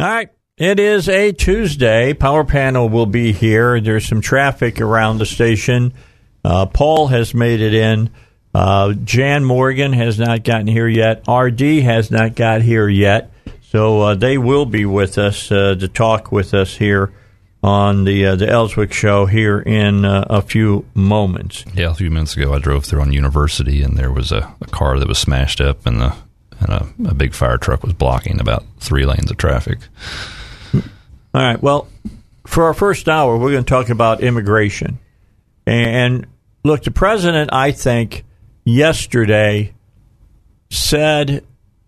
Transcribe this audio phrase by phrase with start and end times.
[0.00, 0.30] All right.
[0.56, 2.14] It is a Tuesday.
[2.14, 3.82] Power panel will be here.
[3.82, 5.92] There's some traffic around the station.
[6.42, 8.08] Uh, Paul has made it in.
[8.54, 11.28] Uh, Jan Morgan has not gotten here yet.
[11.28, 13.30] RD has not got here yet.
[13.60, 17.12] So uh, they will be with us uh, to talk with us here
[17.62, 21.66] on the uh, the Elswick show here in uh, a few moments.
[21.74, 24.66] Yeah, a few minutes ago, I drove through on University, and there was a, a
[24.66, 26.14] car that was smashed up, and the
[26.60, 29.78] and a, a big fire truck was blocking about three lanes of traffic.
[30.74, 30.82] All
[31.34, 31.62] right.
[31.62, 31.88] Well,
[32.46, 34.98] for our first hour, we're going to talk about immigration.
[35.66, 36.26] And
[36.64, 38.24] look, the president, I think,
[38.64, 39.74] yesterday
[40.70, 41.44] said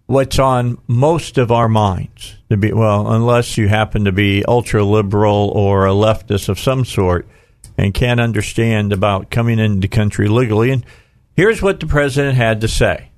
[0.07, 2.37] what's on most of our minds.
[2.51, 6.85] To be well, unless you happen to be ultra liberal or a leftist of some
[6.85, 7.27] sort
[7.79, 10.71] and can't understand about coming into the country legally.
[10.71, 10.85] And
[11.35, 13.12] here's what the president had to say.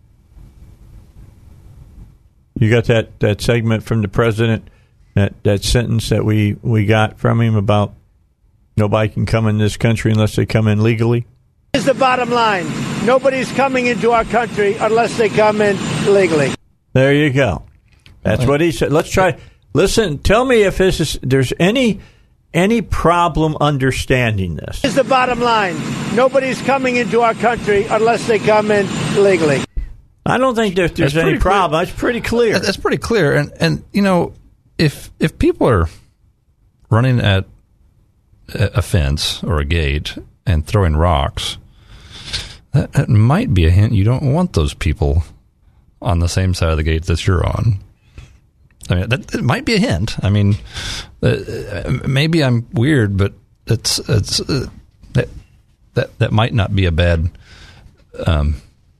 [2.57, 4.69] You got that, that segment from the president,
[5.15, 7.95] that, that sentence that we, we got from him about
[8.77, 11.27] nobody can come in this country unless they come in legally?
[11.73, 12.67] Is the bottom line
[13.05, 15.77] nobody's coming into our country unless they come in
[16.13, 16.55] legally.
[16.93, 17.65] There you go.
[18.23, 18.93] That's what he said.
[18.93, 19.37] Let's try.
[19.75, 22.01] Listen, tell me if this is, there's any
[22.55, 24.85] any problem understanding this.
[24.85, 25.77] Is the bottom line
[26.15, 28.87] nobody's coming into our country unless they come in
[29.21, 29.65] legally.
[30.27, 31.81] I don't think that there's any problem.
[31.81, 32.59] That's pretty clear.
[32.59, 33.35] That's pretty clear.
[33.35, 34.33] And and you know,
[34.79, 35.89] if if people are
[36.91, 37.45] running at
[38.55, 40.17] a fence or a gate
[40.47, 41.59] and throwing rocks,
[42.73, 45.25] that, that might be a hint you don't want those people
[46.01, 47.79] on the same side of the gate that you're on.
[48.91, 50.23] I mean, that, it might be a hint.
[50.23, 50.57] I mean,
[51.23, 53.33] uh, maybe I'm weird, but
[53.67, 54.67] it's it's uh,
[55.13, 55.29] that
[55.95, 57.31] that that might not be a bad
[58.27, 58.57] um,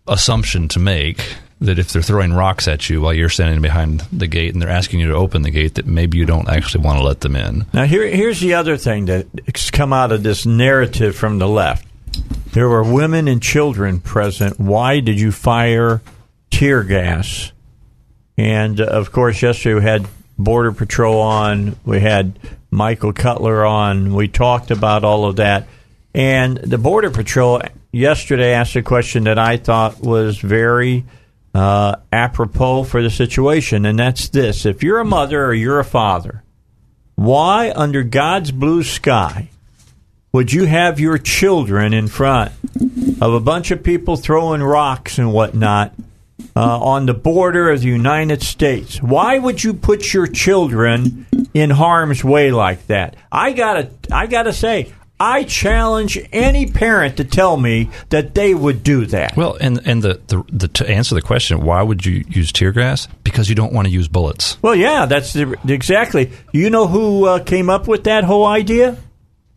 [0.07, 1.37] assumption to make.
[1.61, 4.69] That if they're throwing rocks at you while you're standing behind the gate and they're
[4.69, 7.37] asking you to open the gate, that maybe you don't actually want to let them
[7.37, 7.65] in.
[7.73, 11.87] Now, here, here's the other thing that's come out of this narrative from the left.
[12.53, 14.61] There were women and children present.
[14.61, 16.03] Why did you fire
[16.51, 17.53] tear gas?
[18.37, 20.07] And uh, of course, yesterday we had
[20.37, 21.77] Border Patrol on.
[21.85, 22.39] We had
[22.71, 24.15] Michael Cutler on.
[24.15, 25.67] We talked about all of that.
[26.15, 27.61] And the Border Patrol
[27.91, 31.05] yesterday asked a question that I thought was very
[31.55, 35.85] uh, apropos for the situation, and that's this: If you're a mother or you're a
[35.85, 36.45] father,
[37.17, 39.49] why, under God's blue sky,
[40.33, 42.53] would you have your children in front
[43.21, 45.95] of a bunch of people throwing rocks and whatnot
[46.57, 49.01] uh, on the border of the United States?
[49.01, 53.15] Why would you put your children in harm's way like that?
[53.31, 58.83] I gotta, I gotta say, I challenge any parent to tell me that they would
[58.83, 59.37] do that.
[59.37, 62.73] Well, and and the, the, the to answer the question, why would you use tear
[62.73, 63.07] gas?
[63.23, 64.61] Because you don't want to use bullets.
[64.61, 66.33] Well, yeah, that's the, exactly.
[66.53, 68.97] You know who uh, came up with that whole idea?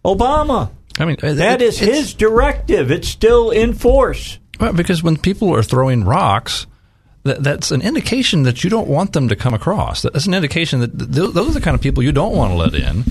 [0.06, 0.70] Obama.
[1.00, 2.90] I mean, That is his directive.
[2.90, 4.40] It's still in force.
[4.60, 6.66] Well, because when people are throwing rocks,
[7.24, 10.02] that, that's an indication that you don't want them to come across.
[10.02, 12.58] That's an indication that th- those are the kind of people you don't want to
[12.58, 13.04] let in.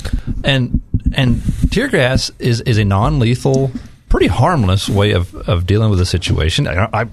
[0.42, 0.80] And
[1.16, 3.70] and tear gas is, is a non lethal,
[4.08, 6.68] pretty harmless way of, of dealing with a situation.
[6.68, 7.08] I, I, you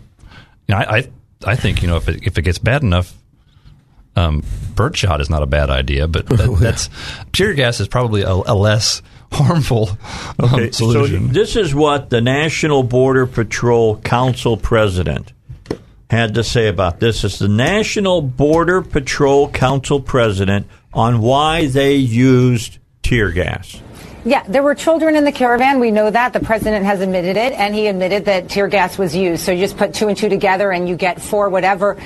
[0.69, 1.09] know, I, I,
[1.45, 3.15] I think you know if it, if it gets bad enough,
[4.15, 4.43] um,
[4.75, 6.89] birdshot is not a bad idea, but that, that's
[7.31, 9.89] tear gas is probably a, a less harmful
[10.39, 11.27] um, Okay, solution.
[11.27, 15.33] So this is what the National Border Patrol Council president
[16.09, 17.23] had to say about this.
[17.23, 23.81] This is the National Border Patrol Council president on why they used tear gas.
[24.25, 25.81] Yeah, there were children in the caravan.
[25.81, 26.31] We know that.
[26.31, 29.43] The president has admitted it, and he admitted that tear gas was used.
[29.43, 31.97] So you just put two and two together and you get four, whatever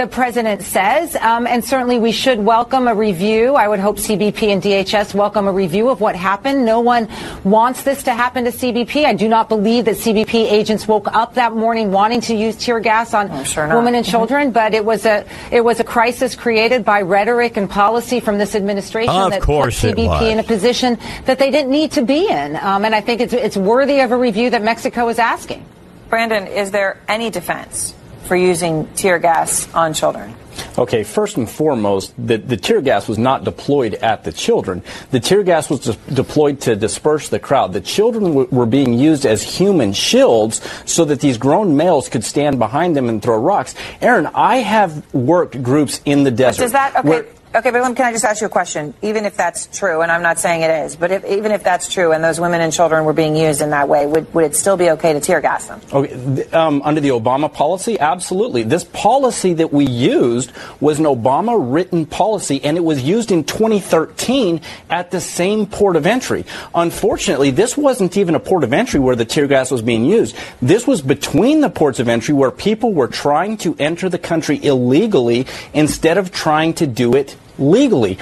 [0.00, 1.14] the president says.
[1.16, 3.54] Um, and certainly we should welcome a review.
[3.54, 6.64] I would hope CBP and DHS welcome a review of what happened.
[6.64, 7.06] No one
[7.44, 9.04] wants this to happen to CBP.
[9.04, 12.80] I do not believe that CBP agents woke up that morning wanting to use tear
[12.80, 17.02] gas on women and children, but it was a it was a crisis created by
[17.02, 20.98] rhetoric and policy from this administration Of that course put it CBP in a position
[21.26, 22.56] that they didn't need to be in.
[22.56, 25.66] Um, and I think it's, it's worthy of a review that Mexico is asking.
[26.08, 27.94] Brandon, is there any defense
[28.24, 30.34] for using tear gas on children?
[30.78, 34.82] Okay, first and foremost, the, the tear gas was not deployed at the children.
[35.10, 37.72] The tear gas was de- deployed to disperse the crowd.
[37.72, 42.24] The children w- were being used as human shields so that these grown males could
[42.24, 43.74] stand behind them and throw rocks.
[44.00, 46.62] Aaron, I have worked groups in the desert.
[46.62, 47.28] Does that okay?
[47.52, 48.94] Okay, but can I just ask you a question?
[49.02, 51.92] Even if that's true, and I'm not saying it is, but if, even if that's
[51.92, 54.54] true, and those women and children were being used in that way, would, would it
[54.54, 55.80] still be okay to tear gas them?
[55.92, 58.62] Okay, um, under the Obama policy, absolutely.
[58.62, 63.42] This policy that we used was an Obama written policy, and it was used in
[63.42, 66.44] 2013 at the same port of entry.
[66.72, 70.36] Unfortunately, this wasn't even a port of entry where the tear gas was being used.
[70.62, 74.64] This was between the ports of entry where people were trying to enter the country
[74.64, 78.18] illegally instead of trying to do it legally.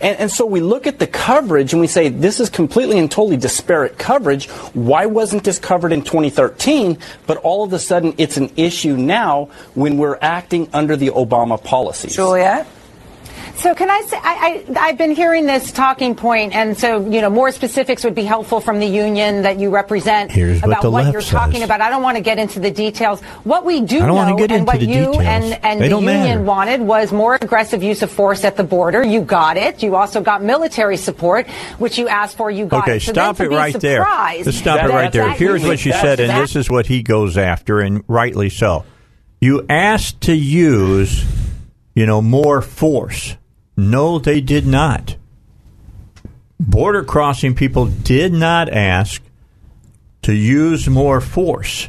[0.00, 3.10] And, and, so we look at the coverage and we say this is completely and
[3.10, 4.48] totally disparate coverage.
[4.72, 6.98] Why wasn't this covered in 2013?
[7.26, 11.62] But all of a sudden it's an issue now when we're acting under the Obama
[11.62, 12.16] policies.
[12.16, 12.66] Juliet?
[13.60, 17.20] So can I say I, I I've been hearing this talking point, and so you
[17.20, 20.84] know more specifics would be helpful from the union that you represent Here's what about
[20.84, 21.82] what, left you're talking about.
[21.82, 23.20] I don't want to get into the details.
[23.44, 25.18] What we do I don't wanna know, and what you details.
[25.18, 26.40] and and the union matter.
[26.40, 29.02] wanted was more aggressive use of force at the border.
[29.02, 29.82] You got it.
[29.82, 31.46] You also got military support,
[31.78, 32.50] which you asked for.
[32.50, 33.02] You got Okay, it.
[33.02, 34.06] So stop it right there.
[34.42, 35.26] Just stop it right there.
[35.26, 38.48] that Here's what she said, and that- this is what he goes after, and rightly
[38.48, 38.86] so.
[39.38, 41.26] You asked to use,
[41.94, 43.36] you know, more force.
[43.80, 45.16] No, they did not.
[46.58, 49.22] Border crossing people did not ask
[50.22, 51.88] to use more force.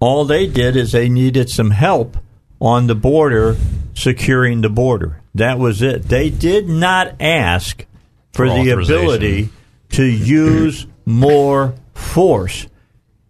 [0.00, 2.18] All they did is they needed some help
[2.60, 3.56] on the border,
[3.94, 5.22] securing the border.
[5.34, 6.02] That was it.
[6.02, 7.86] They did not ask
[8.32, 9.48] for, For the ability
[9.90, 12.66] to use more force.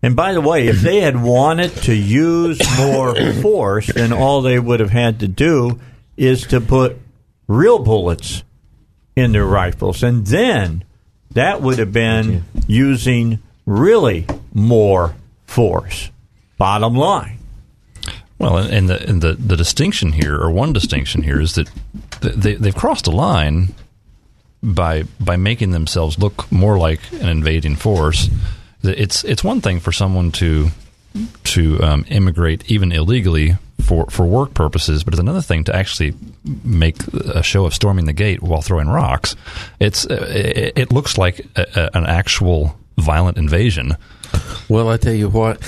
[0.03, 4.59] And by the way, if they had wanted to use more force, then all they
[4.59, 5.79] would have had to do
[6.17, 6.99] is to put
[7.47, 8.43] real bullets
[9.17, 10.03] in their rifles.
[10.03, 10.85] And then
[11.33, 15.15] that would have been using really more
[15.47, 16.11] force.
[16.59, 17.39] Bottom line.
[18.39, 21.71] Well, and, the and the the distinction here, or one distinction here, is that
[22.21, 23.75] they they've crossed a line
[24.63, 28.29] by by making themselves look more like an invading force.
[28.83, 30.69] It's it's one thing for someone to
[31.45, 36.15] to um, immigrate even illegally for, for work purposes, but it's another thing to actually
[36.65, 39.37] make a show of storming the gate while throwing rocks.
[39.81, 43.97] It's uh, it, it looks like a, a, an actual violent invasion.
[44.69, 45.61] Well, I tell you what,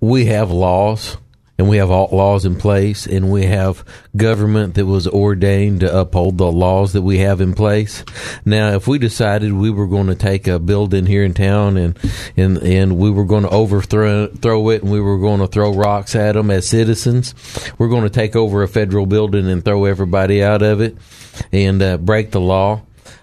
[0.00, 1.16] we have laws
[1.60, 3.84] and we have laws in place and we have
[4.16, 8.02] government that was ordained to uphold the laws that we have in place.
[8.46, 11.98] Now, if we decided we were going to take a building here in town and
[12.34, 15.74] and and we were going to overthrow throw it and we were going to throw
[15.74, 17.34] rocks at them as citizens,
[17.76, 20.96] we're going to take over a federal building and throw everybody out of it
[21.52, 22.80] and uh, break the law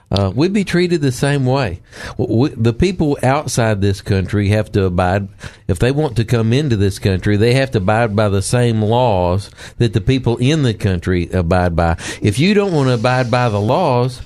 [0.09, 1.81] uh, we'd be treated the same way.
[2.17, 5.27] We, the people outside this country have to abide.
[5.67, 8.81] If they want to come into this country, they have to abide by the same
[8.81, 11.97] laws that the people in the country abide by.
[12.21, 14.21] If you don't want to abide by the laws,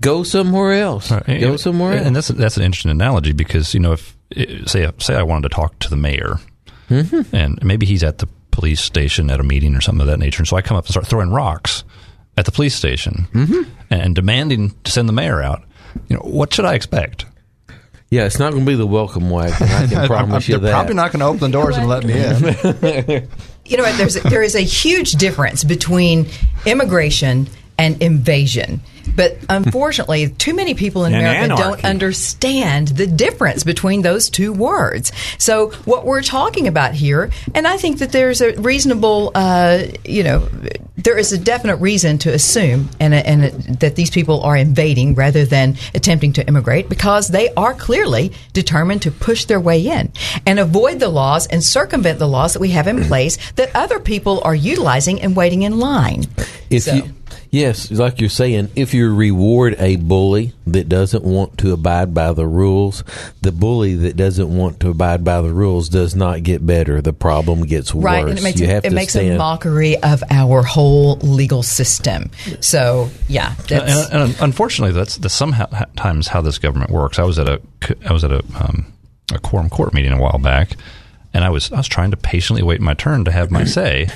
[0.00, 1.10] go somewhere else.
[1.10, 1.40] Right.
[1.40, 2.06] Go somewhere else.
[2.06, 4.16] And that's that's an interesting analogy because you know if
[4.66, 6.38] say say I wanted to talk to the mayor,
[6.88, 7.34] Mm-hmm.
[7.34, 10.38] and maybe he's at the police station at a meeting or something of that nature,
[10.40, 11.82] and so I come up and start throwing rocks
[12.36, 13.70] at the police station Mm-hmm.
[13.90, 15.62] and, and demanding to send the mayor out.
[16.08, 17.24] You know what should I expect?
[18.10, 19.66] yeah, it's not going to be the welcome wagon.
[19.68, 20.72] I can promise you They're that.
[20.72, 23.28] probably not going to open the doors and let me in.
[23.68, 23.96] You know what?
[23.98, 26.28] There's there is a huge difference between
[26.66, 28.80] immigration and invasion.
[29.14, 34.52] But unfortunately, too many people in And America don't understand the difference between those two
[34.52, 35.12] words.
[35.38, 40.22] So, what we're talking about here, and I think that there's a reasonable, uh, you
[40.24, 40.48] know,
[40.96, 43.42] there is a definite reason to assume and, and
[43.80, 49.02] that these people are invading rather than attempting to immigrate because they are clearly determined
[49.02, 50.10] to push their way in
[50.46, 54.00] and avoid the laws and circumvent the laws that we have in place that other
[54.00, 56.24] people are utilizing and waiting in line.
[56.70, 57.14] If So- you,
[57.56, 62.32] yes, like you're saying, if you reward a bully that doesn't want to abide by
[62.32, 63.02] the rules,
[63.40, 67.00] the bully that doesn't want to abide by the rules does not get better.
[67.00, 68.04] The problem gets worse.
[68.04, 71.16] Right, and it makes, you a, have it to makes a mockery of our whole
[71.16, 72.30] legal system.
[72.60, 77.18] So, yeah, that's, and, and unfortunately, that's, that's sometimes how this government works.
[77.18, 77.60] I was at a
[78.08, 78.92] I was at a um,
[79.32, 80.76] a quorum court meeting a while back,
[81.32, 84.08] and I was I was trying to patiently wait my turn to have my say,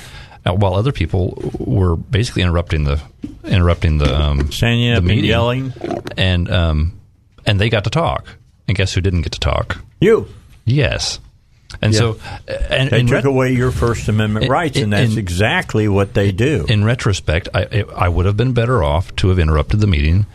[0.45, 3.01] while other people were basically interrupting the
[3.43, 5.73] interrupting the um, Standing the up and meeting, yelling.
[6.17, 6.99] and um,
[7.45, 8.27] and they got to talk.
[8.67, 9.77] And guess who didn't get to talk?
[9.99, 10.27] You.
[10.65, 11.19] Yes.
[11.81, 11.99] And Yeah.
[11.99, 12.19] so,
[12.49, 15.17] uh, and They in took ret- away your First Amendment in- rights, and that's in-
[15.19, 16.65] exactly what they do.
[16.67, 20.25] in retrospect, I I would have been better off to have interrupted the meeting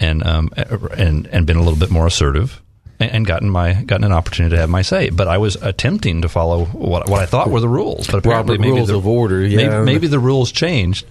[0.00, 0.50] and um
[0.96, 2.61] and and been a little bit more assertive
[3.10, 5.10] and, gotten my gotten an opportunity to have my say.
[5.10, 8.06] But I was attempting to follow what what I thought were the rules.
[8.06, 11.06] But apparently, Robert maybe rules the, of order, maybe- maybe, the rules changed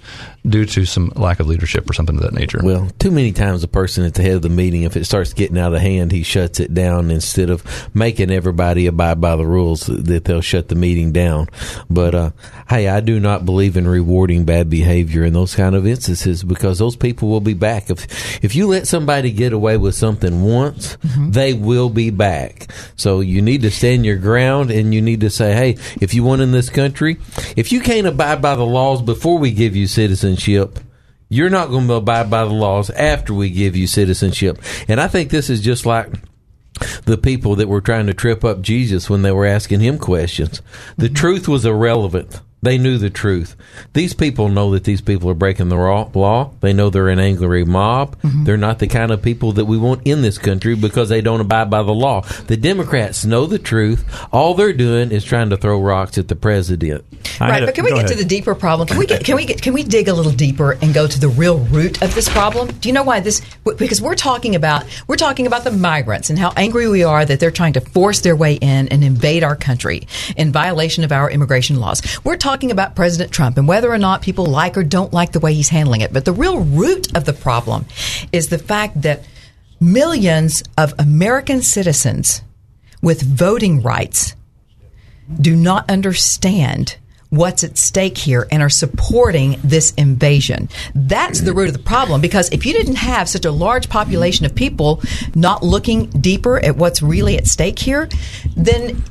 [0.47, 2.59] due to some lack of leadership or something of that nature.
[2.63, 5.33] Well, too many times a person at the head of the meeting, if it starts
[5.33, 9.45] getting out of hand, he shuts it down instead of making everybody abide by the
[9.45, 11.47] rules that they'll shut the meeting down.
[11.89, 12.31] But uh,
[12.69, 16.79] hey, I do not believe in rewarding bad behavior in those kind of instances because
[16.79, 17.89] those people will be back.
[17.89, 22.71] If if you let somebody get away with something once, they will be back.
[22.95, 26.23] So you need to stand your ground and you need to say, hey, if you
[26.23, 27.17] want in this country,
[27.55, 30.30] if you can't abide by the laws before we give you citizenship,
[31.29, 34.61] you're not going to abide by the laws after we give you citizenship.
[34.89, 36.11] And I think this is just like
[37.05, 40.61] the people that were trying to trip up Jesus when they were asking him questions.
[40.97, 41.15] The mm-hmm.
[41.15, 42.41] truth was irrelevant.
[42.63, 43.55] They knew the truth.
[43.93, 46.51] These people know that these people are breaking the law.
[46.59, 48.17] They know they're an angry mob.
[48.21, 51.41] They're not the kind of people that we want in this country because they don't
[51.41, 52.21] abide by the law.
[52.21, 54.05] The Democrats know the truth.
[54.31, 57.03] All they're doing is trying to throw rocks at the president.
[57.39, 58.87] Right, but can we get to the deeper problem?
[58.87, 61.19] Can we get, can we get, can we dig a little deeper and go to
[61.19, 62.71] the real root of this problem?
[62.79, 63.41] Do you know why this?
[63.63, 67.39] Because we're talking about we're talking about the migrants and how angry we are that
[67.39, 71.29] they're trying to force their way in and invade our country in violation of our
[71.31, 72.01] immigration laws.
[72.23, 75.39] We're talking about President Trump and whether or not people like or don't like the
[75.39, 76.11] way he's handling it.
[76.11, 77.85] But the real root of the problem
[78.31, 79.23] is the fact that
[79.79, 82.41] millions of American citizens
[83.01, 84.35] with voting rights
[85.39, 86.97] do not understand
[87.29, 90.67] what's at stake here and are supporting this invasion.
[90.93, 94.45] That's the root of the problem because if you didn't have such a large population
[94.45, 95.01] of people
[95.33, 98.09] not looking deeper at what's really at stake here,
[98.57, 99.01] then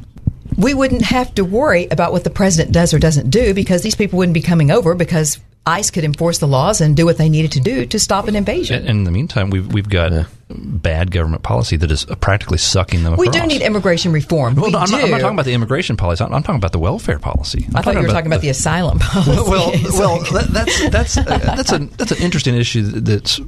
[0.61, 3.95] we wouldn't have to worry about what the president does or doesn't do because these
[3.95, 7.29] people wouldn't be coming over because ICE could enforce the laws and do what they
[7.29, 8.81] needed to do to stop an invasion.
[8.81, 13.17] And in the meantime, we've we've got bad government policy that is practically sucking them.
[13.17, 13.43] we across.
[13.43, 14.55] do need immigration reform.
[14.55, 14.93] Well, we no, I'm, do.
[14.93, 16.25] Not, I'm not talking about the immigration policy.
[16.25, 17.67] I'm, I'm talking about the welfare policy.
[17.69, 19.31] I'm I thought you were talking about the, asylum policy.
[19.51, 23.41] well, well, that, that's that's uh, that's a that's an interesting issue that's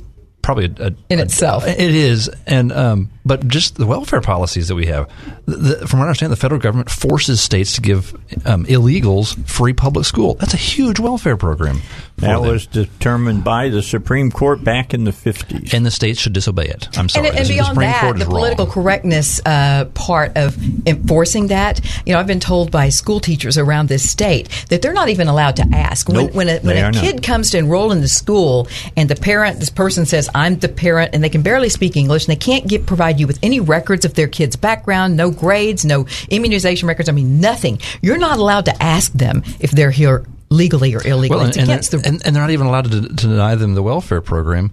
[0.43, 1.67] probably a, a, In a- itself.
[1.67, 5.11] it is, and um, but just the welfare policies that we have.
[5.47, 8.13] The, the, from what I understand, the federal government forces states to give
[8.47, 10.35] um, illegals free public school.
[10.35, 11.81] That's a huge welfare program.
[12.17, 12.47] That them.
[12.47, 15.73] was determined by the Supreme Court back in the 50s.
[15.73, 16.89] and the states should disobey it.
[16.99, 17.29] I'm sorry.
[17.29, 18.37] And, and beyond Supreme that, Court the is wrong.
[18.37, 23.57] political correctness uh, part of enforcing that, you know, I've been told by school teachers
[23.59, 26.09] around this state that they're not even allowed to ask.
[26.09, 27.01] When, Nope, when a, when a are not.
[27.03, 30.69] kid comes to enroll in the school and the parent, this person says, I'm the
[30.69, 33.61] parent, and they can barely speak English, and they can't get, provide you with any
[33.61, 37.81] records of their kid's background, no grades, no immunization records, I mean, nothing.
[38.01, 41.39] You're not allowed to ask them if they're here legally or illegally.
[41.39, 43.83] Well, and, and, the and, and they're not even allowed to, to deny them the
[43.83, 44.73] welfare program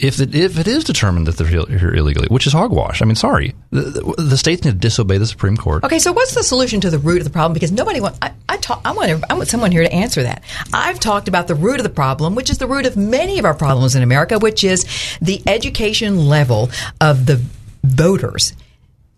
[0.00, 3.02] if it, if it is determined that they're here illegally, which is hogwash.
[3.02, 5.84] I mean, sorry, the, the, states need to disobey the Supreme Court.
[5.84, 7.52] Okay, so what's the solution to the root of the problem?
[7.52, 8.16] Because nobody want.
[8.22, 8.80] I, I talk.
[8.84, 9.24] I want.
[9.30, 10.42] I want someone here to answer that.
[10.72, 13.44] I've talked about the root of the problem, which is the root of many of
[13.44, 14.86] our problems in America, which is
[15.20, 16.70] the education level
[17.00, 17.42] of the
[17.82, 18.54] voters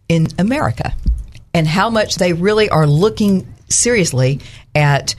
[0.08, 0.94] in America,
[1.54, 4.40] and how much they really are looking seriously
[4.74, 5.14] at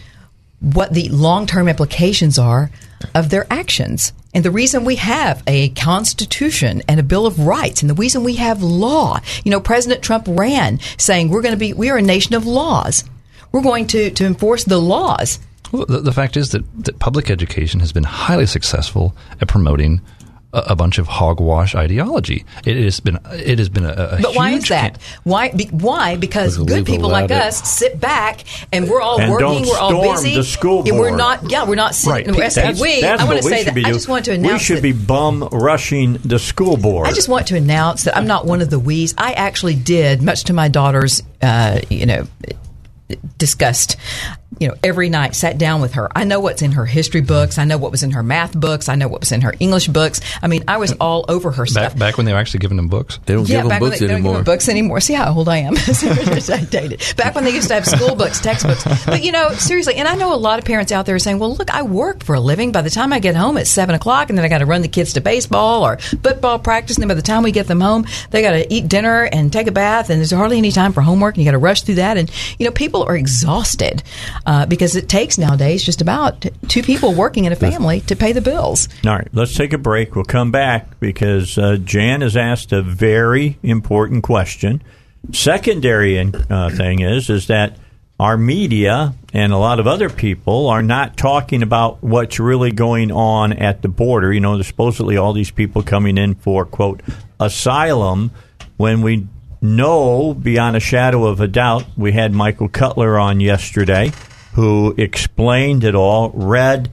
[0.60, 2.72] what the long term implications are
[3.14, 4.14] of their actions.
[4.34, 8.24] And the reason we have a constitution and a bill of rights and the reason
[8.24, 11.98] we have law, you know, President Trump ran saying we're going to be, we are
[11.98, 13.04] a nation of laws.
[13.52, 15.40] We're going to, to enforce the laws.
[15.72, 20.02] Well, the, the fact is that, that public education has been highly successful at promoting
[20.54, 22.46] a, a bunch of hogwash ideology.
[22.66, 25.02] It has been it has been a, a But why is huge that?
[25.24, 25.50] Why?
[25.52, 26.16] Be, why?
[26.16, 27.32] Because Because good people like it.
[27.32, 28.42] us sit back
[28.72, 29.66] and we're all And working.
[29.68, 30.36] we're all storm busy.
[30.36, 31.18] the school and we're board.
[31.18, 31.52] not.
[31.52, 32.14] Yeah, we're not sitting.
[32.14, 32.28] Right.
[32.28, 33.76] When I say That's, we, that's I want what to we say should that.
[33.76, 33.94] be I doing.
[33.96, 37.08] just want to we should that- be bum rushing the school board.
[37.08, 39.14] I just want to announce that I'm not one of the we's.
[39.18, 42.28] I actually did, much to my daughter's, uh, you know,
[43.38, 43.98] disgust.
[44.60, 46.10] You know, every night sat down with her.
[46.16, 47.58] I know what's in her history books.
[47.58, 48.90] I know what was in her math books.
[48.90, 50.22] I know what was in her English books.
[50.42, 50.98] I mean, I was mm.
[51.00, 51.94] all over her stuff.
[51.94, 53.20] back back when they were actually giving them books.
[53.26, 54.36] They don't give them books they, they don't give anymore.
[54.36, 55.00] them books anymore.
[55.00, 55.74] See how old I am.
[56.54, 57.04] I dated.
[57.18, 58.84] Back when they used to have school books, textbooks.
[59.06, 61.40] But you know, seriously, and I know a lot of parents out there are saying,
[61.40, 62.72] "Well, look, I work for a living.
[62.72, 64.82] By the time I get home, it's seven o'clock, and then I got to run
[64.82, 66.98] the kids to baseball or football practice.
[66.98, 69.52] And then by the time we get them home, they got to eat dinner and
[69.52, 71.36] take a bath, and there's hardly any time for homework.
[71.36, 72.18] And you got to rush through that.
[72.18, 72.30] And
[72.60, 74.04] you know, people are exhausted
[74.46, 78.32] uh, because it takes nowadays just about two people working in a family to pay
[78.34, 78.90] the bills.
[79.06, 80.16] All right, let's take a break.
[80.16, 84.82] We'll come back because uh, Jan has asked a very important question.
[85.32, 87.78] secondary uh, thing is is that
[88.20, 93.12] our media and a lot of other people are not talking about what's really going
[93.12, 94.32] on at the border.
[94.32, 97.02] You know, there's supposedly all these people coming in for quote
[97.40, 98.32] asylum
[98.78, 99.28] when we
[99.62, 104.12] know beyond a shadow of a doubt we had Michael Cutler on yesterday
[104.54, 106.90] who explained it all, read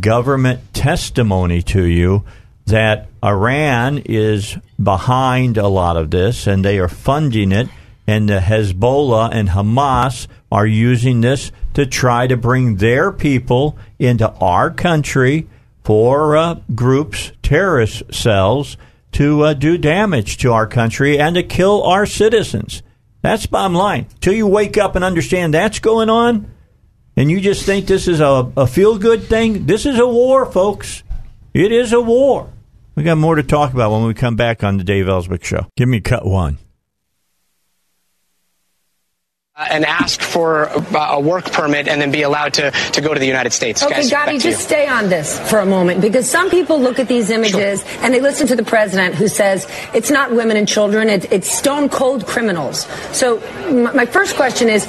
[0.00, 2.24] government testimony to you
[2.66, 7.68] that Iran is behind a lot of this and they are funding it
[8.06, 14.28] and the Hezbollah and Hamas are using this to try to bring their people into
[14.34, 15.48] our country
[15.84, 18.76] for uh, groups, terrorist cells,
[19.12, 22.82] to uh, do damage to our country and to kill our citizens.
[23.22, 24.06] That's bottom line.
[24.20, 26.50] Till you wake up and understand that's going on,
[27.20, 30.46] and you just think this is a, a feel good thing, this is a war,
[30.46, 31.02] folks.
[31.52, 32.50] It is a war.
[32.94, 35.66] We got more to talk about when we come back on the Dave Elswick Show.
[35.76, 36.56] Give me cut one.
[39.60, 43.20] Uh, and ask for a work permit and then be allowed to, to go to
[43.20, 43.82] the United States.
[43.82, 47.08] Okay, Guys, Gadi, just stay on this for a moment because some people look at
[47.08, 48.00] these images sure.
[48.02, 51.54] and they listen to the president who says it's not women and children, it's, it's
[51.54, 52.86] stone cold criminals.
[53.12, 53.36] So,
[53.92, 54.86] my first question is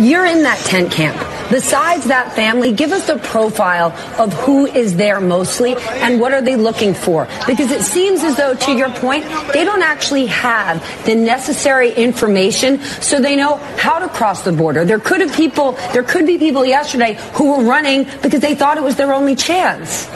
[0.00, 1.16] you're in that tent camp.
[1.50, 6.40] Besides that family, give us a profile of who is there mostly and what are
[6.40, 7.28] they looking for?
[7.46, 12.80] Because it seems as though, to your point, they don't actually have the necessary information
[12.80, 14.84] so they know how to cross the border.
[14.84, 18.78] There could have people, there could be people yesterday who were running because they thought
[18.78, 20.08] it was their only chance.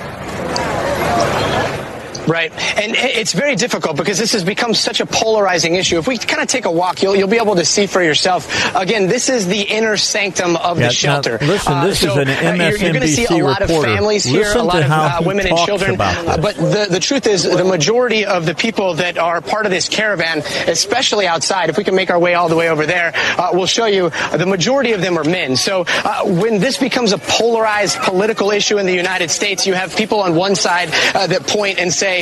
[2.28, 2.52] Right.
[2.52, 5.98] And it's very difficult because this has become such a polarizing issue.
[5.98, 8.74] If we kind of take a walk, you'll, you'll be able to see for yourself.
[8.76, 11.38] Again, this is the inner sanctum of yeah, the shelter.
[11.40, 13.44] Now, listen, uh, this uh, so is an MSNBC You're, you're going to see a
[13.44, 13.88] lot reporter.
[13.88, 15.96] of families here, listen a lot of uh, women and children.
[15.98, 19.72] Uh, but the, the truth is, the majority of the people that are part of
[19.72, 23.12] this caravan, especially outside, if we can make our way all the way over there,
[23.14, 25.56] uh, we'll show you the majority of them are men.
[25.56, 29.96] So uh, when this becomes a polarized political issue in the United States, you have
[29.96, 32.17] people on one side that point and say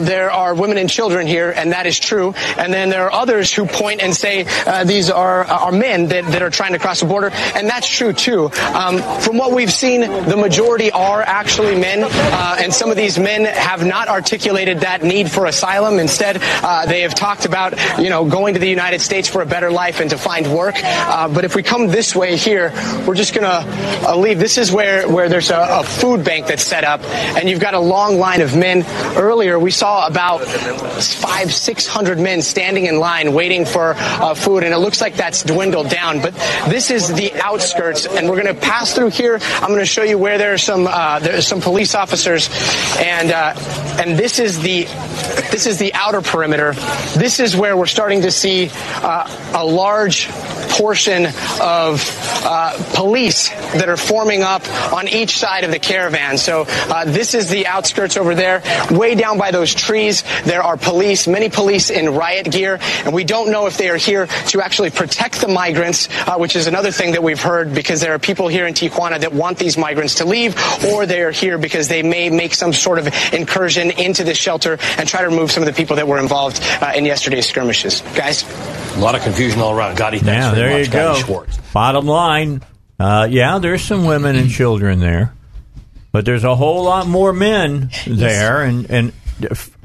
[0.00, 2.34] they're there are women and children here, and that is true.
[2.58, 6.24] And then there are others who point and say uh, these are are men that,
[6.32, 8.50] that are trying to cross the border, and that's true too.
[8.74, 13.20] Um, from what we've seen, the majority are actually men, uh, and some of these
[13.20, 16.00] men have not articulated that need for asylum.
[16.00, 19.46] Instead, uh, they have talked about you know going to the United States for a
[19.46, 20.74] better life and to find work.
[20.82, 22.72] Uh, but if we come this way here,
[23.06, 23.62] we're just gonna
[24.08, 24.40] uh, leave.
[24.40, 27.74] This is where where there's a, a food bank that's set up, and you've got
[27.74, 28.82] a long line of men.
[29.36, 34.64] Earlier, we saw about five, six hundred men standing in line waiting for uh, food,
[34.64, 36.22] and it looks like that's dwindled down.
[36.22, 36.32] But
[36.70, 39.38] this is the outskirts, and we're going to pass through here.
[39.56, 42.48] I'm going to show you where there are some uh, there's some police officers,
[42.98, 43.52] and uh,
[44.00, 44.84] and this is the
[45.52, 46.72] this is the outer perimeter.
[47.18, 50.30] This is where we're starting to see uh, a large
[50.70, 51.26] portion
[51.60, 52.02] of
[52.44, 56.36] uh, police that are forming up on each side of the caravan.
[56.38, 58.62] So uh, this is the outskirts over there.
[58.90, 63.24] Way down by those trees, there are police, many police in riot gear, and we
[63.24, 66.92] don't know if they are here to actually protect the migrants, uh, which is another
[66.92, 70.16] thing that we've heard because there are people here in Tijuana that want these migrants
[70.16, 74.24] to leave, or they are here because they may make some sort of incursion into
[74.24, 77.04] this shelter and try to remove some of the people that were involved uh, in
[77.04, 78.02] yesterday's skirmishes.
[78.14, 78.44] Guys?
[78.96, 79.96] A lot of confusion all around.
[79.96, 80.86] Gadi, thanks yeah, very there much.
[80.86, 81.14] you go.
[81.14, 81.58] Schwartz.
[81.72, 82.62] Bottom line,
[82.98, 85.32] uh, yeah, there's some women and children there,
[86.16, 89.12] but there's a whole lot more men there, and and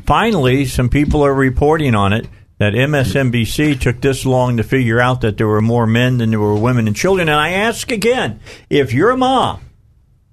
[0.05, 2.25] finally, some people are reporting on it
[2.57, 6.39] that MSNBC took this long to figure out that there were more men than there
[6.39, 7.27] were women and children.
[7.27, 8.39] And I ask again,
[8.69, 9.59] if you're a mom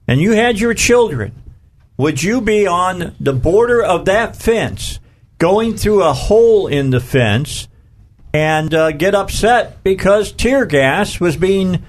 [0.06, 1.32] and you had your children,
[1.96, 5.00] would you be on the border of that fence,
[5.38, 7.66] going through a hole in the fence?
[8.32, 11.82] and uh, get upset because tear gas was being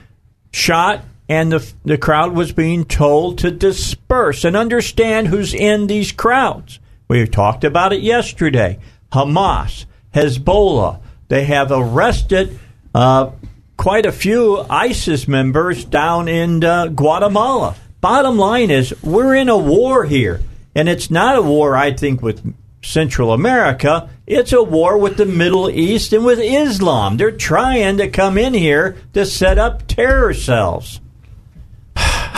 [0.51, 6.11] shot and the, the crowd was being told to disperse and understand who's in these
[6.11, 6.79] crowds.
[7.07, 8.79] We talked about it yesterday.
[9.11, 12.57] Hamas, Hezbollah, they have arrested
[12.95, 13.29] uh,
[13.77, 17.75] quite a few ISIS members down in uh, Guatemala.
[18.01, 20.41] Bottom line is, we're in a war here.
[20.75, 24.09] And it's not a war, I think, with Central America.
[24.25, 27.17] It's a war with the Middle East and with Islam.
[27.17, 31.01] They're trying to come in here to set up terror cells.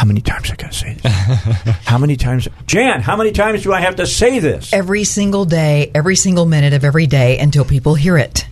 [0.01, 1.13] How many times I got to say this?
[1.85, 3.01] how many times, Jan?
[3.01, 4.73] How many times do I have to say this?
[4.73, 8.47] Every single day, every single minute of every day until people hear it.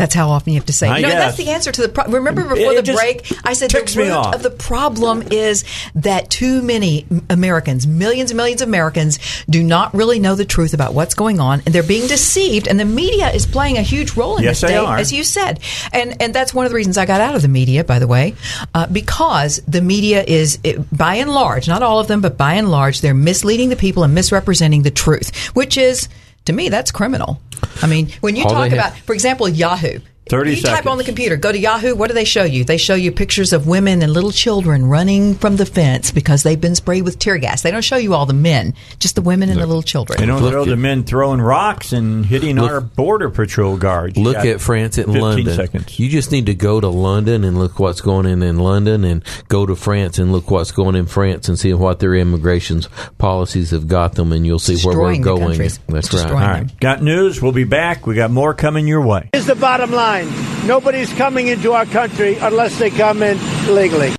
[0.00, 0.88] That's how often you have to say.
[0.88, 1.18] I no, guess.
[1.18, 1.88] that's the answer to the.
[1.90, 2.14] problem.
[2.14, 5.62] Remember before It the break, I said the root of the problem is
[5.94, 9.18] that too many Americans, millions and millions of Americans,
[9.50, 12.66] do not really know the truth about what's going on, and they're being deceived.
[12.66, 14.96] And the media is playing a huge role in Yes, this, Dave, are.
[14.96, 15.60] as you said.
[15.92, 18.06] And and that's one of the reasons I got out of the media, by the
[18.06, 18.34] way,
[18.72, 22.54] uh, because the media is, it, by and large, not all of them, but by
[22.54, 26.08] and large, they're misleading the people and misrepresenting the truth, which is.
[26.50, 27.40] To me, that's criminal.
[27.80, 30.00] I mean, when you All talk about, for example, Yahoo.
[30.30, 31.94] 30 you type on the computer, go to Yahoo.
[31.94, 32.64] What do they show you?
[32.64, 36.60] They show you pictures of women and little children running from the fence because they've
[36.60, 37.62] been sprayed with tear gas.
[37.62, 40.20] They don't show you all the men, just the women and the little children.
[40.20, 43.76] They don't Look throw at- the men throwing rocks and hitting Look- our border patrol
[43.76, 44.16] guards.
[44.16, 45.54] You Look at France and 15 London.
[45.56, 45.98] seconds.
[45.98, 49.22] You just need to go to London and look what's going on in London, and
[49.48, 52.82] go to France and look what's going in France and see what their immigration
[53.18, 55.58] policies have got them, and you'll see where we're destroying the going.
[55.58, 56.02] That's right.
[56.02, 56.80] destroying All right.
[56.80, 57.42] Got news.
[57.42, 58.06] We'll be back.
[58.06, 59.28] We got more coming your way.
[59.32, 60.19] Here's the bottom line.
[60.66, 63.38] Nobody's coming into our country unless they come in
[63.72, 64.14] legally.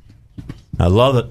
[0.79, 1.25] I love it.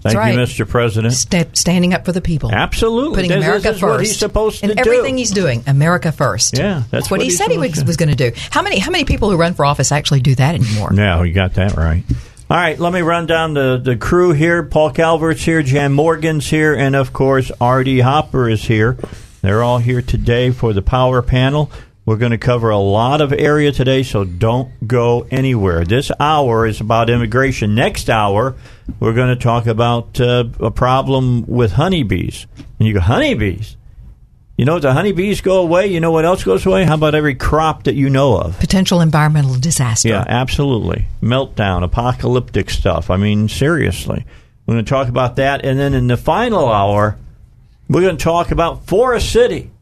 [0.00, 0.34] Thank right.
[0.34, 0.68] you, Mr.
[0.68, 1.14] President.
[1.14, 2.52] Sta- standing up for the people.
[2.52, 3.16] Absolutely.
[3.16, 3.90] Putting This- America this is first.
[3.90, 4.80] what he's supposed to and do.
[4.80, 6.56] everything he's doing, America first.
[6.56, 8.32] Yeah, that's what, what he said he was, was going to do.
[8.50, 10.92] How many how many people who run for office actually do that anymore?
[10.92, 12.04] No, you got that right.
[12.48, 14.62] All right, let me run down the, the crew here.
[14.62, 17.98] Paul Calvert's here, Jan Morgan's here, and of course, R.D.
[18.00, 18.96] Hopper is here.
[19.42, 21.72] They're all here today for the power panel.
[22.06, 25.84] We're going to cover a lot of area today, so don't go anywhere.
[25.84, 27.74] This hour is about immigration.
[27.74, 28.54] Next hour,
[29.00, 32.46] we're going to talk about uh, a problem with honeybees.
[32.78, 33.76] And you go, honeybees?
[34.56, 36.84] You know, the honeybees go away, you know what else goes away?
[36.84, 38.56] How about every crop that you know of?
[38.60, 40.08] Potential environmental disaster.
[40.08, 41.08] Yeah, absolutely.
[41.20, 43.10] Meltdown, apocalyptic stuff.
[43.10, 44.24] I mean, seriously.
[44.64, 45.64] We're going to talk about that.
[45.64, 47.18] And then in the final hour,
[47.88, 49.72] we're going to talk about Forest City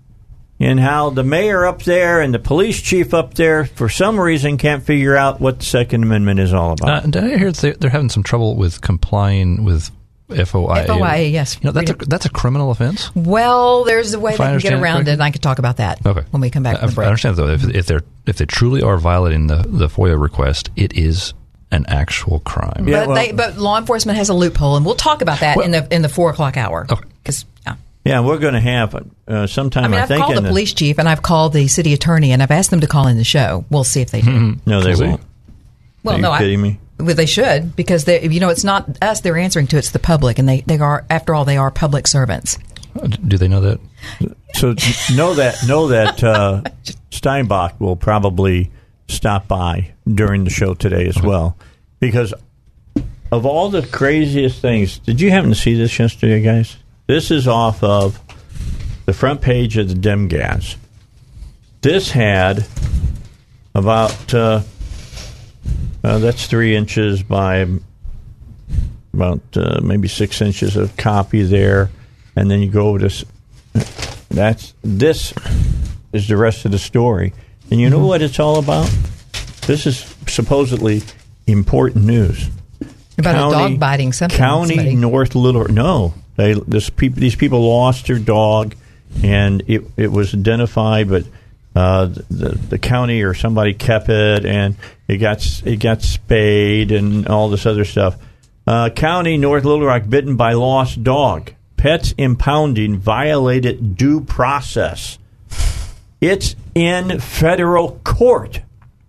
[0.61, 4.57] and how the mayor up there and the police chief up there, for some reason,
[4.57, 6.89] can't figure out what the Second Amendment is all about.
[6.89, 9.91] Uh, did I hear they- they're having some trouble with complying with
[10.31, 10.87] FOIA?
[10.87, 11.59] FOIA, yes.
[11.61, 13.15] You know, that's a, that's a criminal offense.
[13.15, 15.11] Well, there's a way If they I can get around correctly.
[15.11, 16.23] it, and I could talk about that Okay.
[16.31, 18.47] when we come back I, from the I understand though if, if they're if they
[18.47, 21.35] truly are violating the, the FOIA request, it is
[21.71, 22.87] an actual crime.
[22.89, 25.59] Yeah, but, well- they, but law enforcement has a loophole, and we'll talk about that
[25.59, 26.87] in the in the four o'clock hour.
[27.23, 27.54] Because yeah.
[28.05, 28.95] Yeah, we're going to have
[29.27, 31.69] uh, sometime, I mean, I've think, called in the police chief and I've called the
[31.69, 33.65] city attorney and I've asked them to call in the show.
[33.71, 34.57] We'll see if they do.
[34.67, 35.07] No, they We'll see.
[35.07, 35.21] won't.
[36.03, 36.81] Well, Are you no, kidding I, me?
[36.99, 39.99] Well, they should because they, you know, it's not us they're answering to; it's the
[39.99, 42.59] public, and they, they are, after all, they are public servants.
[43.27, 43.81] Do they know that?
[44.55, 44.75] So
[45.15, 46.63] know that know that uh,
[47.11, 48.71] Steinbach will probably
[49.09, 51.57] stop by during the show today as well,
[51.99, 52.33] because
[53.33, 54.99] of all the craziest things.
[55.01, 56.77] Did you happen to see this yesterday, guys?
[57.07, 58.19] This is off of
[59.07, 60.77] the front page of the Demgas.
[61.83, 62.67] This had
[63.75, 64.63] about uh,
[66.03, 67.67] uh, that's three inches by
[69.13, 71.91] about uh, maybe six inches of copy there,
[72.37, 73.25] and then you go over to
[74.31, 75.35] that's this
[76.13, 77.33] is the rest of the story.
[77.71, 78.07] And you know Mm-hmm.
[78.07, 78.91] what it's all about?
[79.67, 81.03] This is supposedly
[81.47, 82.49] important news.
[83.19, 84.97] About a dog biting something, County somebody.
[84.97, 85.65] North Little.
[85.69, 88.75] No, they this peop, these people lost their dog,
[89.23, 91.25] and it it was identified, but
[91.75, 94.77] uh, the the county or somebody kept it, and
[95.09, 98.17] it got it got spayed and all this other stuff.
[98.67, 101.53] Uh, county North Little Rock bitten by lost dog.
[101.77, 105.19] Pets impounding violated due process.
[106.21, 108.63] It's in federal court.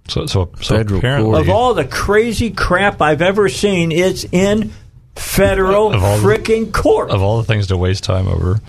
[0.08, 1.42] So, so, so Federal apparently, court.
[1.42, 4.72] Of all the crazy crap I've ever seen, it's in
[5.16, 7.10] federal Of all the- freaking court.
[7.10, 8.60] of all the things to waste time over.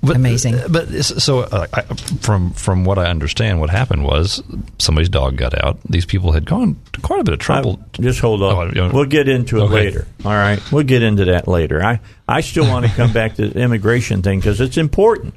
[0.00, 0.60] But, Amazing.
[0.68, 1.80] But so, uh, I,
[2.20, 4.40] from from what I understand, what happened was
[4.78, 5.78] somebody's dog got out.
[5.90, 7.80] These people had gone to quite a bit of trouble.
[7.98, 8.54] I- just hold on.
[8.76, 9.74] Oh, I- I- we'll get into it Okay.
[9.74, 10.06] later.
[10.24, 11.84] All right, we'll get into that later.
[11.84, 15.34] I I still want to come back to the immigration thing because it's important.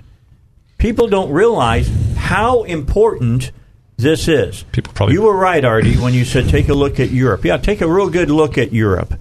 [0.77, 3.49] People don't realize how important
[3.97, 4.63] this is.
[4.71, 7.45] People probably- You were right, R.D., when you said take a look at Europe.
[7.45, 9.15] Yeah, take a real good look at Europe.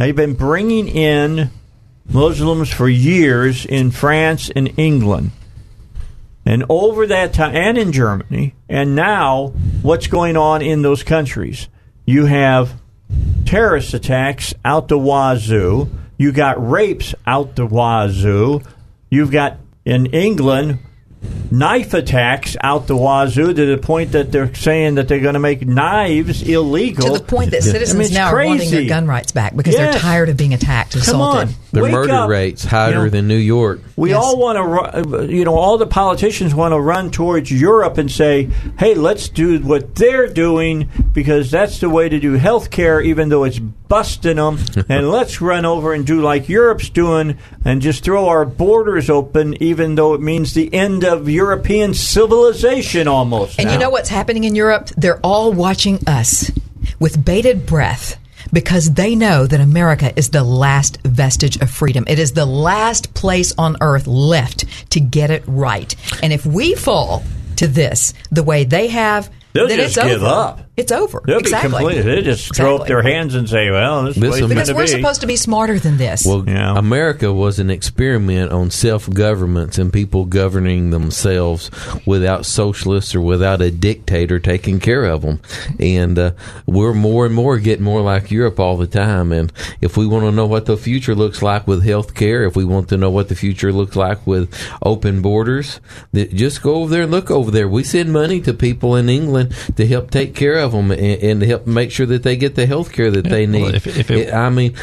[0.00, 1.50] Now you've been bringing in
[2.08, 5.30] Muslims for years in France and England.
[6.46, 9.48] And over that time, and in Germany, and now
[9.82, 11.68] what's going on in those countries?
[12.06, 12.80] You have
[13.44, 15.90] terrorist attacks out the wazoo.
[16.16, 18.62] You got rapes out the wazoo.
[19.10, 20.78] You've got in England
[21.50, 25.40] knife attacks out the wazoo to the point that they're saying that they're going to
[25.40, 27.06] make knives illegal.
[27.06, 29.74] To the point that I mean, citizens now are wanting their gun rights back because
[29.74, 29.94] Yes.
[29.94, 31.48] they're tired of being attacked, Come assaulted.
[31.48, 31.54] on.
[31.72, 32.28] The Wake murder up.
[32.28, 33.80] rates higher You know, than New York.
[33.94, 34.58] We all want
[35.06, 39.28] to, you know, all the politicians want to run towards Europe and say, "Hey, let's
[39.28, 43.60] do what they're doing because that's the way to do health care, even though it's
[43.60, 48.44] busting them." and let's run over and do like Europe's doing and just throw our
[48.44, 53.58] borders open, even though it means the end of European civilization almost.
[53.60, 53.74] And now.
[53.74, 54.88] you know what's happening in Europe?
[54.96, 56.50] They're all watching us
[56.98, 58.16] with bated breath
[58.52, 62.04] because they know that America is the last vestige of freedom.
[62.08, 65.94] It is the last place on earth left to get it right.
[66.22, 67.22] And if we fall
[67.56, 70.26] to this the way they have, They'll then just it's give over.
[70.26, 70.60] up.
[70.80, 71.22] It's over.
[71.26, 71.68] They'll exactly.
[71.70, 72.02] be completely.
[72.02, 74.68] They just throw up their hands and say, "Well, this, This place will- meant Because
[74.70, 76.24] to we're be." supposed to be smarter than this.
[76.24, 81.70] Well, America was an experiment on self governments and people governing themselves
[82.06, 85.40] without socialists or without a dictator taking care of them.
[85.78, 86.30] And uh,
[86.66, 89.32] we're more and more getting more like Europe all the time.
[89.32, 92.56] And if we want to know what the future looks like with health care, if
[92.56, 95.80] we want to know what the future looks like with open borders,
[96.14, 97.68] just go over there and look over there.
[97.68, 101.40] We send money to people in England to help take care of them and, and
[101.40, 103.74] to help make sure that they get the health care that they well, need.
[103.74, 104.74] if- if it- I mean,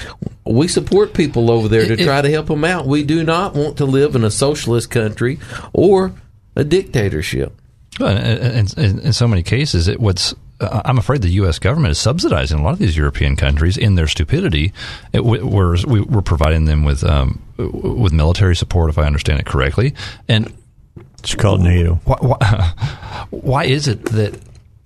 [0.45, 2.87] we support people over there to If- try to help them out.
[2.87, 5.39] We do not want to live in a socialist country
[5.73, 6.13] or
[6.55, 7.53] a dictatorship.
[7.99, 11.59] Well, in, in, in so many cases, it what's uh, I'm afraid the U.S.
[11.59, 14.73] government is subsidizing a lot of these European countries in their stupidity.
[15.13, 19.45] It, we're, we, we're providing them with um, with military support, if I understand it
[19.45, 19.93] correctly,
[20.27, 20.51] and
[21.19, 21.99] it's called NATO.
[22.05, 22.73] Why, why,
[23.29, 24.39] why is it that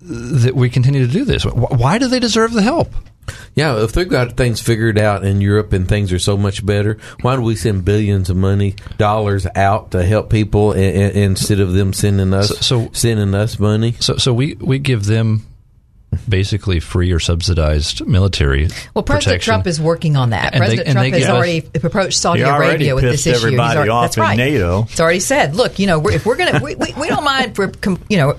[0.04, 1.44] that we continue to do this?
[1.44, 2.88] Why, why do they deserve the help?
[3.54, 6.98] Yeah, if they've got things figured out in Europe and things are so much better,
[7.20, 11.60] why do we send billions of money dollars out to help people i- i- instead
[11.60, 13.94] of them sending us So- sending us money?
[14.00, 15.46] So, so we, we give them
[16.28, 19.50] basically free or subsidized military Well, President protection.
[19.52, 20.52] Trump is working on that.
[20.54, 23.24] And President they Trump has give us- already approached Saudi He already Arabia with pissed
[23.24, 23.36] this issue.
[23.36, 24.36] He's everybody already- off that's in right.
[24.36, 24.82] NATO.
[24.90, 27.24] It's already said, look, you know, we're, if we're going to, we, we, we don't
[27.24, 28.36] mind for, com- you know,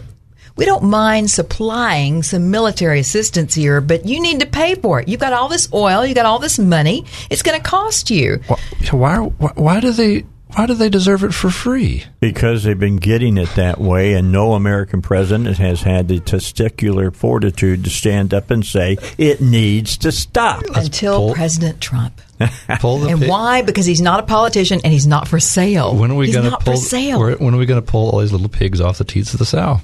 [0.55, 5.07] we don't mind supplying some military assistance here, but you need to pay for it.
[5.07, 7.05] You've got all this oil, you've got all this money.
[7.29, 8.39] It's going to cost you.
[8.47, 8.57] Why,
[8.91, 12.03] why, why, why do they why do they deserve it for free?
[12.19, 17.13] Because they've been getting it that way, and no American president has had the testicular
[17.15, 20.63] fortitude to stand up and say it needs to stop.
[20.75, 22.21] Until President Trump.
[22.79, 23.61] Pull the And pig- why?
[23.63, 25.95] Because he's not a politician and he's not for sale.
[25.95, 26.77] When are we going to pull?
[26.77, 27.19] sale.
[27.19, 29.45] When are we going to pull all these little pigs off the teats of the
[29.45, 29.79] sow?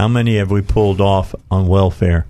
[0.00, 2.24] How many have we pulled off on welfare?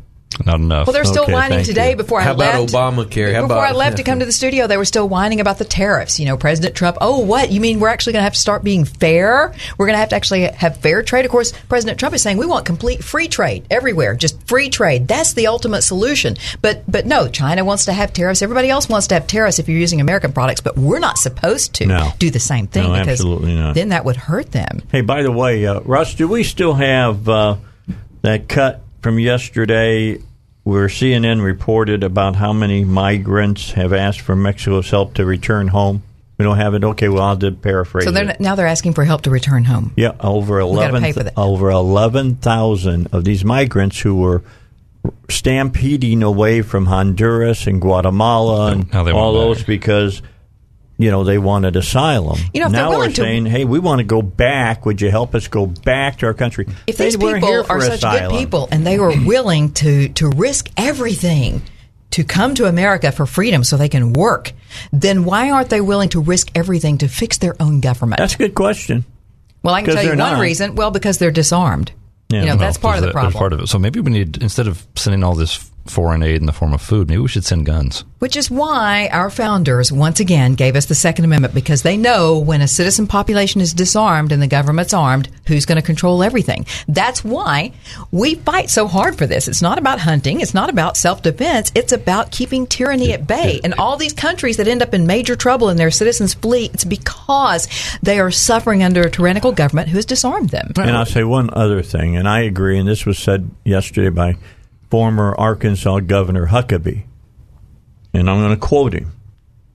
[0.46, 0.86] Not enough.
[0.86, 1.90] Well, they're still Okay, whining today.
[1.90, 1.96] you.
[1.96, 3.34] Before How I about left, Obamacare?
[3.34, 5.58] How before about- I left to come to the studio, they were still whining about
[5.58, 6.18] the tariffs.
[6.20, 6.96] You know, President Trump.
[7.00, 7.80] Oh, what you mean?
[7.80, 9.52] We're actually going to have to start being fair.
[9.76, 11.24] We're going to have to actually have fair trade.
[11.24, 15.08] Of course, President Trump is saying we want complete free trade everywhere, just free trade.
[15.08, 16.36] That's the ultimate solution.
[16.62, 18.40] But but no, China wants to have tariffs.
[18.40, 20.60] Everybody else wants to have tariffs if you're using American products.
[20.60, 22.12] But we're not supposed to No.
[22.18, 23.74] do the same thing No, because absolutely not.
[23.74, 24.82] then that would hurt them.
[24.92, 27.56] Hey, by the way, uh, Russ, do we still have uh,
[28.22, 30.18] that cut from yesterday
[30.64, 36.02] where CNN reported about how many migrants have asked for Mexico's help to return home?
[36.38, 36.84] We don't have it.
[36.84, 39.92] Okay, well, I'll just paraphrase So they're now they're asking for help to return home.
[39.96, 41.34] Yeah, over eleven pay for that.
[41.36, 44.42] over eleven thousand of these migrants who were
[45.28, 50.22] stampeding away from Honduras and Guatemala and all want those because
[51.00, 52.38] you know they wanted asylum.
[52.54, 54.84] You know, now we're to- saying, "Hey, we want to go back.
[54.86, 57.80] Would you help us go back to our country?" If They these people here are
[57.80, 58.30] such asylum.
[58.32, 61.62] good people and they were willing to to risk everything
[62.10, 64.52] to come to America for freedom so they can work,
[64.92, 68.18] then why aren't they willing to risk everything to fix their own government?
[68.18, 69.04] That's a good question.
[69.62, 70.40] well, I can tell you one not.
[70.40, 70.74] reason.
[70.74, 71.92] Well, because they're disarmed.
[72.28, 72.40] Yeah.
[72.40, 73.38] you know, Well, that's part of the there's that- there's problem.
[73.40, 73.68] part of it.
[73.68, 76.80] So maybe we need instead of sending all this foreign aid in the form of
[76.80, 78.04] food, maybe we should send guns.
[78.18, 82.38] Which is why our founders once again gave us the Second Amendment because they know
[82.38, 86.66] when a citizen population is disarmed and the government's armed, who's going to control everything.
[86.86, 87.72] That's why
[88.12, 89.48] we fight so hard for this.
[89.48, 90.40] It's not about hunting.
[90.40, 91.72] It's not about self-defense.
[91.74, 93.60] It's about keeping tyranny at bay.
[93.64, 96.84] And all these countries that end up in major trouble and their citizens flee, it's
[96.84, 97.68] because
[98.02, 100.72] they are suffering under a tyrannical government who has disarmed them.
[100.76, 104.36] And I'll say one other thing, and I agree, and this was said yesterday by
[104.90, 107.04] former Arkansas Governor Huckabee.
[108.12, 109.12] And I'm going to quote him.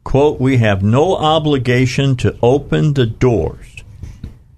[0.04, 3.76] Quote, we have no obligation to open the doors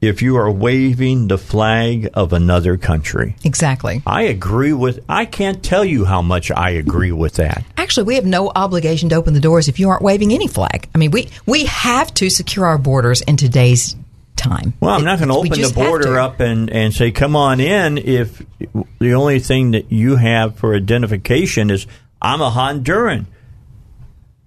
[0.02, 3.36] if you are waving the flag of another country.
[3.44, 4.02] Exactly.
[4.06, 7.64] I agree with I can't tell you how much I agree with that.
[7.78, 10.90] Actually, we have no obligation to open the doors if you aren't waving any flag.
[10.94, 13.96] I mean, we we have to secure our borders in today's
[14.38, 14.74] time.
[14.80, 17.98] Well, I'm not going to open the border up and, and say, come on in
[17.98, 18.42] if
[19.00, 21.88] the only thing that you have for identification is
[22.22, 23.26] I'm a Honduran.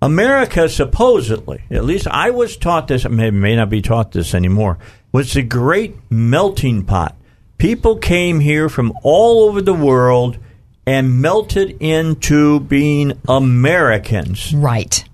[0.02, 4.78] America supposedly, at least I was taught this, may, may not be taught this anymore,
[5.12, 7.16] was the great melting pot.
[7.58, 10.38] People came here from all over the world
[10.86, 14.54] and melted into being Americans.
[14.54, 15.04] Right.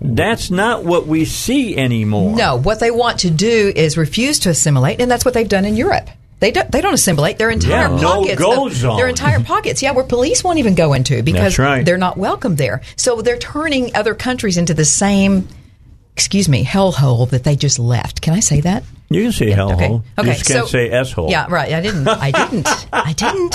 [0.00, 2.36] That's not what we see anymore.
[2.36, 5.64] No, what they want to do is refuse to assimilate, and that's what they've done
[5.64, 6.08] in Europe.
[6.40, 7.38] They don't, they don't assimilate.
[7.38, 8.96] Their entire Yeah, no pockets, go of- zone.
[8.96, 11.84] their entire pockets, yeah, where police won't even go into because right.
[11.84, 12.82] they're not welcome there.
[12.96, 15.46] So they're turning other countries into the same,
[16.14, 18.22] excuse me, hellhole that they just left.
[18.22, 18.82] Can I say that?
[19.08, 20.02] You can say hellhole.
[20.18, 20.28] Okay.
[20.28, 21.30] You just can't so, say s-hole.
[21.30, 21.72] Yeah, right.
[21.72, 22.08] I didn't.
[22.08, 22.68] I didn't.
[22.92, 23.54] I didn't.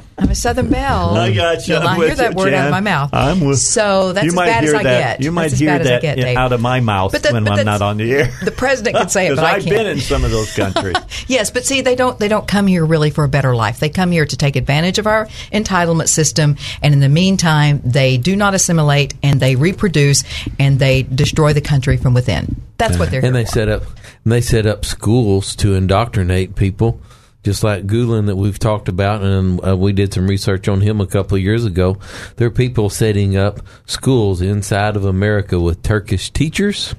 [0.16, 1.16] I'm a Southern Belle.
[1.16, 1.74] I got you.
[1.74, 3.10] You'll I'm not hear that you, word out of my mouth.
[3.12, 3.58] I'm with.
[3.58, 5.24] So that's you as might bad as hear I that, get.
[5.24, 7.24] You might That's hear bad as I that get, in- out of my mouth But
[7.24, 8.32] that- when but I'm not on the air.
[8.44, 9.74] The president can say it, Because but I I've can't.
[9.74, 10.96] been in some of those countries.
[11.26, 13.80] Yes, but see, they don't they don't come here really for a better life.
[13.80, 18.16] They come here to take advantage of our entitlement system, and in the meantime, they
[18.18, 20.22] do not assimilate and they reproduce
[20.58, 22.60] and they destroy the country from within.
[22.76, 23.10] That's what uh-huh.
[23.10, 23.52] they're and here they for.
[23.52, 23.82] set up
[24.24, 27.00] and they set up schools to indoctrinate people
[27.44, 31.00] just like Gulen that we've talked about and uh, we did some research on him
[31.00, 31.98] a couple of years ago
[32.36, 36.94] there are people setting up schools inside of America with Turkish teachers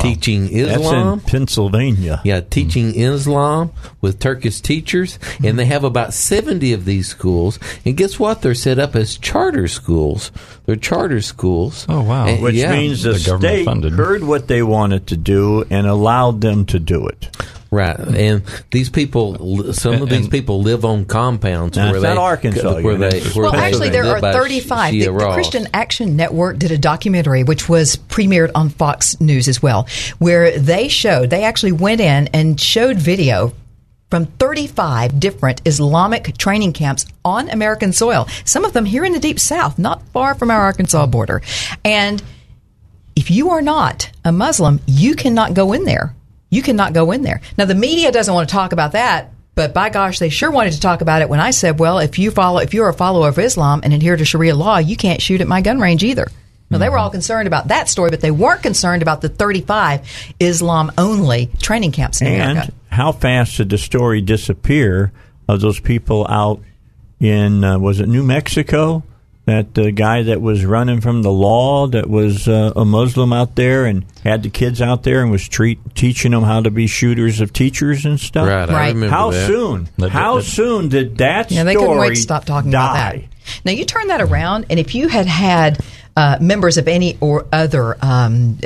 [0.00, 2.20] teaching That's Islam in Pennsylvania.
[2.24, 3.72] yeah, teaching Islam
[4.02, 7.58] with Turkish teachers, and they have about 70 of these schools.
[7.86, 8.42] And guess what?
[8.42, 10.32] They're set up as charter schools.
[10.66, 11.86] They're charter schools.
[11.88, 12.26] Oh, wow.
[12.26, 12.72] And- Which yeah.
[12.72, 13.92] means the, The government state funded.
[13.94, 17.34] heard what they wanted to do and allowed them to do it.
[17.72, 22.82] Right, and these people, some of these people live on compounds where they, not Arkansas,
[22.82, 24.92] where they, where Well, they actually, there are 35.
[24.92, 29.62] The, the Christian Action Network did a documentary, which was premiered on Fox News as
[29.62, 33.54] well, where they showed, they actually went in and showed video
[34.10, 39.18] from 35 different Islamic training camps on American soil, some of them here in the
[39.18, 41.40] Deep South, not far from our Arkansas border.
[41.86, 42.22] And
[43.16, 46.14] if you are not a Muslim, you cannot go in there.
[46.52, 47.40] You cannot go in there.
[47.56, 50.74] Now, the media doesn't want to talk about that, but by gosh, they sure wanted
[50.74, 53.28] to talk about it when I said, well, if you follow, if you're a follower
[53.28, 56.28] of Islam and adhere to Sharia law, you can't shoot at my gun range either.
[56.68, 60.34] Now, they were all concerned about that story, but they weren't concerned about the 35
[60.40, 62.60] Islam only training camps in America.
[62.64, 65.10] And how fast did the story disappear
[65.48, 66.60] of those people out
[67.18, 69.02] in, uh, was it New Mexico?
[69.44, 73.56] That uh, guy that was running from the law, that was uh, a Muslim out
[73.56, 76.86] there and had the kids out there and was treat, teaching them how to be
[76.86, 78.46] shooters of teachers and stuff.
[78.48, 78.94] Right, I Right.
[78.94, 79.46] remember How that.
[79.48, 79.88] soon?
[79.98, 83.16] That- how soon did that Yeah, story they couldn't wait to stop talking about die?
[83.16, 83.28] that.
[83.64, 85.78] Now you turn that around, and if you had had
[86.14, 88.58] uh, members of any or other um,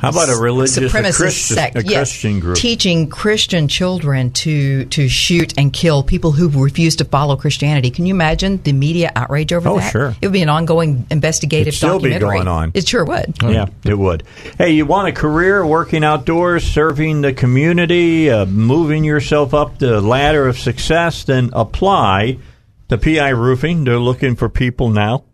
[0.00, 2.56] How about a religious- a supremacist Christian- sect, a yes, Christian group?
[2.56, 7.90] teaching Christian children to to shoot and kill people who refuse to follow Christianity?
[7.90, 9.92] Can you imagine the media outrage over Oh, that?
[9.92, 10.16] sure.
[10.22, 12.36] It would be an ongoing investigative It'd still be documentary.
[12.38, 12.70] going on.
[12.72, 13.34] It sure would.
[13.42, 14.22] Yeah, it would.
[14.56, 20.00] Hey, you want a career working outdoors, serving the community, uh, moving yourself up the
[20.00, 21.24] ladder of success?
[21.24, 22.38] Then apply
[22.88, 23.84] to PI Roofing.
[23.84, 25.24] They're looking for people now.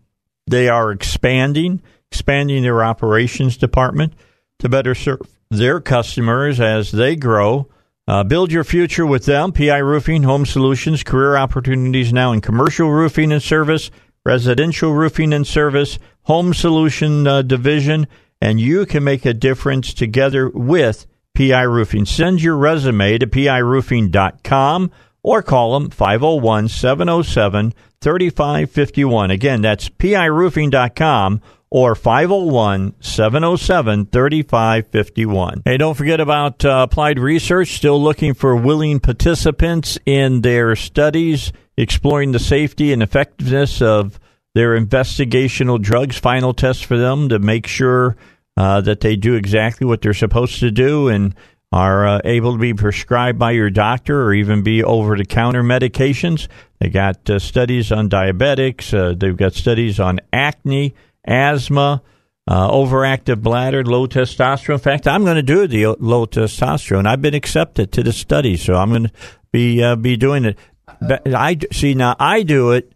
[0.47, 4.13] They are expanding, expanding their operations department
[4.59, 7.67] to better serve their customers as they grow.
[8.07, 9.51] Uh, build your future with them.
[9.51, 13.91] PI Roofing, Home Solutions, career opportunities now in commercial roofing and service,
[14.25, 18.07] residential roofing and service, home solution uh, division,
[18.41, 22.05] and you can make a difference together with PI Roofing.
[22.05, 24.91] Send your resume to piroofing.com
[25.23, 29.31] or call them 501 707 3551.
[29.31, 35.61] Again, that's piroofing.com or 501 707 3551.
[35.65, 37.75] Hey, don't forget about uh, applied research.
[37.75, 44.19] Still looking for willing participants in their studies exploring the safety and effectiveness of
[44.53, 46.17] their investigational drugs.
[46.17, 48.17] Final test for them to make sure
[48.57, 51.33] uh, that they do exactly what they're supposed to do and
[51.71, 55.63] are uh, able to be prescribed by your doctor or even be over the counter
[55.63, 56.47] medications.
[56.79, 60.93] They got uh, studies on diabetics, uh, they've got studies on acne,
[61.25, 62.01] asthma,
[62.47, 64.73] uh, overactive bladder, low testosterone.
[64.73, 67.07] In fact, I'm going to do the low testosterone.
[67.07, 69.11] I've been accepted to the study, so I'm going to
[69.51, 70.57] be uh, be doing it.
[70.99, 72.15] But I see now.
[72.19, 72.93] I do it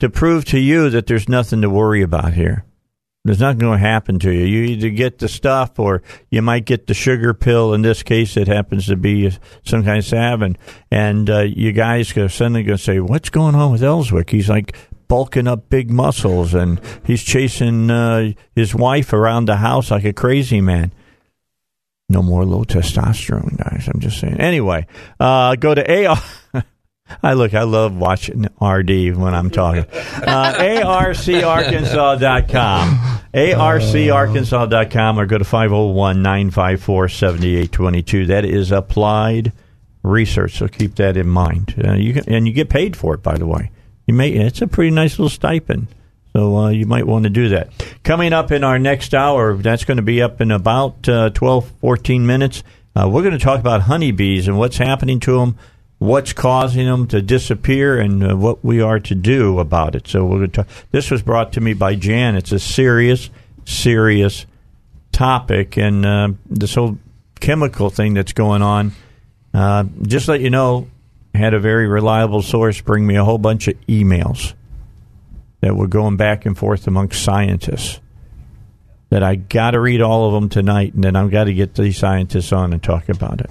[0.00, 2.64] to prove to you that there's nothing to worry about here.
[3.26, 4.44] There's nothing going to happen to you.
[4.44, 7.74] You either get the stuff or you might get the sugar pill.
[7.74, 9.30] In this case, it happens to be
[9.64, 10.42] some kind of salve.
[10.42, 10.58] And,
[10.90, 14.30] and uh, you guys are suddenly going to say, What's going on with Elswick?
[14.30, 14.76] He's like
[15.08, 20.12] bulking up big muscles and he's chasing uh, his wife around the house like a
[20.12, 20.92] crazy man.
[22.08, 23.88] No more low testosterone, guys.
[23.92, 24.38] I'm just saying.
[24.38, 24.86] Anyway,
[25.18, 26.16] uh, go to AR.
[27.22, 29.84] I look, I love watching RD when I'm talking.
[29.92, 33.20] Uh, ARCarkansas.com.
[33.34, 38.26] ARCarkansas.com or go to 501 954 7822.
[38.26, 39.52] That is applied
[40.02, 41.74] research, so keep that in mind.
[41.84, 43.70] Uh, you can, and you get paid for it, by the way.
[44.06, 45.88] You may It's a pretty nice little stipend.
[46.32, 47.70] So uh, you might want to do that.
[48.04, 51.72] Coming up in our next hour, that's going to be up in about uh, 12,
[51.80, 52.62] 14 minutes.
[52.94, 55.58] Uh, we're going to talk about honeybees and what's happening to them,
[55.98, 60.06] what's causing them to disappear, and uh, what we are to do about it.
[60.08, 60.68] So we're talk.
[60.90, 62.36] This was brought to me by Jan.
[62.36, 63.30] It's a serious,
[63.64, 64.46] serious
[65.12, 66.98] topic, and uh, this whole
[67.40, 68.92] chemical thing that's going on.
[69.54, 70.88] Uh, just let you know,
[71.34, 74.52] had a very reliable source bring me a whole bunch of emails
[75.60, 78.00] that were going back and forth amongst scientists.
[79.08, 81.76] That I got to read all of them tonight, and then I've got to get
[81.76, 83.50] these scientists on and talk about it.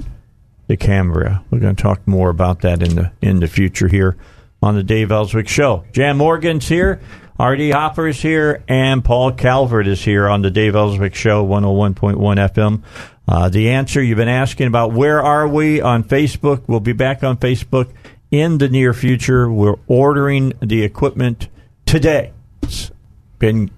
[0.68, 1.44] The camera.
[1.52, 4.16] We're going to talk more about that in the in the future here
[4.64, 5.84] on the Dave Elswick Show.
[5.92, 7.00] Jan Morgan's here,
[7.38, 7.70] R.D.
[7.70, 12.82] Hopper's here, and Paul Calvert is here on the Dave Elswick Show, 101.1 FM.
[13.28, 16.64] Uh, the answer you've been asking about where are we on Facebook?
[16.68, 17.90] We'll be back on Facebook
[18.32, 19.52] in the near future.
[19.52, 21.48] We're ordering the equipment
[21.86, 22.34] today.
[22.64, 22.90] It's
[23.38, 23.70] been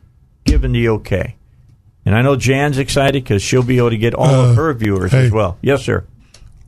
[0.45, 1.35] given the okay.
[2.05, 4.73] And I know Jan's excited because she'll be able to get all Uh, of her
[4.73, 5.25] viewers hey.
[5.25, 5.57] as well.
[5.61, 6.05] Yes, sir.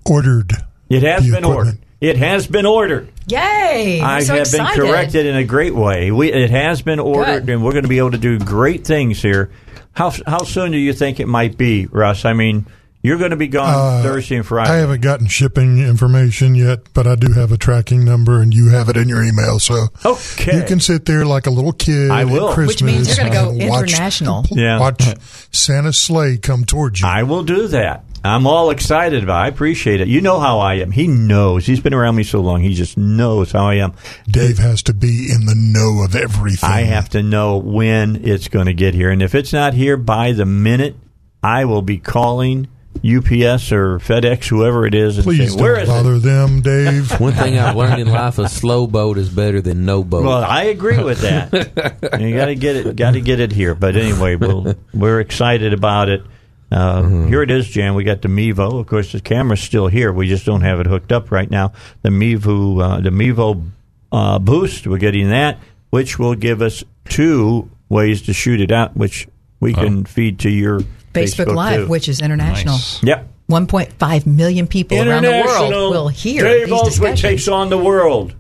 [0.10, 0.53] Ordered.
[0.89, 1.78] It has the been ordered.
[2.01, 3.12] It has been ordered.
[3.28, 3.99] Yay!
[4.01, 4.82] I I'm so have excited.
[4.82, 6.12] been corrected in a great way.
[6.12, 7.49] We, it has been ordered, Good.
[7.53, 9.51] and we're going to be able to do great things here.
[9.93, 12.24] How how soon do you think it might be, Russ?
[12.24, 12.66] I mean,
[13.03, 14.72] you're going to be gone Uh, Thursday and Friday.
[14.72, 18.70] I haven't gotten shipping information yet, but I do have a tracking number, and you
[18.70, 19.60] have it in your email.
[19.60, 20.57] So okay.
[20.57, 22.49] you can sit there like a little kid I will.
[22.49, 22.76] at Christmas.
[22.76, 24.45] Which means you're gonna go and watch- international.
[24.51, 24.80] Yeah.
[24.80, 25.03] Watch
[25.51, 27.07] Santa's sleigh come towards you.
[27.07, 28.05] I will do that.
[28.24, 29.41] I'm all excited about.
[29.41, 29.45] it.
[29.45, 30.07] I appreciate it.
[30.07, 30.91] You know how I am.
[30.91, 31.65] He knows.
[31.65, 32.61] He's been around me so long.
[32.61, 33.93] He just knows how I am.
[34.28, 36.70] Dave has to be in the know of everything.
[36.70, 39.97] I have to know when it's going to get here, and if it's not here
[39.97, 40.95] by the minute,
[41.41, 42.67] I will be calling
[42.97, 46.61] UPS or FedEx, whoever it is, and Please saying, "Where don't is it?" bother them,
[46.61, 47.11] Dave.
[47.20, 50.26] One thing I've learned in life: a slow boat is better than no boat.
[50.26, 51.53] Well, I agree with that.
[52.20, 52.95] you got to get it.
[52.97, 53.74] Got to get it here.
[53.76, 56.24] But anyway, we'll, we're excited about it.
[56.72, 57.95] Uh, Here it is, Jan.
[57.95, 58.80] We got the Mevo.
[58.80, 60.11] Of course, the camera's still here.
[60.11, 61.74] We just don't have it hooked up right now.
[62.03, 63.70] The Mevo, uh, the Mevo
[64.11, 64.86] uh, Boost.
[64.88, 65.59] We're getting that,
[65.89, 69.28] which will give us two ways to shoot it out, which
[69.59, 70.82] we can feed to your
[71.13, 71.88] Facebook, Facebook Live, too.
[71.88, 72.78] which is international.
[73.01, 73.28] Yep.
[73.49, 77.22] 1.5 million people around the world will hear Dave these Elswick discussions.
[77.22, 78.36] takes on the world.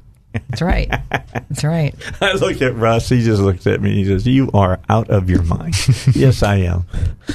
[0.49, 0.89] That's right.
[1.49, 1.93] That's right.
[2.21, 3.09] I looked at Russ.
[3.09, 3.95] He just looks at me.
[3.95, 5.75] He says, "You are out of your mind."
[6.15, 6.85] yes, I am.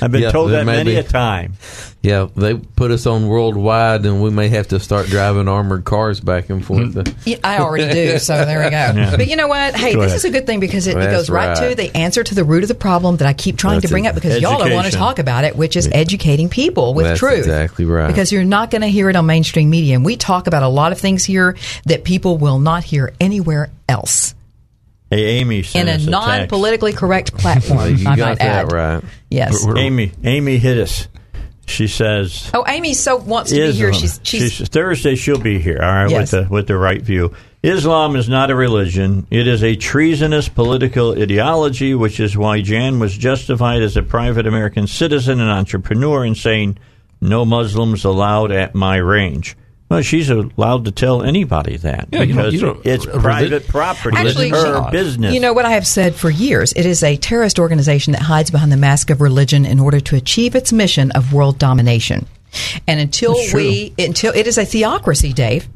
[0.00, 1.54] I've been Yeah, told that may many be- a time.
[2.04, 6.20] Yeah, they put us on worldwide, and we may have to start driving armored cars
[6.20, 6.92] back and forth.
[6.92, 7.00] Hmm.
[7.24, 8.74] Yeah, I already do, so there we go.
[8.74, 9.16] Yeah.
[9.16, 9.74] But you know what?
[9.74, 10.16] Hey, Go this ahead.
[10.18, 11.70] is a good thing because it, it goes right, right.
[11.70, 13.90] to the answer to the root of the problem that I keep trying That's to
[13.90, 14.08] bring it.
[14.08, 17.20] up because y'all don't want to talk about it, which is educating people with That's
[17.20, 17.38] truth.
[17.38, 18.08] exactly right.
[18.08, 19.94] Because you're not going to hear it on mainstream media.
[19.96, 23.70] And we talk about a lot of things here that people will not hear anywhere
[23.88, 24.34] else
[25.10, 27.94] Hey, Amy, in sent a non politically correct platform.
[27.96, 28.72] You I got might that add.
[28.72, 29.04] right.
[29.30, 29.66] Yes.
[29.76, 31.08] Amy, Amy hit us.
[31.66, 33.92] She says, Oh, Amy so wants to be here.
[33.92, 35.14] She's, she's She's- Thursday.
[35.14, 35.78] She'll be here.
[35.82, 36.32] All right, Yes.
[36.32, 37.32] with the with the right view.
[37.62, 39.26] Islam is not a religion.
[39.30, 44.46] It is a treasonous political ideology, which is why Jan was justified as a private
[44.46, 46.76] American citizen and entrepreneur in saying,
[47.22, 49.56] "No Muslims allowed at my range."
[49.90, 53.68] Well, she's allowed to tell anybody that Yeah, you don't- because you don't- it's private
[53.68, 54.16] property.
[54.16, 55.34] Actually, it's her she- business.
[55.34, 56.72] You know what I have said for years?
[56.74, 60.16] It is a terrorist organization that hides behind the mask of religion in order to
[60.16, 62.26] achieve its mission of world domination.
[62.86, 63.60] And until That's true.
[63.60, 65.68] we, until it is a theocracy, Dave.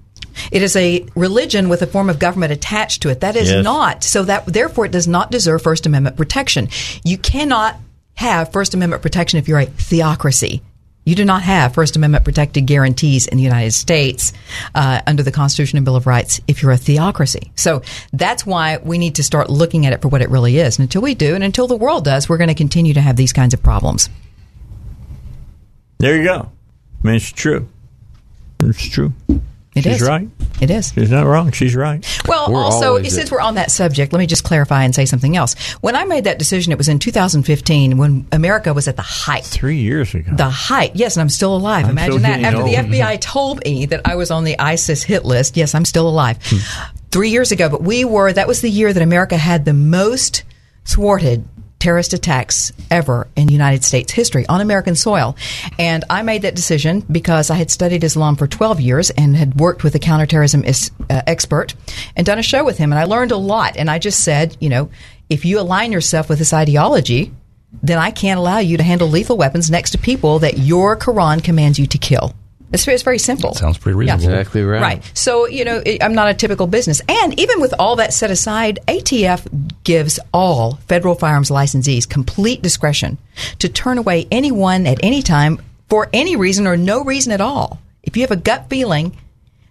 [0.53, 3.21] It is a religion with a form of government attached to it.
[3.21, 3.65] That is Yes.
[3.65, 4.23] not so.
[4.23, 6.69] That therefore it does not deserve First Amendment protection.
[7.05, 7.77] You cannot
[8.15, 10.63] have First Amendment protection if you're a theocracy.
[11.09, 14.35] You do not have First Amendment protected guarantees in the United States
[14.75, 17.51] uh, under the Constitution and Bill of Rights if you're a theocracy.
[17.57, 17.81] So
[18.13, 20.79] that's why we need to start looking at it for what it really is.
[20.79, 23.17] And until we do, and until the world does, we're going to continue to have
[23.17, 24.11] these kinds of problems.
[25.97, 26.51] There you go.
[27.03, 27.67] I mean, it's true.
[28.61, 29.15] It's true.
[29.75, 30.09] It She's is.
[30.09, 30.29] right.
[30.61, 30.93] It is.
[30.93, 31.53] She's not wrong.
[31.53, 32.05] She's right.
[32.27, 33.31] Well, We're also, since it.
[33.31, 35.55] we're on that subject, let me just clarify and say something else.
[35.81, 39.45] When I made that decision, it was in 2015 when America was at the height.
[39.45, 40.33] Three years ago.
[40.35, 40.97] The height.
[40.97, 41.85] Yes, and I'm still alive.
[41.85, 42.41] I'm Imagine still that.
[42.41, 42.45] getting
[42.77, 42.97] After the.
[42.99, 46.39] FBI told me that I was on the ISIS hit list, yes, I'm still alive.
[46.43, 46.97] Hmm.
[47.11, 50.43] Three years ago, but we were, that was the year that America had the most
[50.87, 51.47] thwarted
[51.79, 55.37] terrorist attacks ever in United States history on American soil.
[55.79, 59.61] And I made that decision because I had studied Islam for 12 years and had
[59.61, 61.75] worked with a counterterrorism is, uh, expert
[62.17, 62.93] and done a show with him.
[62.93, 63.77] And I learned a lot.
[63.77, 64.91] And I just said, you know,
[65.31, 67.33] if you align yourself with this ideology,
[67.83, 71.45] then I can't allow you to handle lethal weapons next to people that your Quran
[71.45, 72.35] commands you to kill.
[72.73, 73.55] It's, it's very simple.
[73.55, 74.25] Sounds pretty reasonable.
[74.25, 74.83] Exactly right.
[74.83, 75.13] Right.
[75.15, 77.01] So, you know, it, I'm not a typical business.
[77.09, 79.47] And even with all that set aside, ATF
[79.85, 83.19] gives all federal firearms licensees complete discretion
[83.61, 87.81] to turn away anyone at any time for any reason or no reason at all.
[88.03, 89.17] If you have a gut feeling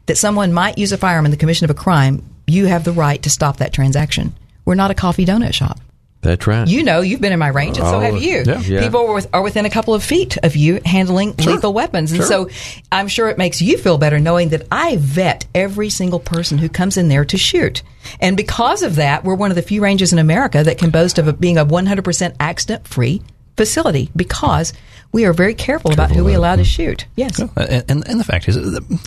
[0.07, 2.91] that someone might use a firearm in the commission of a crime, you have the
[2.91, 4.33] right to stop that transaction.
[4.65, 5.79] We're not a coffee donut shop.
[6.27, 6.67] That's right.
[6.67, 8.43] You know, you've been in my range, and so Oh, have you.
[8.45, 8.59] yeah.
[8.59, 8.81] Yeah.
[8.81, 12.11] People are, with, are within a couple of feet of you handling lethal weapons.
[12.11, 12.49] And so
[12.91, 16.67] I'm sure it makes you feel better knowing that I vet every single person who
[16.69, 17.81] comes in there to shoot.
[18.19, 21.17] And because of that, we're one of the few ranges in America that can boast
[21.17, 23.21] of a, being a 100% accident free
[23.55, 24.73] facility because
[25.11, 27.05] we are very careful, about who we allow to shoot.
[27.15, 27.39] Yes.
[27.39, 28.57] And, and, and the fact is,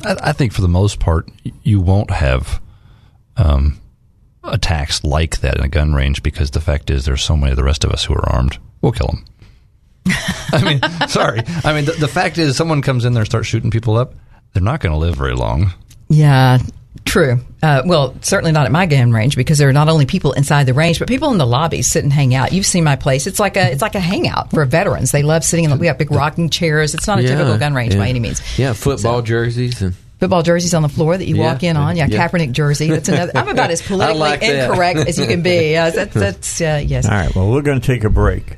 [0.05, 1.29] I, I think for the most part,
[1.63, 2.61] you won't have
[3.37, 3.80] um,
[4.53, 7.57] attacks like that in a gun range because the fact is, there's so many of
[7.57, 8.59] the rest of us who are armed.
[8.83, 9.25] We'll kill them.
[10.53, 11.43] I mean, sorry.
[11.65, 14.15] I mean, the, the fact is, someone comes in there and starts shooting people up.
[14.53, 15.73] They're not going to live very long.
[16.09, 16.59] Yeah,
[17.05, 17.41] true.
[17.63, 20.65] Uh, well, certainly not at my gun range because there are not only people inside
[20.65, 22.53] the range, but people in the lobby sit and hang out.
[22.53, 25.13] You've seen my place; it's like a it's like a hangout for veterans.
[25.13, 25.71] They love sitting in.
[25.71, 26.95] The, we have big rocking chairs.
[26.95, 28.01] It's not a Yeah, typical gun range yeah.
[28.01, 28.41] by any means.
[28.59, 31.97] Yeah, football jerseys and Football jerseys on the floor that you Yeah, walk in on.
[31.97, 32.29] Yeah, yeah.
[32.29, 32.91] Kaepernick jersey.
[32.91, 33.33] That's another.
[33.35, 35.51] I'm about as politically like incorrect as you can be.
[35.73, 37.07] Yeah, that's, that's uh, yes.
[37.07, 37.35] All right.
[37.35, 38.57] Well, we're going to take a break.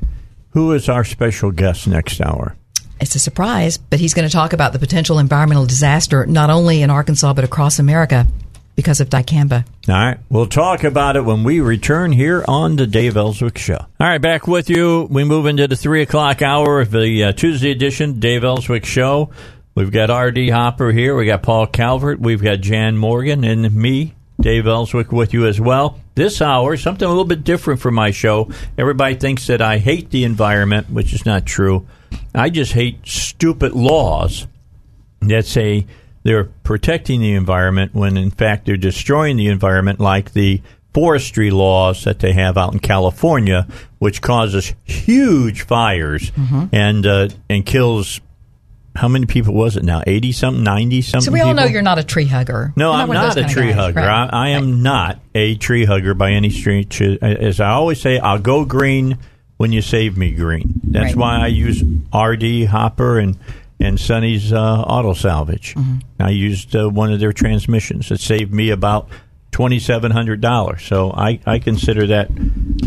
[0.51, 2.55] Who is our special guest next hour?
[2.99, 6.81] It's a surprise, but he's going to talk about the potential environmental disaster not only
[6.81, 8.27] in Arkansas but across America
[8.75, 9.65] because of dicamba.
[9.87, 10.17] All right.
[10.29, 13.77] We'll talk about it when we return here on the Dave Elswick Show.
[13.77, 14.21] All right.
[14.21, 15.07] Back with you.
[15.09, 19.29] We move into the three o'clock hour of the uh, Tuesday edition Dave Elswick Show.
[19.75, 20.49] We've got R.D.
[20.49, 21.15] Hopper here.
[21.15, 22.19] We got Paul Calvert.
[22.19, 25.99] We've got Jan Morgan and me, Dave Elswick, with you as well.
[26.15, 28.51] This hour, something a little bit different from my show.
[28.77, 31.87] Everybody thinks that I hate the environment, which is not true.
[32.35, 34.45] I just hate stupid laws
[35.21, 35.87] that say
[36.21, 40.61] they're protecting the environment when in fact they're destroying the environment, like the
[40.93, 43.67] forestry laws that they have out in California,
[43.97, 46.65] which causes huge fires Mm-hmm.
[46.71, 48.21] and uh, and kills.
[48.95, 50.03] How many people was it now?
[50.05, 51.25] Eighty something, ninety something.
[51.25, 52.73] So we all know you're not a tree hugger.
[52.75, 53.99] No, You're I'm one not a tree guys, hugger.
[54.01, 54.29] right.
[54.31, 57.01] I, I am not a tree hugger by any stretch.
[57.01, 59.17] As I always say, I'll go green
[59.57, 60.79] when you save me green.
[60.83, 61.15] That's Right.
[61.15, 61.81] why I use
[62.13, 63.37] RD Hopper and
[63.79, 65.73] and Sonny's uh, Auto Salvage.
[65.75, 65.97] Mm-hmm.
[66.21, 68.11] I used uh, one of their transmissions.
[68.11, 69.09] It saved me about
[69.51, 70.83] twenty seven hundred dollars.
[70.83, 72.27] So I, I consider that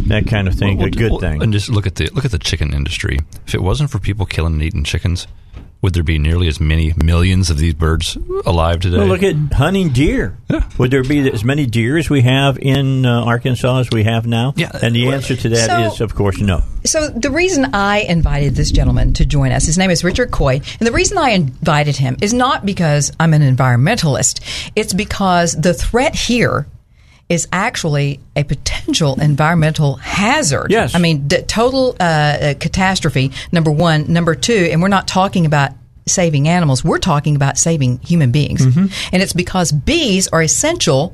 [0.09, 1.42] that kind of thing Well, a good well, thing.
[1.42, 3.18] And just look at the look at the chicken industry.
[3.46, 5.26] If it wasn't for people killing and eating chickens,
[5.83, 8.99] would there be nearly as many millions of these birds alive today?
[8.99, 10.37] Well, look at hunting deer.
[10.79, 14.27] Would there be as many deer as we have in uh, Arkansas as we have
[14.27, 14.53] now?
[14.57, 14.70] Yeah.
[14.83, 16.62] And the answer to that is, So- of course, no.
[16.85, 20.61] So the reason I invited this gentleman to join us, his name is Richard Coy,
[20.79, 24.70] and the reason I invited him is not because I'm an environmentalist.
[24.77, 26.66] It's because the threat here
[27.29, 30.68] is actually a potential environmental hazard.
[30.70, 30.95] Yes.
[30.95, 34.12] I mean, the total uh, uh, catastrophe, number one.
[34.12, 35.72] Number two, and we're not talking about
[36.07, 38.64] saving animals, we're talking about saving human beings.
[38.64, 41.12] And it's because bees are essential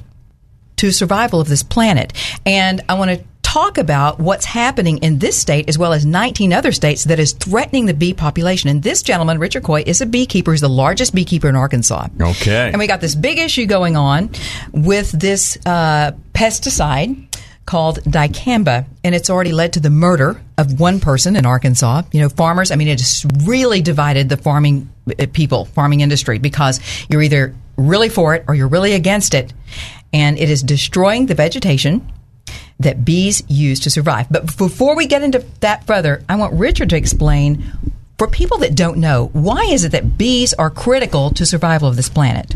[0.77, 2.13] to survival of this planet.
[2.45, 6.53] And I want to talk about what's happening in this state as well as 19
[6.53, 8.71] other states that is threatening the bee population.
[8.71, 10.53] And this gentleman, Richard Coy, is a beekeeper.
[10.53, 12.09] He's the largest beekeeper in Arkansas.
[12.21, 12.69] Okay.
[12.69, 14.31] And we got this big issue going on
[14.73, 17.29] with this uh, pesticide
[17.67, 22.03] called dicamba, and it's already led to the murder of one person in Arkansas.
[22.13, 26.39] You know, farmers, I mean, it has really divided the farming uh, people, farming industry,
[26.39, 29.53] because you're either really for it or you're really against it.
[30.13, 32.07] And it is destroying the vegetation
[32.81, 34.27] that bees use to survive.
[34.31, 37.73] But before we get into that further, I want Richard to explain
[38.19, 41.97] for people that don't know, why is it that bees are critical to survival of
[41.97, 42.55] this planet?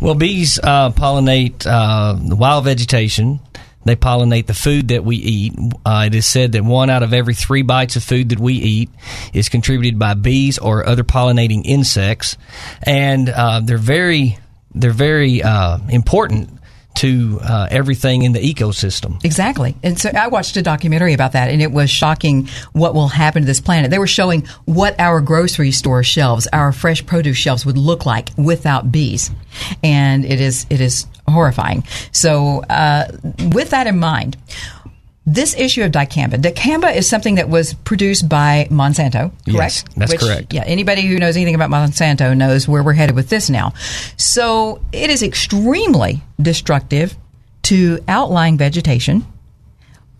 [0.00, 3.40] Well, bees uh, pollinate uh, the wild vegetation.
[3.84, 5.54] They pollinate the food that we eat.
[5.84, 8.54] Uh, it is said that one out of every three bites of food that we
[8.54, 8.90] eat
[9.32, 12.36] is contributed by bees or other pollinating insects,
[12.82, 14.38] and uh, they're very
[14.74, 16.48] they're very uh, important
[16.94, 19.22] to uh, everything in the ecosystem.
[19.24, 19.74] Exactly.
[19.82, 23.42] And so I watched a documentary about that, and it was shocking what will happen
[23.42, 23.90] to this planet.
[23.90, 28.30] They were showing what our grocery store shelves, our fresh produce shelves would look like
[28.36, 29.30] without bees.
[29.82, 31.84] And it is, it is horrifying.
[32.12, 33.08] So, uh,
[33.52, 34.36] with that in mind,
[35.24, 36.34] this issue of dicamba.
[36.34, 39.46] Dicamba is something that was produced by Monsanto, correct?
[39.46, 40.52] Yes, that's Which, correct.
[40.52, 43.72] Yeah, anybody who knows anything about Monsanto knows where we're headed with this now.
[44.16, 47.16] So it is extremely destructive
[47.64, 49.24] to outlying vegetation.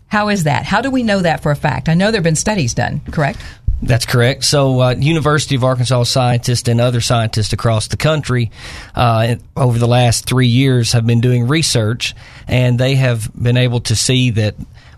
[0.07, 0.63] How is that?
[0.63, 1.89] How do we know that for a fact?
[1.89, 3.39] I know there have been studies done, correct?
[3.81, 4.45] That's correct.
[4.45, 8.49] So, uh, University of Arkansas scientists and other scientists across the country
[8.95, 12.15] uh, over the last three years have been doing research,
[12.47, 14.55] and they have been able to see that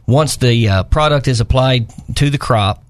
[0.08, 2.84] once the uh, product is applied to the crop,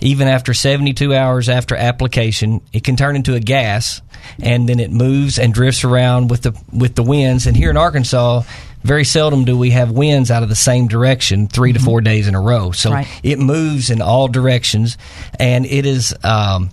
[0.00, 4.02] even after 72 hours after application, it can turn into a gas,
[4.40, 7.46] and then it moves and drifts around with the with the winds.
[7.46, 8.42] And here in Arkansas,
[8.82, 12.28] very seldom do we have winds out of the same direction 3 to four days
[12.28, 12.72] in a row.
[12.72, 13.06] So Right.
[13.22, 14.96] it moves in all directions,
[15.38, 16.70] and it is um,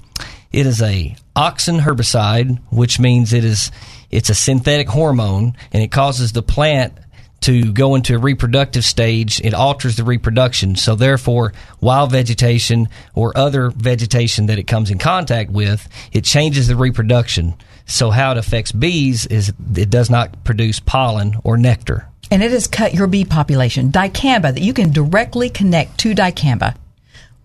[0.52, 3.72] it is a auxin herbicide, which means it is
[4.12, 6.94] it's a synthetic hormone, and it causes the plant
[7.42, 9.40] to go into a reproductive stage.
[9.42, 14.98] It alters the reproduction, so therefore, wild vegetation or other vegetation that it comes in
[14.98, 17.56] contact with, it changes the reproduction.
[17.86, 22.08] So how it affects bees is it does not produce pollen or nectar.
[22.32, 23.92] And it has cut your bee population.
[23.92, 26.76] Dicamba, that you can directly connect to dicamba.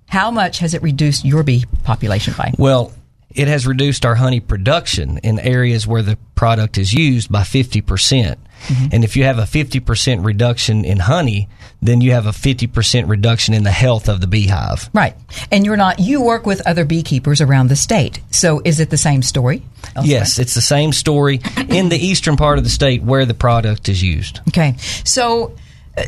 [0.08, 2.52] How much has it reduced your bee population by?
[2.58, 2.92] Well,
[3.30, 8.36] it has reduced our honey production in areas where the product is used by 50%.
[8.68, 11.48] Percent And if you have a 50% reduction in honey,
[11.82, 14.90] then you have a 50% reduction in the health of the beehive.
[14.92, 15.16] Right.
[15.50, 18.20] And you're not, you work with other beekeepers around the state.
[18.30, 19.62] So is it the same story?
[20.02, 23.88] Yes, it's the same story in the eastern part of the state where the product
[23.88, 24.40] is used.
[24.48, 24.76] Okay.
[25.04, 25.56] So
[25.96, 26.04] uh,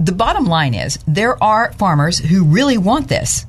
[0.00, 3.46] the bottom line is there are farmers who really want this.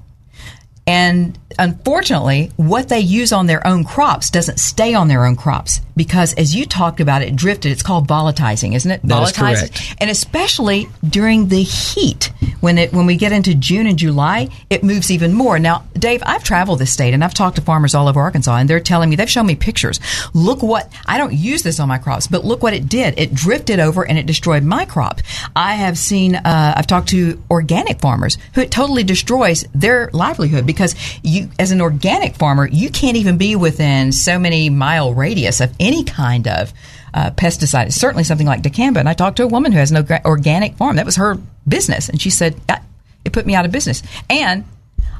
[0.88, 5.82] And unfortunately, what they use on their own crops doesn't stay on their own crops
[5.96, 7.72] because, as you talked about, it drifted.
[7.72, 9.02] It's called volatilizing, isn't it?
[9.04, 13.98] That volatilizing, and especially during the heat, when it when we get into June and
[13.98, 15.60] July, it moves even more.
[15.60, 18.70] Now, Dave, I've traveled this state and I've talked to farmers all over Arkansas, and
[18.70, 20.00] they're telling me they've shown me pictures.
[20.34, 23.18] Look what I don't use this on my crops, but look what it did.
[23.18, 25.22] It drifted over and it destroyed my crop.
[25.56, 26.36] I have seen.
[26.36, 31.72] Uh, I've talked to organic farmers who it totally destroys their livelihood because you, as
[31.72, 36.48] an organic farmer, you can't even be within so many mile radius of any kind
[36.48, 36.74] of
[37.14, 37.94] uh, pesticide.
[37.94, 38.98] Certainly something like dicamba.
[38.98, 40.98] And I talked to a woman who has an organic farm.
[40.98, 41.38] That was her
[41.68, 42.82] business, and she said "Ah,
[43.24, 44.04] it put me out of business.
[44.30, 44.66] And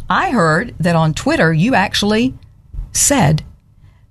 [0.10, 2.34] I heard that on Twitter you actually
[2.94, 3.44] said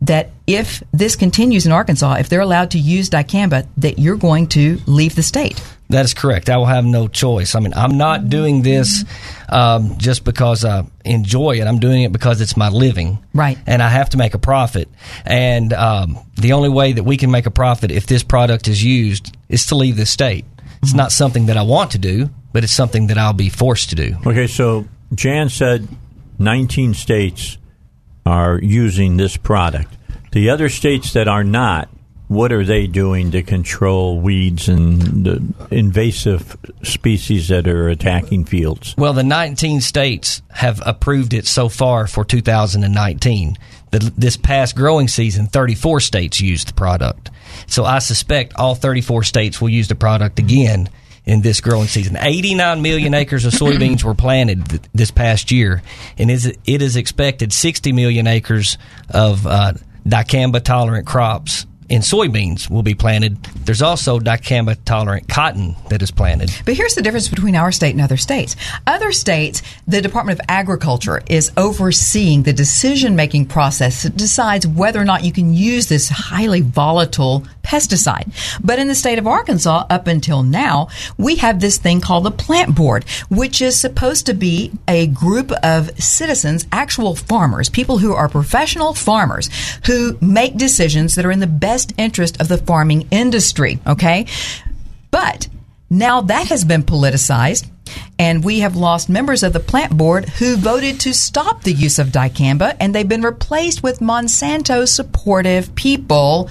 [0.01, 4.49] that if this continues in Arkansas, if they're allowed to use dicamba, that you're going
[4.49, 5.63] to leave the state.
[5.91, 6.49] That is correct.
[6.49, 7.55] I will have no choice.
[7.55, 9.05] I mean, I'm not doing this
[9.49, 11.67] um, just because I enjoy it.
[11.67, 13.19] I'm doing it because it's my living.
[13.35, 13.59] Right.
[13.67, 14.89] And I have to make a profit.
[15.27, 18.83] And um, the only way that we can make a profit if this product is
[18.83, 20.47] used is to leave the state.
[20.83, 23.91] It's not something that I want to do, but it's something that I'll be forced
[23.91, 24.17] to do.
[24.27, 25.87] Okay, so Jan said
[26.39, 27.59] 19 states
[28.27, 29.97] are using this product.
[30.33, 31.89] The other states that are not,
[32.29, 38.95] what are they doing to control weeds and the invasive species that are attacking fields?
[38.97, 43.57] Well, the 19 states have approved it so far for 2019.
[43.91, 47.31] The, this past growing season, 34 states used the product.
[47.67, 50.89] So I suspect all 34 states will use the product again
[51.27, 52.17] in this growing season.
[52.19, 55.83] 89 million acres of soybeans were planted th- this past year,
[56.19, 58.77] and is it is expected 60 million acres
[59.09, 59.73] of uh,
[60.07, 63.43] dicamba tolerant crops in soybeans will be planted.
[63.65, 66.51] There's also dicamba tolerant cotton that is planted.
[66.65, 68.57] But here's the difference between our state and other states.
[68.87, 75.01] Other states, the Department of Agriculture is overseeing the decision making process that decides whether
[75.01, 78.31] or not you can use this highly volatile pesticide.
[78.63, 82.31] But in the state of Arkansas, up until now, we have this thing called the
[82.31, 88.13] Plant Board, which is supposed to be a group of citizens, actual farmers, people who
[88.13, 89.49] are professional farmers
[89.87, 93.79] who make decisions that are in the best interest of the farming industry.
[93.87, 94.27] Okay.
[95.11, 95.49] But
[95.91, 97.69] now that has been politicized,
[98.19, 101.99] and we have lost members of the plant board who voted to stop the use
[101.99, 106.49] of dicamba, and they've been replaced with Monsanto supportive people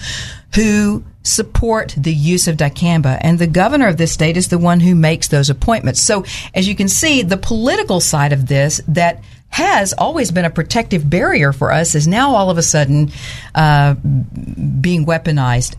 [0.55, 3.17] who support the use of dicamba.
[3.21, 6.01] And the governor of this state is the one who makes those appointments.
[6.01, 9.23] So, as you can see, the political side of this that
[9.53, 13.11] has always been a protective barrier for us is now all of a sudden
[13.53, 15.75] uh, being weaponized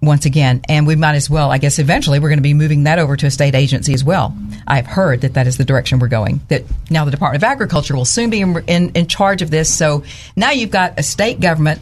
[0.00, 0.60] once again.
[0.68, 3.16] And we might as well, I guess, eventually we're going to be moving that over
[3.16, 4.36] to a state agency as well.
[4.66, 6.40] I've heard that that is the direction we're going.
[6.48, 9.72] That now the Department of Agriculture will soon be in, in, in charge of this.
[9.72, 10.02] So
[10.34, 11.80] now you've got a state government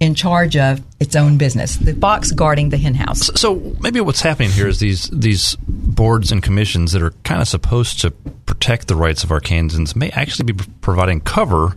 [0.00, 3.30] in charge of its own business, the fox guarding the hen house.
[3.40, 7.48] So maybe what's happening here is these these boards and commissions that are kind of
[7.48, 11.76] supposed to protect the rights of Arkansans may actually be providing cover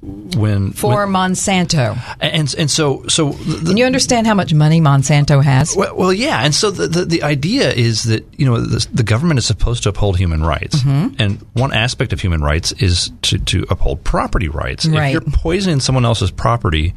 [0.00, 1.98] when for when, Monsanto.
[2.20, 5.74] And and so so the, you understand how much money Monsanto has?
[5.74, 9.02] Well, well yeah, and so the, the, the idea is that you know the, the,
[9.02, 11.20] government is supposed to uphold human rights, mm-hmm.
[11.20, 14.86] and one aspect of human rights is to to uphold property rights.
[14.86, 15.08] Right.
[15.08, 16.94] If you're poisoning someone else's property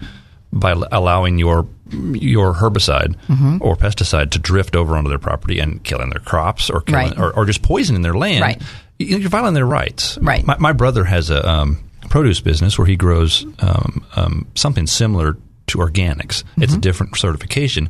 [0.53, 3.57] by allowing your your herbicide mm-hmm.
[3.61, 7.19] or pesticide to drift over onto their property and killing their crops or killing, right.
[7.19, 8.61] or, or, just poisoning their land, right.
[8.97, 10.17] you're violating their rights.
[10.21, 10.45] Right.
[10.45, 15.35] My, my brother has a um, produce business where he grows um, um, something similar
[15.67, 16.43] to organics.
[16.43, 16.63] Mm-hmm.
[16.63, 17.89] It's a different certification,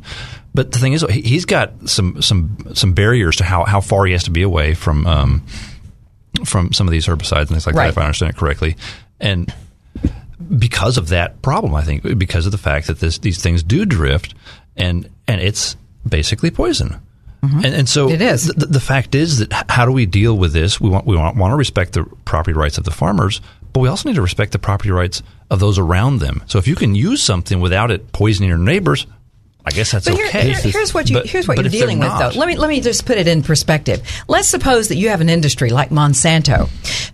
[0.54, 4.12] but the thing is, he's got some some some barriers to how, how far he
[4.12, 5.46] has to be away from um,
[6.44, 7.84] from some of these herbicides and things like right.
[7.84, 7.90] that.
[7.90, 8.76] If I understand it correctly,
[9.20, 9.52] and
[10.58, 13.84] because of that problem, I think because of the fact that this, these things do
[13.84, 14.34] drift,
[14.76, 15.76] and and it's
[16.06, 17.00] basically poison.
[17.42, 17.64] Mm-hmm.
[17.64, 18.46] And, and, so it is.
[18.46, 20.80] The, the, fact is that how do we deal with this?
[20.80, 23.40] We want we want, want to respect the property rights of the farmers,
[23.72, 26.42] but we also need to respect the property rights of those around them.
[26.46, 29.08] So if you can use something without it poisoning your neighbors,
[29.64, 30.52] I guess that's but here, okay.
[30.52, 32.38] Here, here's what you but, here's what you're dealing with, not, though.
[32.38, 34.02] Let me let me just put it in perspective.
[34.26, 36.68] Let's suppose that you have an industry like Monsanto,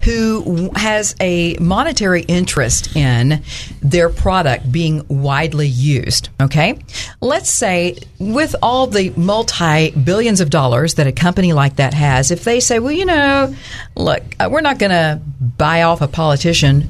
[0.04, 3.42] who has a monetary interest in
[3.82, 6.30] their product being widely used.
[6.40, 6.78] Okay,
[7.20, 12.30] let's say with all the multi billions of dollars that a company like that has,
[12.30, 13.54] if they say, well, you know,
[13.94, 15.20] look, uh, we're not going to
[15.58, 16.88] buy off a politician,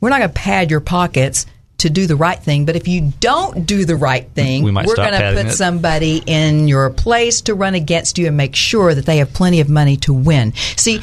[0.00, 1.44] we're not going to pad your pockets
[1.82, 2.64] to do the right thing.
[2.64, 5.52] But if you don't do the right thing, we are going to put it.
[5.52, 9.60] somebody in your place to run against you and make sure that they have plenty
[9.60, 10.54] of money to win.
[10.76, 11.00] See,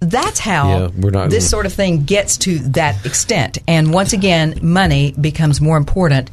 [0.00, 3.58] that's how yeah, we're this sort of thing gets to that extent.
[3.66, 6.30] And once again, money becomes more important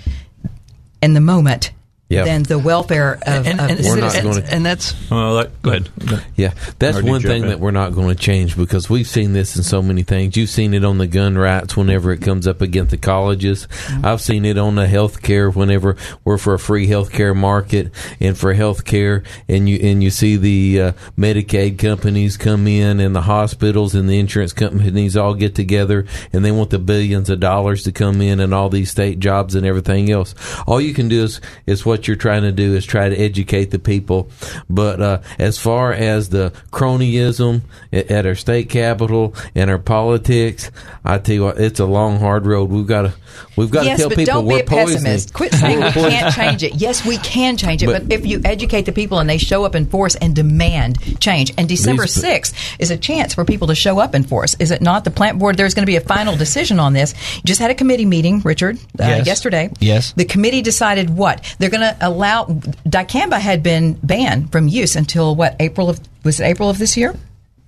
[1.02, 1.72] in the moment
[2.10, 2.26] Yep.
[2.26, 4.39] than the welfare of, and, of and, the we're not citizens.
[4.39, 5.89] gonna- and that's Well, that, go ahead.
[6.36, 7.49] Yeah, that's Or one thing in?
[7.49, 10.36] that we're not going to change because we've seen this in so many things.
[10.36, 13.68] You've seen it on the gun rights whenever it comes up against the colleges.
[13.86, 14.05] Mm-hmm.
[14.07, 17.91] I've seen it on the health care whenever we're for a free health care market
[18.20, 22.99] and for health care and you and you see the uh, Medicaid companies come in
[22.99, 27.30] and the hospitals and the insurance companies all get together and they want the billions
[27.30, 30.34] of dollars to come in and all these state jobs and everything else.
[30.66, 33.72] All you can do is is what you're trying to do is try to educate
[33.72, 34.30] the people.
[34.70, 40.72] But uh, as far as the cronyism at, at our state capitol and our politics,
[41.04, 42.70] I tell you what, it's a long, hard road.
[42.70, 43.14] We've got to
[43.56, 45.04] we've got yes, to tell but people don't we're be a poisoning.
[45.04, 45.34] pessimist.
[45.34, 46.76] Quit saying we can't change it.
[46.76, 49.64] Yes, we can change it, but, But- if you educate the people and they show
[49.66, 53.68] up in force and demand change, and December These- 6th is a chance for people
[53.68, 55.04] to show up in force, is it not?
[55.04, 57.14] The plant board, there's going to be a final decision on this.
[57.38, 59.28] You just had a committee meeting, Richard, uh, Yes.
[59.28, 59.70] yesterday.
[59.80, 60.14] Yes.
[60.14, 61.56] The committee decided what?
[61.60, 66.40] They're going to allow, dicamba had been banned from use until what, April of, was
[66.40, 67.16] it April of this year?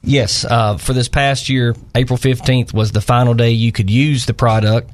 [0.04, 4.26] Yes, uh, for this past year, April 15th was the final day you could use
[4.26, 4.90] the product.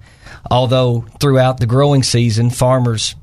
[0.52, 3.16] Although throughout the growing season, farmers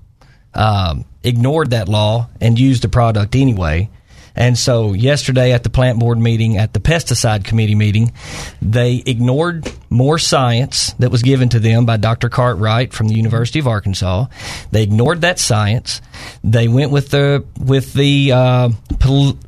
[0.54, 3.90] um, ignored that law and used the product anyway.
[4.36, 8.12] And so, yesterday at the plant board meeting, at the pesticide committee meeting,
[8.60, 12.28] they ignored more science that was given to them by Dr.
[12.28, 14.26] Cartwright from the University of Arkansas.
[14.72, 16.00] They ignored that science.
[16.42, 19.38] They went with the with the uh, pol-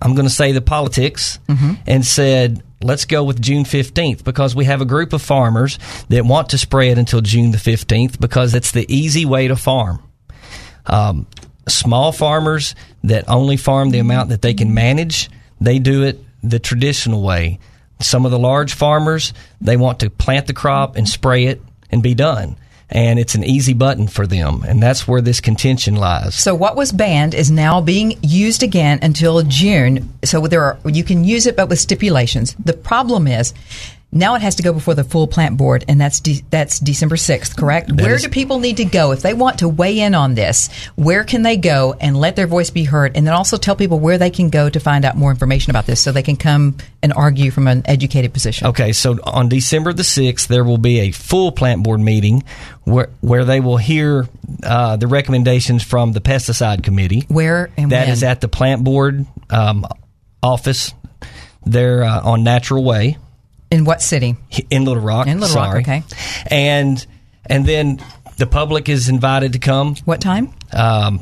[0.00, 1.38] I'm going to say the politics
[1.86, 5.78] and said, let's go with June 15th because we have a group of farmers
[6.08, 9.56] that want to spray it until June the 15th because it's the easy way to
[9.56, 10.02] farm.
[10.86, 11.26] Um,
[11.70, 16.58] small farmers that only farm the amount that they can manage, they do it the
[16.58, 17.58] traditional way.
[18.00, 21.60] Some of the large farmers, they want to plant the crop and spray it
[21.90, 22.56] and be done.
[22.88, 24.64] And it's an easy button for them.
[24.66, 26.34] And that's where this contention lies.
[26.34, 30.12] So what was banned is now being used again until June.
[30.24, 32.54] So there are you can use it, but with stipulations.
[32.54, 33.54] The problem is.
[34.12, 37.16] Now it has to go before the full plant board, and that's de- that's December
[37.16, 37.92] sixth, correct?
[37.92, 40.68] where is- do people need to go if they want to weigh in on this?
[40.96, 44.00] Where can they go and let their voice be heard, and then also tell people
[44.00, 46.76] where they can go to find out more information about this, so they can come
[47.04, 48.66] and argue from an educated position.
[48.68, 52.42] Okay, so on December the 6th, there will be a full plant board meeting
[52.82, 54.28] where, where they will hear
[54.64, 57.24] uh, the recommendations from the pesticide committee.
[57.28, 59.86] Where and That is at the plant board um,
[60.42, 60.92] office
[61.64, 63.16] there uh, on Natural Way
[63.70, 64.36] In what city?
[64.70, 65.26] in Little Rock.
[65.26, 66.02] In Little Rock, okay.
[66.48, 67.04] And
[67.46, 68.00] and then
[68.36, 69.96] the public is invited to come.
[70.04, 70.52] What time?
[70.72, 71.20] Um,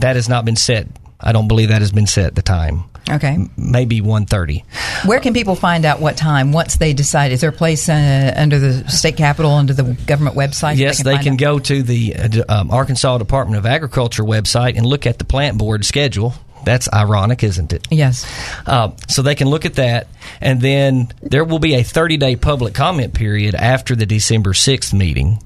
[0.00, 0.88] that has not been set.
[1.20, 2.34] I don't believe that has been set.
[2.34, 3.38] The time, Okay.
[3.56, 4.64] maybe 1.30.
[5.06, 7.32] Where can people find out what time once they decide?
[7.32, 10.76] Is there a place uh, under the state capitol, under the government website?
[10.76, 14.84] Yes, they find can go to the uh, um, Arkansas Department of Agriculture website and
[14.84, 16.34] look at the plant board schedule
[16.66, 17.86] That's ironic, isn't it?
[17.92, 18.26] Yes.
[18.66, 20.08] Uh, so they can look at that,
[20.40, 24.92] and then there will be a 30 day public comment period after the December 6th
[24.92, 25.38] meeting.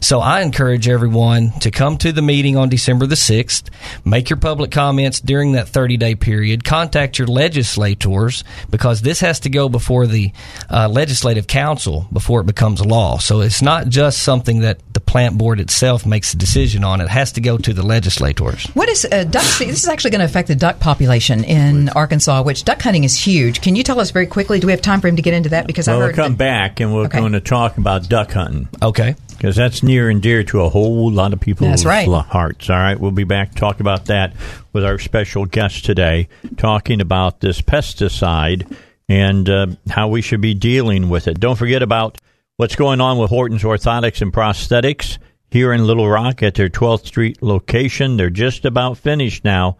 [0.00, 3.70] So I encourage everyone to come to the meeting on December the 6th,
[4.04, 9.40] make your public comments during that 30 day period, contact your legislators because this has
[9.40, 10.32] to go before the
[10.70, 13.18] uh, legislative council before it becomes law.
[13.18, 14.80] So it's not just something that
[15.16, 18.66] plant board itself makes a decision on, it has to go to the legislators.
[18.74, 19.44] What is uh, duck?
[19.58, 23.16] This is actually going to affect the duck population in Arkansas, which duck hunting is
[23.16, 23.62] huge.
[23.62, 24.60] Can you tell us very quickly?
[24.60, 25.66] Do we have time for him to get into that?
[25.66, 27.18] Because well, I we'll come that- back and we're Okay.
[27.18, 28.68] going to talk about duck hunting.
[28.82, 29.14] Okay.
[29.30, 32.06] Because that's near and dear to a whole lot of people's That's right.
[32.06, 32.68] hearts.
[32.68, 33.00] All right.
[33.00, 34.34] We'll be back to talk about that
[34.74, 38.70] with our special guest today, talking about this pesticide
[39.08, 41.40] and uh, how we should be dealing with it.
[41.40, 42.18] Don't forget about
[42.56, 45.18] what's going on with Horton's Orthotics and Prosthetics
[45.50, 48.16] here in Little Rock at their 12th Street location.
[48.16, 49.76] They're just about finished now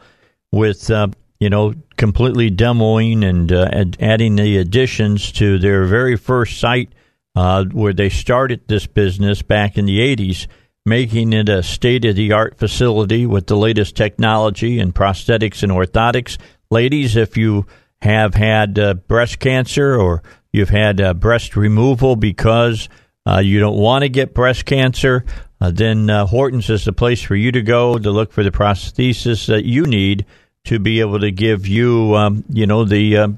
[0.53, 1.09] with uh,
[1.41, 6.91] you know completely demoing and uh, ad- adding the additions to their very first site
[7.35, 10.47] uh, where they started this business back in the 80s,
[10.85, 15.73] making it a state of the art facility with the latest technology in prosthetics and
[15.73, 16.39] orthotics.
[16.71, 17.67] Ladies, if you
[18.03, 20.23] have had uh, breast cancer or
[20.57, 22.89] you've had uh, breast removal because
[23.27, 25.25] uh, you don't want to get breast cancer,
[25.61, 28.51] uh, then uh, Hortons is the place for you to go to look for the
[28.51, 30.25] prosthesis that you need
[30.65, 33.29] to be able to give you, um, you know, the uh,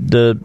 [0.00, 0.40] the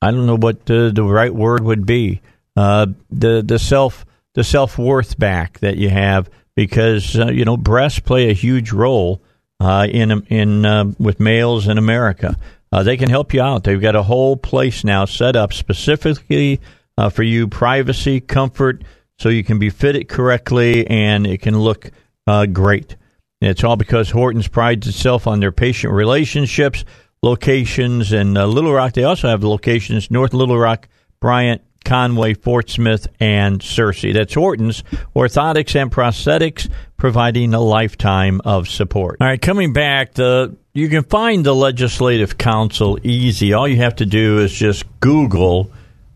[0.00, 2.20] I don't know what the, the right word would be.
[2.56, 8.00] Uh, the the self the self worth back that you have because you know breasts
[8.00, 9.20] play a huge role
[9.60, 12.36] in in with males in America.
[12.74, 13.62] Uh, they can help you out.
[13.62, 16.60] They've got a whole place now set up specifically
[16.98, 18.82] uh, for you, privacy, comfort,
[19.16, 21.92] so you can be fitted correctly and it can look
[22.26, 22.96] uh, great.
[23.40, 26.84] And it's all because Hortons prides itself on their patient relationships,
[27.22, 28.94] locations and uh, Little Rock.
[28.94, 30.88] They also have locations North Little Rock,
[31.20, 34.12] Bryant, Conway, Fort Smith, and Searcy.
[34.12, 34.82] That's Hortons
[35.14, 39.18] Orthotics and Prosthetics, providing a lifetime of support.
[39.20, 43.52] All right, coming back, the you can find the Legislative Council easy.
[43.52, 45.70] All you have to do is just Google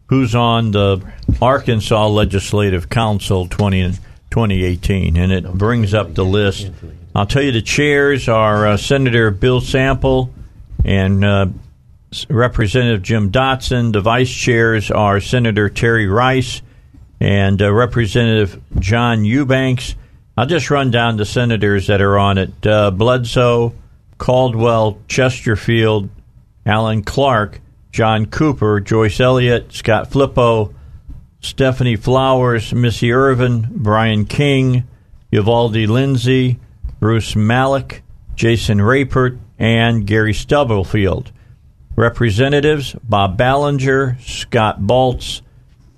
[0.09, 1.03] who's on the
[1.41, 3.93] Arkansas Legislative Council 20,
[4.31, 6.71] 2018, and it brings up the list.
[7.15, 10.33] I'll tell you the chairs are uh, Senator Bill Sample
[10.85, 11.47] and uh,
[12.29, 13.93] Representative Jim Dotson.
[13.93, 16.63] The vice chairs are Senator Terry Rice
[17.21, 19.95] and uh, Representative Jon Eubanks.
[20.37, 23.75] I'll just run down the senators that are on it uh, Bledsoe,
[24.19, 26.09] Caldwell, Chesterfield,
[26.65, 27.61] Alan Clark,
[27.93, 30.75] John Cooper, Joyce Elliott, Scott Flippo,
[31.41, 34.87] Stephanie Flowers, Missy Irvin, Bryan King,
[35.31, 36.59] Uvalde Lindsey,
[37.01, 38.01] Bruce Maloch,
[38.35, 41.33] Jason Rapert, and Gary Stubblefield.
[41.99, 45.43] Representatives Bob Ballinger, Scott Baltz,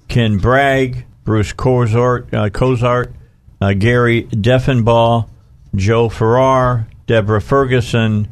[0.09, 5.29] Ken Bragg, Bruce Cozart, uh, uh, Gary Deffenbaugh,
[5.75, 8.29] Joe Farrer, Deborah Ferguson,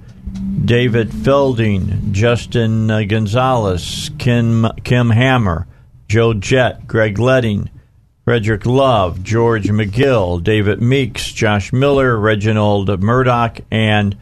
[0.65, 5.67] David Fielding, Justin uh, Gonzales, Kim, Kim Hammer,
[6.09, 7.69] Joe Jett, Greg Leding,
[8.27, 14.17] Fredrick Love, George McGill, David Meeks, Josh Miller, Reginald Murdock, and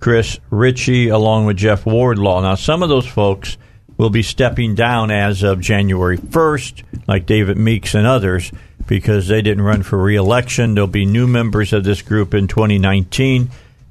[0.00, 2.40] Chris Richey, along with Jeff Wardlaw.
[2.40, 3.58] Now, some of those folks
[3.98, 8.50] will be stepping down as of January 1st, like David Meeks and others,
[8.86, 10.74] because they didn't run for reelection.
[10.74, 13.50] There'll be new members of this group in 2019.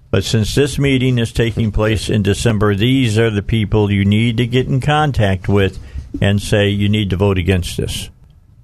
[0.10, 4.38] But since this meeting is taking place in December, these are the people you need
[4.38, 5.78] to get in contact with
[6.20, 8.10] and say you need to vote against this.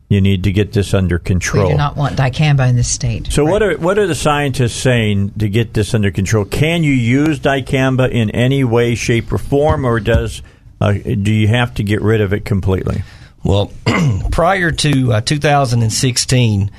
[0.08, 1.64] You need to get this under control.
[1.64, 1.78] We control.
[1.78, 3.32] do not want dicamba in this state.
[3.32, 6.45] So what are what are the scientists saying to get this under control?
[6.45, 10.43] Can you use dicamba in any way, shape, or form, or does
[10.80, 13.03] uh, do you have to get rid of it completely?
[13.43, 13.72] Well,
[14.32, 16.72] prior to uh, 2016,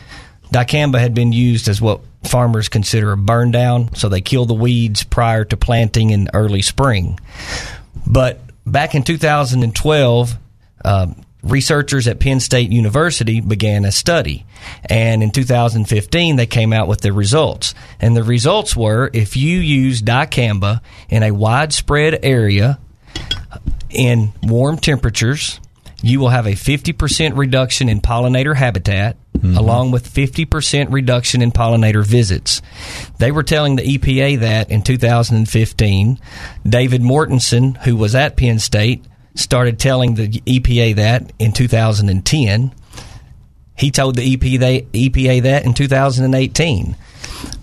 [0.52, 4.54] dicamba had been used as what farmers consider a burn down, so they kill the
[4.54, 7.18] weeds prior to planting in early spring.
[8.06, 10.38] But back in 2012,
[10.84, 11.06] uh,
[11.50, 14.44] researchers at Penn State University began a study.
[14.88, 17.74] And in 2015, they came out with the results.
[18.00, 22.78] And the results were if you use dicamba in a widespread area
[23.90, 25.60] in warm temperatures,
[26.02, 29.16] you will have a 50% reduction in pollinator habitat.
[29.36, 29.58] Mm-hmm.
[29.58, 32.62] Along with 50% reduction in pollinator visits.
[33.18, 36.18] They were telling the EPA that in 2015.
[36.66, 39.04] David Mortensen, who was at Penn State,
[39.36, 42.72] started telling the EPA that in 2010.
[43.78, 46.96] He told the EPA, that in 2018.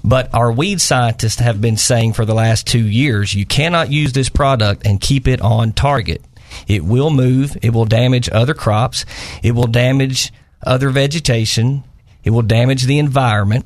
[0.03, 4.13] But our weed scientists have been saying for the last two years you cannot use
[4.13, 6.21] this product and keep it on target.
[6.67, 9.05] It will move, it will damage other crops,
[9.41, 10.31] it will damage
[10.63, 11.83] other vegetation,
[12.23, 13.65] it will damage the environment.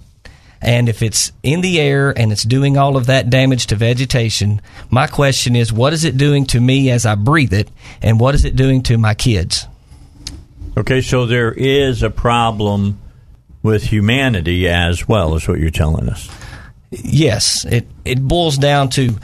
[0.62, 4.62] And if it's in the air and it's doing all of that damage to vegetation,
[4.90, 7.70] my question is what is it doing to me as I breathe it,
[8.02, 9.68] and what is it doing to my kids?
[10.76, 13.00] Okay, so there is a problem
[13.64, 16.30] with humanity as well, is what you're telling us.
[16.92, 19.16] Yes, it it boils down to: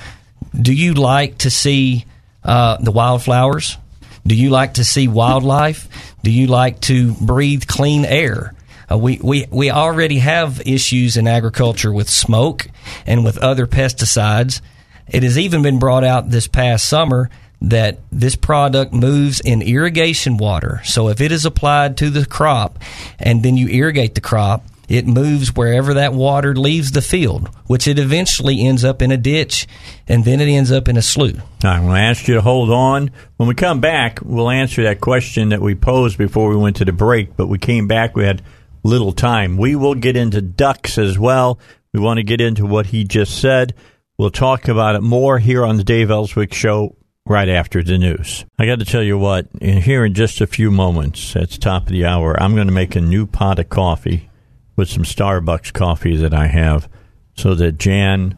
[0.60, 2.06] Do you like to see
[2.44, 3.78] uh, the wildflowers?
[4.26, 5.88] Do you like to see wildlife?
[6.24, 8.54] Do you like to breathe clean air?
[8.94, 12.68] Uh, we, we, we already have issues in agriculture with smoke
[13.06, 14.62] and with other pesticides.
[15.08, 17.30] It has even been brought out this past summer
[17.62, 20.82] that this product moves in irrigation water.
[20.84, 22.78] So if it is applied to the crop
[23.20, 27.88] and then you irrigate the crop, it moves wherever that water leaves the field, which
[27.88, 29.66] it eventually ends up in a ditch
[30.08, 31.42] and then it ends up in a slough.
[31.64, 33.12] I'm going to ask you to hold on.
[33.38, 36.86] When we come back, we'll answer that question that we posed before we went to
[36.86, 38.44] the break, but we came back, we had
[38.84, 39.58] little time.
[39.58, 41.60] We will get into ducks as well.
[41.94, 43.74] We want to get into what he just said.
[44.18, 48.46] We'll talk about it more here on the Dave Elswick Show right after the news.
[48.60, 51.58] I got to tell you what, in here in just a few moments, at the
[51.58, 54.30] top of the hour, I'm going to make a new pot of coffee
[54.76, 56.90] with some Starbucks coffee that I have
[57.36, 58.38] so that Jan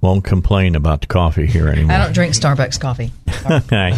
[0.00, 1.92] won't complain about the coffee here anymore.
[1.92, 3.12] I don't drink Starbucks coffee.
[3.50, 3.92] okay.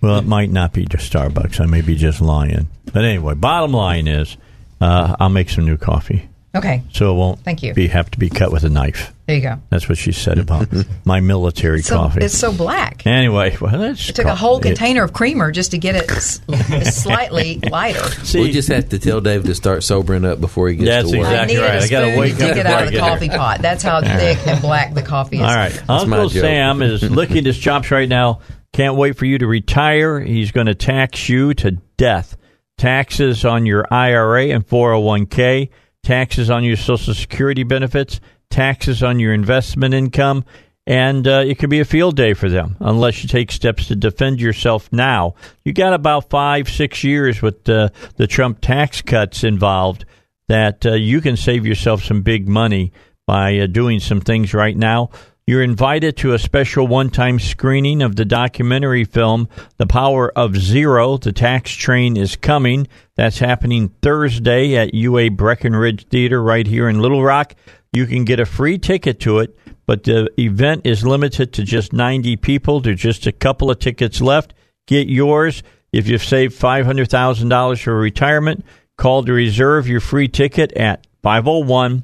[0.00, 1.60] Well, it might not be just Starbucks.
[1.60, 2.68] I may be just lying.
[2.92, 4.36] But anyway, bottom line is
[4.80, 6.28] uh, I'll make some new coffee.
[6.54, 6.82] Okay.
[6.94, 7.74] So it won't Thank you.
[7.74, 9.12] Be, have to be cut with a knife.
[9.26, 9.56] There you go.
[9.68, 10.68] That's what she said about
[11.04, 12.24] my military So, coffee.
[12.24, 13.06] it's so black.
[13.06, 16.40] Anyway, well, that's It took a whole container of creamer just to get it s-
[17.02, 18.00] slightly lighter.
[18.34, 21.18] we just have to tell Dave to start sobering up before he gets That's to
[21.18, 21.26] work.
[21.26, 21.82] exactly I needed right.
[21.82, 23.28] a I gotta spoon wake to up get out of the before I get coffee
[23.28, 23.62] pot.
[23.62, 25.42] That's how thick and black the coffee is.
[25.42, 25.90] All right.
[25.90, 28.40] Uncle Sam is licking his chops right now.
[28.72, 30.20] Can't wait for you to retire.
[30.20, 32.36] He's going to tax you to death.
[32.78, 35.70] Taxes on your IRA and 401k,
[36.02, 40.44] taxes on your Social Security benefits, taxes on your investment income,
[40.86, 43.96] and uh, it could be a field day for them unless you take steps to
[43.96, 45.34] defend yourself now.
[45.64, 50.04] You got about five, six years with uh, the Trump tax cuts involved
[50.48, 52.92] that uh, you can save yourself some big money
[53.26, 55.10] by uh, doing some things right now.
[55.48, 60.56] You're invited to a special one time screening of the documentary film, The Power of
[60.56, 61.18] Zero.
[61.18, 62.88] The tax train is coming.
[63.14, 67.54] That's happening Thursday at UA Breckenridge Theater right here in Little Rock.
[67.92, 71.92] You can get a free ticket to it, but the event is limited to just
[71.92, 72.80] 90 people.
[72.80, 74.52] There's just a couple of tickets left.
[74.88, 75.62] Get yours.
[75.92, 78.64] If you've saved $500,000 for retirement,
[78.98, 82.02] call to reserve your free ticket at 501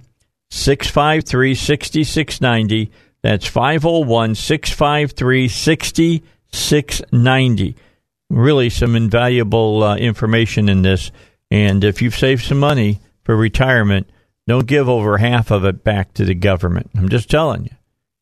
[0.53, 2.93] 653 6690.
[3.23, 7.77] That's 501 653 6690.
[8.31, 11.12] Really, some invaluable uh, information in this.
[11.51, 14.11] And if you've saved some money for retirement,
[14.47, 16.91] don't give over half of it back to the government.
[16.97, 17.70] I'm just telling you.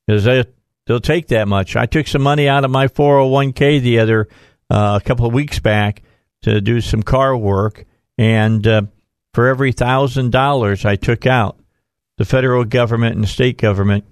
[0.07, 0.45] Because they,
[0.87, 1.77] they'll take that much.
[1.77, 4.29] I took some money out of my 401k the other
[4.69, 6.03] uh, a couple of weeks back
[6.43, 7.85] to do some car work.
[8.19, 8.83] And uh,
[9.33, 11.57] for every thousand dollars I took out,
[12.19, 14.05] the federal government and the state government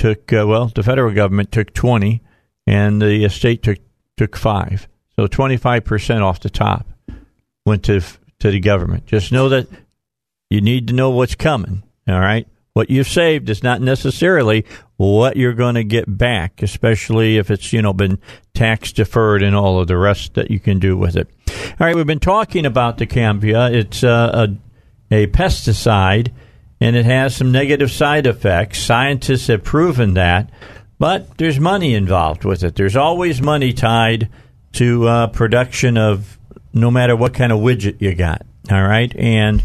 [0.00, 2.22] took uh, well, the federal government took twenty,
[2.66, 3.78] and the state took
[4.16, 4.88] took five.
[5.14, 6.88] So twenty five percent off the top
[7.66, 8.00] went to
[8.40, 9.06] to the government.
[9.06, 9.68] Just know that
[10.48, 11.82] you need to know what's coming.
[12.08, 14.64] All right, what you've saved is not necessarily
[14.96, 18.18] what you're going to get back, especially if it's you know been
[18.54, 21.28] tax deferred and all of the rest that you can do with it.
[21.78, 23.70] All right, we've been talking about dicamba.
[23.74, 24.48] It's uh,
[25.10, 26.32] a a pesticide
[26.80, 28.78] and it has some negative side effects.
[28.78, 30.50] Scientists have proven that,
[30.98, 32.74] but there's money involved with it.
[32.74, 34.28] There's always money tied
[34.72, 36.38] to uh, production of
[36.72, 38.42] no matter what kind of widget you got.
[38.70, 39.62] All right, and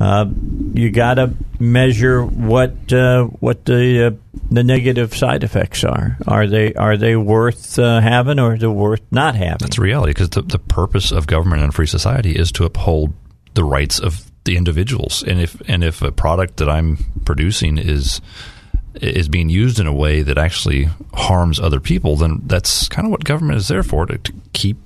[0.00, 0.26] uh,
[0.74, 4.10] you got to measure what uh, what the uh,
[4.50, 6.18] the negative side effects are.
[6.26, 9.58] Are they are they worth uh, having or are they worth not having?
[9.60, 13.12] That's reality because the, the purpose of government and free society is to uphold
[13.54, 15.22] the rights of the individuals.
[15.22, 18.20] And if and if a product that I'm producing is
[19.00, 23.10] is being used in a way that actually harms other people, then that's kind of
[23.10, 24.76] what government is there for to, to keep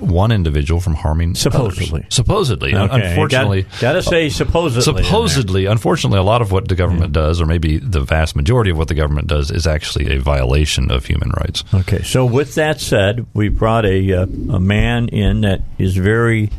[0.00, 2.00] one individual from harming Supposedly.
[2.00, 2.14] others.
[2.14, 7.12] supposedly Okay, unfortunately got- gotta say supposedly supposedly unfortunately a lot of what the government
[7.12, 10.90] does or maybe the vast majority of what the government does is actually a violation
[10.90, 15.40] of human rights Okay, so with that said, we brought a uh, a man in
[15.42, 16.50] that is very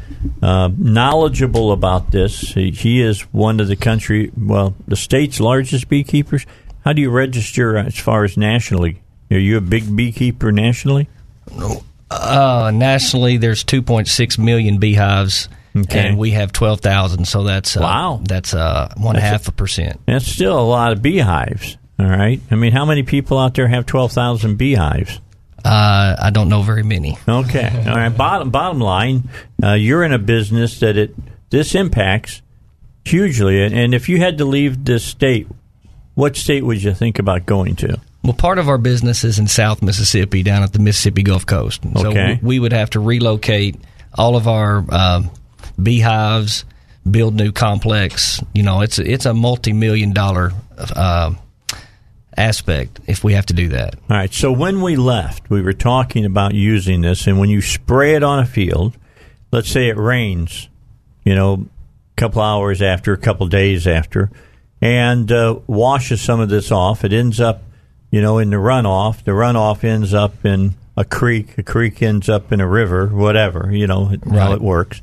[0.42, 2.40] uh, knowledgeable about this.
[2.54, 6.46] He, he is one of the country, well, the state's largest beekeepers.
[6.84, 9.02] How do you register as far as nationally?
[9.32, 11.08] Are you a big beekeeper nationally?
[12.12, 15.48] Uh, nationally, there's 2.6 million beehives,
[15.78, 16.08] Okay.
[16.10, 17.26] and we have 12,000.
[17.26, 18.20] So that's uh, Wow.
[18.24, 20.00] That's uh, one That's half a percent.
[20.06, 21.78] That's still a lot of beehives.
[22.00, 22.40] All right.
[22.50, 25.20] I mean, how many people out there have twelve thousand beehives?
[25.66, 27.18] Uh, I don't know very many.
[27.28, 27.68] Okay.
[27.88, 28.08] All right.
[28.10, 29.28] Bottom bottom line,
[29.62, 31.14] uh, you're in a business that it
[31.50, 32.42] this impacts
[33.04, 35.48] hugely, and, and if you had to leave this state,
[36.16, 38.00] what state would you think about going to?
[38.24, 41.82] Well, part of our business is in South Mississippi, down at the Mississippi Gulf Coast.
[41.98, 42.40] So Okay.
[42.42, 43.76] we, we would have to relocate
[44.14, 45.30] all of our um,
[45.82, 46.66] beehives,
[47.10, 48.44] build new complex.
[48.54, 51.34] You know, it's it's a multi million dollar uh,
[52.36, 53.96] aspect if we have to do that.
[54.10, 54.34] All right.
[54.34, 58.24] So when we left, we were talking about using this, and when you spray it
[58.24, 58.98] on a field,
[59.52, 60.68] let's say it rains,
[61.24, 64.30] you know, a couple hours after, a couple days after,
[64.82, 67.64] and uh, washes some of this off, it ends up,
[68.12, 69.24] you know, in the runoff.
[69.24, 71.58] The runoff ends up in a creek.
[71.58, 73.08] A creek ends up in a river.
[73.08, 75.02] Whatever, you know, how it works.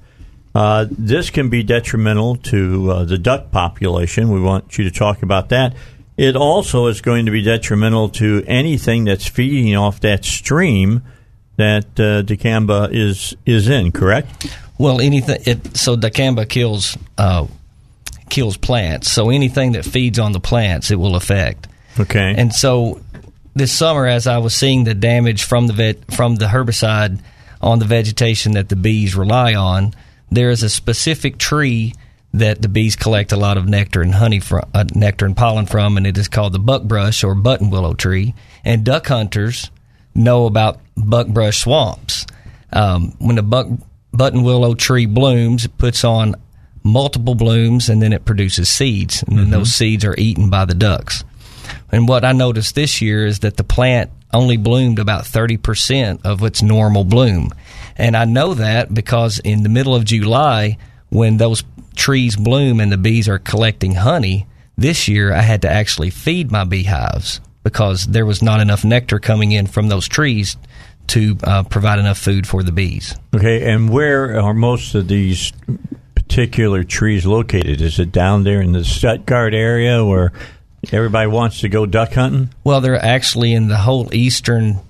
[0.55, 4.31] Uh, this can be detrimental to uh, the duck population.
[4.31, 5.75] We want you to talk about that.
[6.17, 11.03] It also is going to be detrimental to anything that's feeding off that stream
[11.57, 13.93] that uh, dicamba is is in.
[13.93, 14.47] Correct?
[14.79, 15.43] Well, anything.
[15.45, 17.47] It, so dicamba kills uh,
[18.31, 19.13] kills plants.
[19.13, 21.69] So anything that feeds on the plants, it will affect.
[21.99, 22.35] Okay.
[22.37, 23.01] And so
[23.55, 27.21] this summer, as I was seeing the damage from the vet, from the herbicide
[27.61, 29.95] on the vegetation that the bees rely on,
[30.31, 31.95] there is a specific tree
[32.35, 35.65] that the bees collect a lot of nectar and honey from, uh, nectar and pollen
[35.65, 38.35] from, and it is called the buckbrush or button willow tree.
[38.63, 39.71] And duck hunters
[40.15, 42.27] know about buckbrush swamps.
[42.73, 43.69] Um, when the buck
[44.13, 46.35] button willow tree blooms, it puts on
[46.83, 50.75] multiple blooms, and then it produces seeds, and then those seeds are eaten by the
[50.75, 51.25] ducks.
[51.91, 56.43] And what I noticed this year is that the plant only bloomed about 30% of
[56.43, 57.53] its normal bloom.
[57.97, 60.77] And I know that because in the middle of July,
[61.09, 61.65] when those
[61.95, 64.47] trees bloom and the bees are collecting honey,
[64.77, 69.19] this year I had to actually feed my beehives because there was not enough nectar
[69.19, 70.57] coming in from those trees
[71.09, 73.15] to uh, provide enough food for the bees.
[73.35, 73.73] Okay.
[73.73, 75.53] And where are most of these
[76.15, 77.81] particular trees located?
[77.81, 80.33] Is it down there in the Stuttgart area where
[80.93, 82.51] everybody wants to go duck hunting?
[82.65, 84.81] Well, they're actually in the whole eastern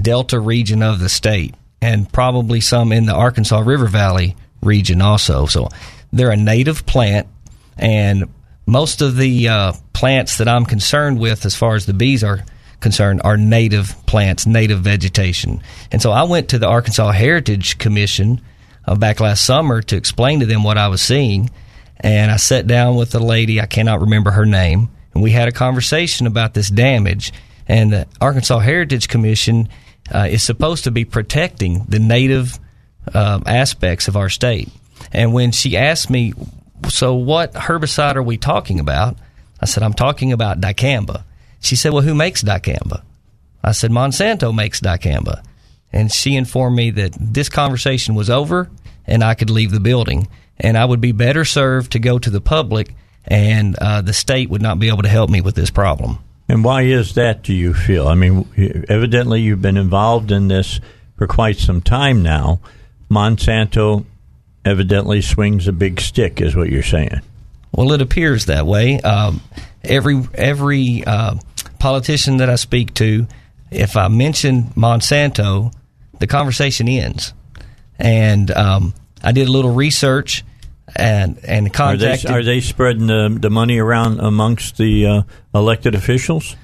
[0.00, 5.46] delta region of the state, and probably some in the Arkansas River Valley region also.
[5.46, 5.68] So
[6.12, 7.28] they're a native plant,
[7.76, 8.24] and
[8.66, 12.44] most of the uh, plants that I'm concerned with, as far as the bees are
[12.80, 15.62] concerned, are native plants, native vegetation.
[15.90, 18.40] And so I went to the Arkansas Heritage Commission
[18.86, 21.50] uh, back last summer to explain to them what I was seeing.
[22.00, 25.48] And I sat down with a lady, I cannot remember her name, and we had
[25.48, 27.32] a conversation about this damage.
[27.66, 29.68] And the Arkansas Heritage Commission
[30.14, 32.56] uh, is supposed to be protecting the native
[33.12, 34.68] um, aspects of our state.
[35.10, 36.34] And when she asked me,
[36.88, 39.16] so what herbicide are we talking about?
[39.60, 41.24] I said, I'm talking about dicamba.
[41.58, 43.02] She said, well, who makes dicamba?
[43.64, 45.42] I said, Monsanto makes dicamba.
[45.92, 48.70] And she informed me that this conversation was over
[49.04, 50.28] and I could leave the building.
[50.60, 52.94] And I would be better served to go to the public
[53.28, 56.18] and uh, the state would not be able to help me with this problem.
[56.48, 58.08] And why is that, do you feel?
[58.08, 58.48] I mean,
[58.88, 60.80] evidently you've been involved in this
[61.16, 62.60] for quite some time now.
[63.10, 64.06] Monsanto
[64.64, 67.20] evidently swings a big stick, is what you're saying.
[67.72, 68.98] Well, it appears that way.
[69.00, 69.42] Um,
[69.84, 71.34] every every uh,
[71.78, 73.26] politician that I speak to,
[73.70, 75.72] if I mention Monsanto,
[76.18, 77.34] the conversation ends.
[77.98, 80.44] And um, I did a little research
[80.96, 82.30] and and Are they, contacted.
[82.30, 85.22] are they spreading the, the money around amongst the uh,
[85.54, 86.56] elected officials?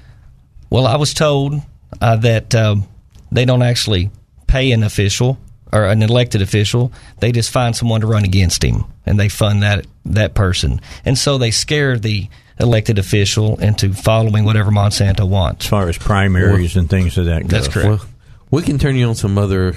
[0.69, 1.61] Well, I was told
[2.01, 2.85] uh, that um,
[3.31, 4.11] they don't actually
[4.47, 5.37] pay an official
[5.71, 6.91] or an elected official.
[7.19, 10.81] They just find someone to run against him, and they fund that that person.
[11.03, 15.65] And so they scare the elected official into following whatever Monsanto wants.
[15.65, 17.47] As far as primaries and things of that go.
[17.47, 17.87] That's correct.
[17.87, 18.05] Well,
[18.51, 19.75] we can turn you on some other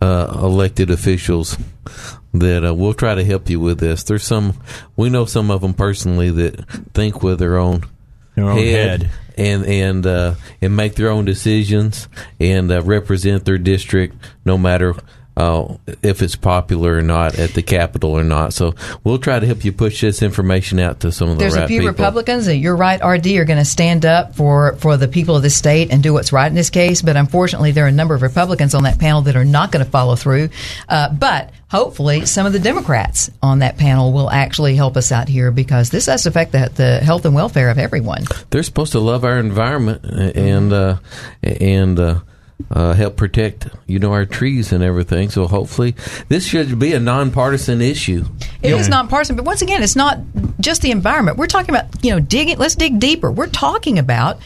[0.00, 1.58] uh, elected officials
[2.34, 4.02] that uh, we'll try to help you with this.
[4.02, 4.54] There's some
[4.96, 7.84] we know some of them personally that think with their own
[8.34, 9.10] Their own head.
[9.38, 12.08] and and uh, and make their own decisions
[12.40, 14.94] and uh, represent their district no matter
[15.36, 18.52] uh, if it's popular or not at the Capitol or not.
[18.52, 21.56] So we'll try to help you push this information out to some of the There's
[21.56, 21.92] right a few people.
[21.92, 25.42] Republicans that you're right, RD, are going to stand up for, for the people of
[25.42, 27.02] the state and do what's right in this case.
[27.02, 29.84] But unfortunately, there are a number of Republicans on that panel that are not going
[29.84, 30.50] to follow through.
[30.88, 35.28] Uh, but hopefully, some of the Democrats on that panel will actually help us out
[35.28, 38.24] here because this does affect the, the health and welfare of everyone.
[38.50, 40.98] They're supposed to love our environment and uh,
[41.42, 42.20] and uh,
[42.70, 45.30] uh, help protect, you know, our trees and everything.
[45.30, 45.96] So hopefully,
[46.28, 48.24] this should be a nonpartisan issue.
[48.62, 50.18] It is nonpartisan, but once again, it's not
[50.60, 51.38] just the environment.
[51.38, 53.32] We're talking about, you know, digging, let's dig deeper.
[53.32, 54.38] We're talking about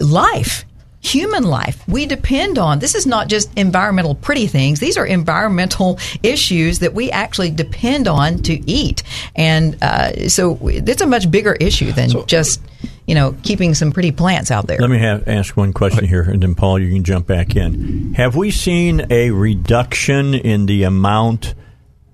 [0.00, 0.64] life.
[1.06, 1.86] Human life.
[1.86, 4.80] We depend on this is not just environmental pretty things.
[4.80, 9.04] These are environmental issues that we actually depend on to eat.
[9.36, 12.60] And uh, so it's a much bigger issue than just,
[13.06, 14.78] you know, keeping some pretty plants out there.
[14.78, 18.14] Let me have, ask one question here, and then Paul, you can jump back in.
[18.14, 21.54] Have we seen a reduction in the amount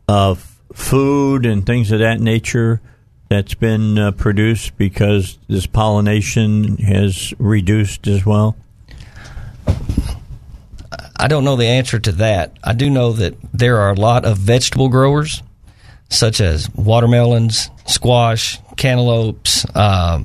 [0.06, 2.82] of food and things of that nature
[3.31, 8.55] that's been uh, produced because this pollination has reduced as well?
[11.23, 12.59] I don't know the answer to that.
[12.65, 15.40] I do know that there are a lot of vegetable growers,
[16.09, 20.24] such as watermelons, squash, cantaloupes, uh,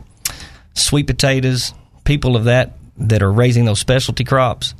[0.73, 1.71] sweet potatoes,
[2.03, 4.73] people of that that are raising those specialty crops.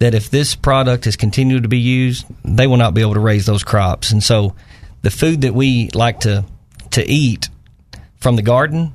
[0.00, 3.20] That if this product is continued to be used, they will not be able to
[3.20, 4.12] raise those crops.
[4.12, 4.54] And so,
[5.00, 6.44] the food that we like to
[6.90, 7.48] to eat
[8.16, 8.92] from the garden,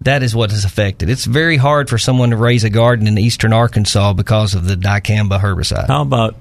[0.00, 1.08] that is what is affected.
[1.08, 4.74] It's very hard for someone to raise a garden in eastern Arkansas because of the
[4.74, 5.88] dicamba herbicide.
[5.88, 6.36] How about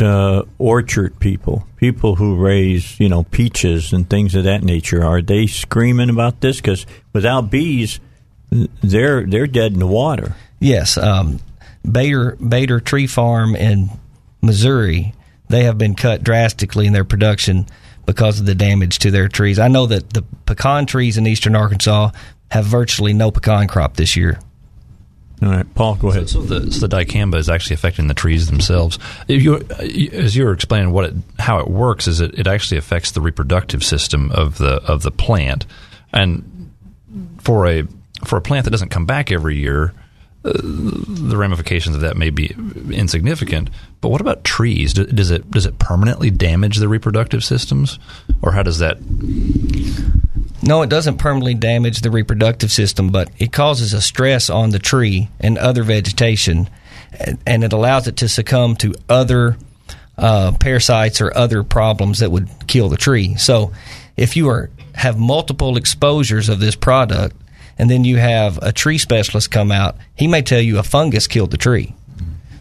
[0.00, 5.04] uh, orchard people, people who raise, you know, peaches and things of that nature?
[5.04, 6.56] Are they screaming about this?
[6.56, 8.00] Because without bees,
[8.82, 10.34] they're they're dead in the water.
[10.60, 11.40] Yes, um,
[11.88, 13.90] Bader Bader Tree Farm in
[14.40, 15.14] Missouri,
[15.48, 17.66] they have been cut drastically in their production
[18.06, 19.58] because of the damage to their trees.
[19.58, 22.10] I know that the pecan trees in eastern Arkansas
[22.50, 24.38] have virtually no pecan crop this year.
[25.40, 26.28] All right, Paul, go ahead.
[26.28, 28.98] So, so the, so the dicamba is actually affecting the trees themselves.
[29.28, 29.58] If you,
[30.12, 33.20] as you were explaining what it, how it works, is it, it actually affects the
[33.20, 35.64] reproductive system of the of the plant,
[36.12, 36.72] and
[37.38, 37.84] for a
[38.24, 39.94] for a plant that doesn't come back every year,
[40.44, 42.52] uh, the ramifications of that may be
[42.90, 43.70] insignificant.
[44.00, 44.92] But what about trees?
[44.92, 48.00] Does it does it permanently damage the reproductive systems,
[48.42, 48.98] or how does that?
[50.62, 54.78] No, it doesn't permanently damage the reproductive system, but it causes a stress on the
[54.78, 56.68] tree and other vegetation,
[57.46, 59.56] and it allows it to succumb to other
[60.16, 63.36] uh, parasites or other problems that would kill the tree.
[63.36, 63.72] So,
[64.16, 67.36] if you are have multiple exposures of this product,
[67.78, 71.28] and then you have a tree specialist come out, he may tell you a fungus
[71.28, 71.94] killed the tree,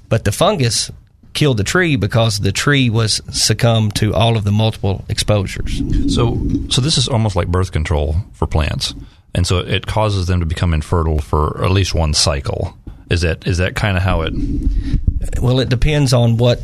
[0.07, 0.91] but the fungus
[1.37, 5.77] killed the tree because the tree was succumbed to all of the multiple exposures.
[6.13, 6.35] So,
[6.69, 8.95] so this is almost like birth control for plants,
[9.35, 12.75] and so it causes them to become infertile for at least one cycle.
[13.11, 14.33] Is that is that kind of how it?
[15.39, 16.59] Well, it depends on what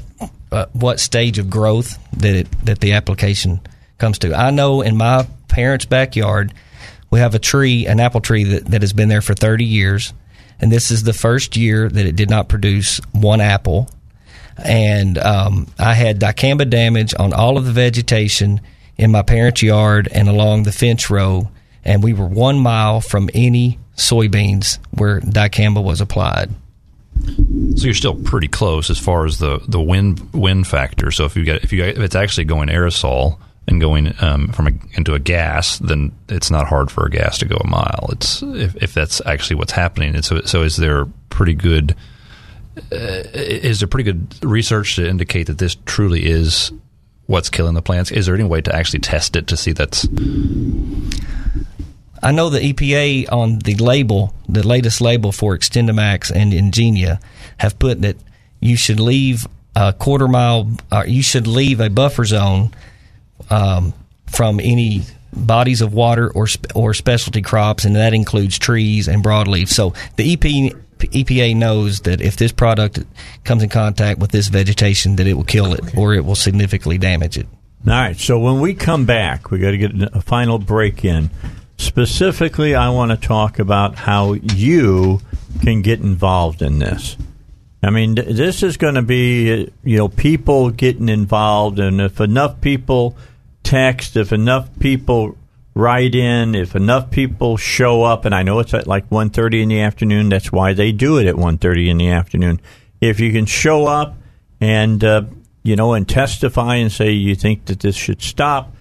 [0.51, 3.61] uh, what stage of growth that it that the application
[3.99, 4.33] comes to.
[4.33, 6.51] I know in my parents' backyard,
[7.11, 10.13] we have a tree, an apple tree that, that has been there for 30 years.
[10.59, 13.87] And this is the first year that it did not produce one apple.
[14.57, 18.61] And um, I had dicamba damage on all of the vegetation
[18.97, 21.49] in my parents' yard and along the fence row.
[21.85, 26.51] And we were one mile from any soybeans where dicamba was applied.
[27.75, 31.11] So you're still pretty close as far as the, the wind wind factor.
[31.11, 34.67] So if you get if you if it's actually going aerosol, and going um, from
[34.67, 38.09] a, into a gas, then it's not hard for a gas to go a mile.
[38.11, 40.15] It's if, if that's actually what's happening.
[40.15, 41.95] And so, so is there pretty good
[42.91, 46.71] is there pretty good research to indicate that this truly is
[47.27, 48.11] what's killing the plants?
[48.11, 50.07] Is there any way to actually test it to see that's?
[52.21, 57.21] I know the EPA on the label, the latest label for XtendiMax and Engenia,
[57.57, 58.15] have put that
[58.59, 59.45] you should leave
[59.75, 62.73] a quarter mile, uh, you should leave a buffer zone
[63.49, 63.93] um,
[64.27, 65.01] from any
[65.35, 69.67] bodies of water or or specialty crops, and that includes trees and broadleaf.
[69.67, 70.75] So the EP,
[71.09, 73.03] EPA knows that if this product
[73.43, 76.97] comes in contact with this vegetation, that it will kill it or it will significantly
[76.97, 77.47] damage it.
[77.85, 78.17] All right.
[78.17, 81.29] So when we come back, we got to get a final break in.
[81.77, 85.19] Specifically, I want to talk about how you
[85.61, 87.17] can get involved in this.
[87.81, 92.61] I mean, this is going to be, you know, people getting involved, and if enough
[92.61, 93.17] people
[93.63, 95.37] text, if enough people
[95.73, 99.69] write in, if enough people show up, and I know it's at like 1.30 in
[99.69, 102.61] the afternoon, that's why they do it at 1.30 in the afternoon.
[103.01, 104.15] If you can show up
[104.61, 105.23] and uh,
[105.63, 108.75] you know, and testify and say you think that this should stop,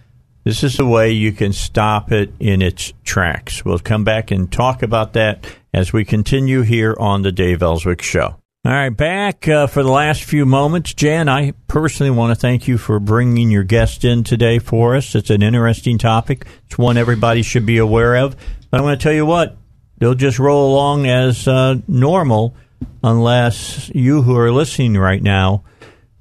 [0.44, 3.64] this is the way you can stop it in its tracks.
[3.64, 8.02] We'll come back and talk about that as we continue here on the Dave Elswick
[8.02, 8.41] Show.
[8.64, 10.94] All right, back uh, for the last few moments.
[10.94, 15.16] Jan, I personally want to thank you for bringing your guest in today for us.
[15.16, 16.47] It's an interesting topic.
[16.66, 18.36] It's one everybody should be aware of.
[18.70, 19.56] But I'm going to tell you what,
[19.98, 22.55] they'll just roll along as uh, normal
[23.02, 25.64] unless you who are listening right now,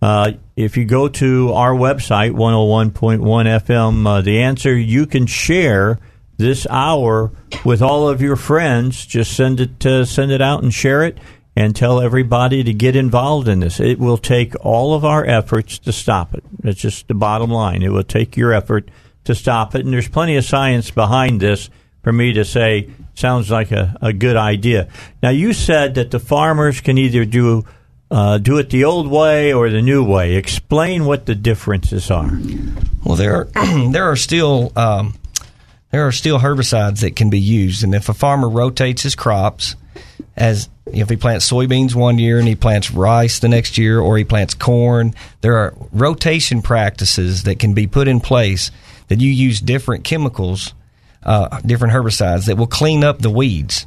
[0.02, 6.00] uh, if you go to our website, 101.1 FM, uh, the answer, you can share
[6.38, 7.32] this hour
[7.64, 9.06] with all of your friends.
[9.06, 11.20] Just send it, uh, send it out and share it
[11.56, 13.80] and tell everybody to get involved in this.
[13.80, 16.44] It will take all of our efforts to stop it.
[16.64, 17.82] It's just the bottom line.
[17.84, 18.90] It will take your effort
[19.26, 19.84] to stop it.
[19.84, 21.70] And there's plenty of science behind this
[22.04, 24.88] for me to say sounds like a, a good idea.
[25.22, 27.66] Now, you said that the farmers can either do
[28.10, 30.36] uh, do it the old way or the new way.
[30.36, 32.30] Explain what the differences are.
[33.06, 33.46] Well, there are
[33.92, 35.16] there are still um,
[35.92, 39.76] there are still herbicides that can be used, and if a farmer rotates his crops,
[40.42, 44.18] as if he plants soybeans one year and he plants rice the next year, or
[44.18, 48.72] he plants corn, there are rotation practices that can be put in place
[49.08, 50.74] that you use different chemicals,
[51.22, 53.86] uh, different herbicides that will clean up the weeds.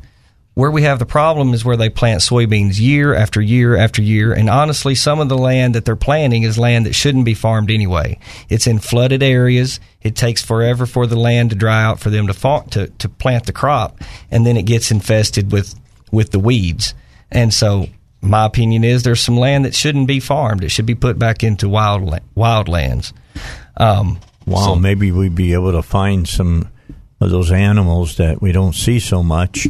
[0.55, 4.32] Where we have the problem is where they plant soybeans year after year after year,
[4.32, 7.72] and honestly, some of the land that they're planting is land that shouldn't be farmed
[7.72, 8.20] anyway.
[8.48, 9.81] It's in flooded areas.
[10.02, 13.09] It takes forever for the land to dry out for them to fa- to, to
[13.09, 13.98] plant the crop,
[14.31, 15.74] and then it gets infested with
[16.15, 16.95] with the weeds.
[17.31, 17.86] And so,
[18.20, 20.65] my opinion is there's some land that shouldn't be farmed.
[20.65, 23.12] It should be put back into wild wild lands.
[23.77, 26.70] Um, wow, so, maybe we'd be able to find some
[27.20, 29.66] of those animals that we don't see so much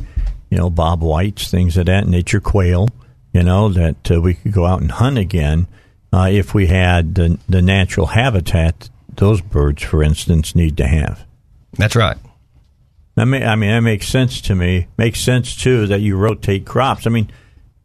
[0.55, 2.89] you know, bob whites, things of that nature, quail,
[3.33, 5.66] you know, that uh, we could go out and hunt again
[6.12, 11.25] uh, if we had the, the natural habitat those birds, for instance, need to have.
[11.73, 12.16] That's right.
[13.16, 14.89] I mean, I mean, that makes sense to me.
[14.97, 17.07] Makes sense too that you rotate crops.
[17.07, 17.31] I mean,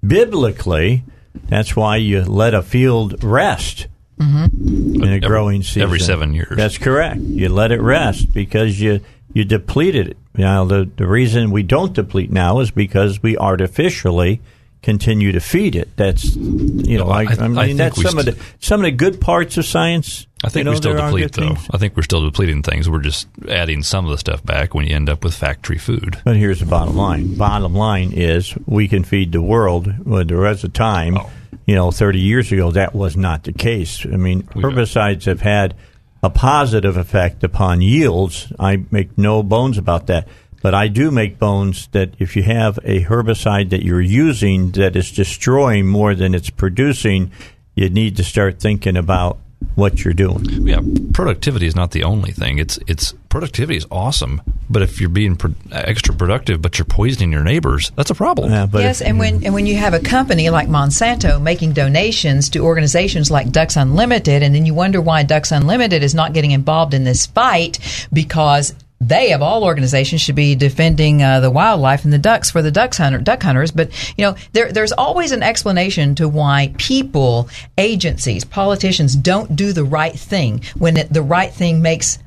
[0.05, 1.03] biblically,
[1.47, 3.87] that's why you let a field rest
[4.19, 5.03] mm-hmm.
[5.03, 6.55] in a growing season every seven years.
[6.55, 7.19] That's correct.
[7.19, 9.01] You let it rest because you
[9.33, 10.17] you depleted it.
[10.35, 14.41] Now, the, the reason we don't deplete now is because we artificially
[14.81, 15.95] continue to feed it.
[15.97, 18.85] That's you know, I, I, I mean, I that's some st- of the some of
[18.85, 20.27] the good parts of science.
[20.43, 21.55] I think you know, we still deplete though.
[21.55, 21.67] Things.
[21.71, 22.89] I think we're still depleting things.
[22.89, 26.17] We're just adding some of the stuff back when you end up with factory food.
[26.23, 27.35] But here's the bottom line.
[27.35, 29.93] Bottom line is we can feed the world.
[30.05, 31.29] Well, there was a time, oh.
[31.65, 34.05] you know, 30 years ago that was not the case.
[34.05, 35.75] I mean, we herbicides have had
[36.23, 38.51] a positive effect upon yields.
[38.57, 40.27] I make no bones about that.
[40.61, 44.95] But I do make bones that if you have a herbicide that you're using that
[44.95, 47.31] is destroying more than it's producing,
[47.75, 49.39] you need to start thinking about
[49.75, 50.67] what you're doing.
[50.67, 50.81] Yeah,
[51.13, 52.59] productivity is not the only thing.
[52.59, 57.31] It's it's productivity is awesome, but if you're being pro- extra productive but you're poisoning
[57.31, 58.51] your neighbors, that's a problem.
[58.51, 62.49] Yeah, yes, if, and when and when you have a company like Monsanto making donations
[62.49, 66.51] to organizations like Ducks Unlimited, and then you wonder why Ducks Unlimited is not getting
[66.51, 72.03] involved in this fight because they of all organizations should be defending uh, the wildlife
[72.03, 73.71] and the ducks for the ducks hunter, duck hunters.
[73.71, 79.73] But you know, there, there's always an explanation to why people, agencies, politicians don't do
[79.73, 82.19] the right thing when it, the right thing makes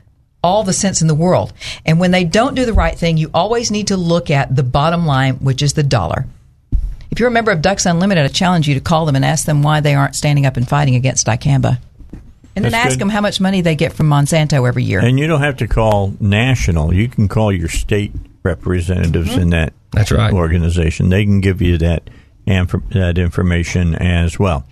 [0.42, 1.52] all the sense in the world.
[1.86, 4.64] And when they don't do the right thing, you always need to look at the
[4.64, 6.26] bottom line, which is the dollar.
[7.10, 9.44] If you're a member of Ducks Unlimited, I challenge you to call them and ask
[9.44, 11.78] them why they aren't standing up and fighting against dicamba.
[12.54, 13.00] And then ask good.
[13.00, 15.00] them how much money they get from Monsanto every year.
[15.00, 16.92] And you don't have to call national.
[16.92, 18.12] You can call your state
[18.42, 19.40] representatives mm-hmm.
[19.40, 20.32] in that That's right.
[20.32, 21.08] organization.
[21.08, 22.10] They can give you that,
[22.46, 24.66] that information as well.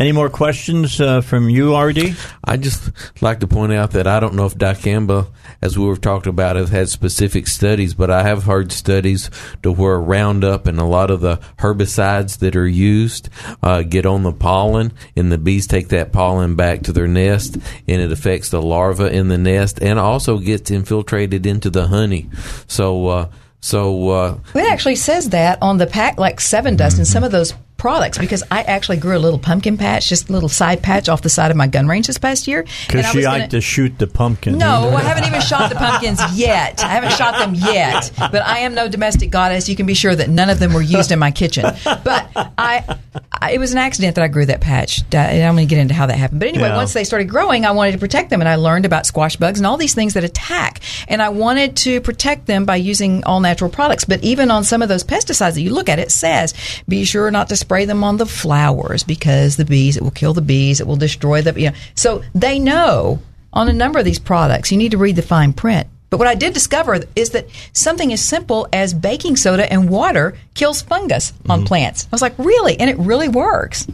[0.00, 2.16] Any more questions uh, from you, RD?
[2.42, 2.90] I just
[3.20, 6.56] like to point out that I don't know if dicamba, as we were talking about,
[6.56, 9.28] has had specific studies, but I have heard studies
[9.62, 13.28] to where Roundup and a lot of the herbicides that are used
[13.62, 17.58] uh, get on the pollen, and the bees take that pollen back to their nest,
[17.86, 22.30] and it affects the larva in the nest, and also gets infiltrated into the honey.
[22.68, 23.06] So.
[23.06, 23.30] Uh,
[23.62, 27.00] so uh, it actually says that on the pack, like Sevin Dust, mm-hmm.
[27.00, 30.32] and some of those products because I actually grew a little pumpkin patch, just a
[30.32, 32.64] little side patch off the side of my gun range this past year.
[32.86, 34.58] Because she liked to shoot the pumpkins.
[34.58, 36.84] No, I haven't even shot the pumpkins yet.
[36.84, 38.12] I haven't shot them yet.
[38.18, 39.68] But I am no domestic goddess.
[39.68, 41.64] You can be sure that none of them were used in my kitchen.
[41.84, 42.98] But I,
[43.32, 45.02] I, it was an accident that I grew that patch.
[45.14, 46.40] I- I'm going to get into how that happened.
[46.40, 46.76] But anyway, Yeah.
[46.76, 49.58] once they started growing, I wanted to protect them, and I learned about squash bugs
[49.58, 50.80] and all these things that attack.
[51.08, 54.04] And I wanted to protect them by using all natural products.
[54.04, 56.52] But even on some of those pesticides that you look at, it says
[56.86, 60.34] be sure not to spray them on the flowers because the bees, it will kill
[60.34, 61.52] the bees, it will destroy the.
[61.60, 61.76] You know.
[61.94, 63.20] So they know
[63.52, 65.86] on a number of these products, you need to read the fine print.
[66.10, 70.36] But what I did discover is that something as simple as baking soda and water
[70.54, 71.66] kills fungus on mm-hmm.
[71.68, 72.06] plants.
[72.06, 72.76] I was like, really?
[72.80, 73.86] And it really works.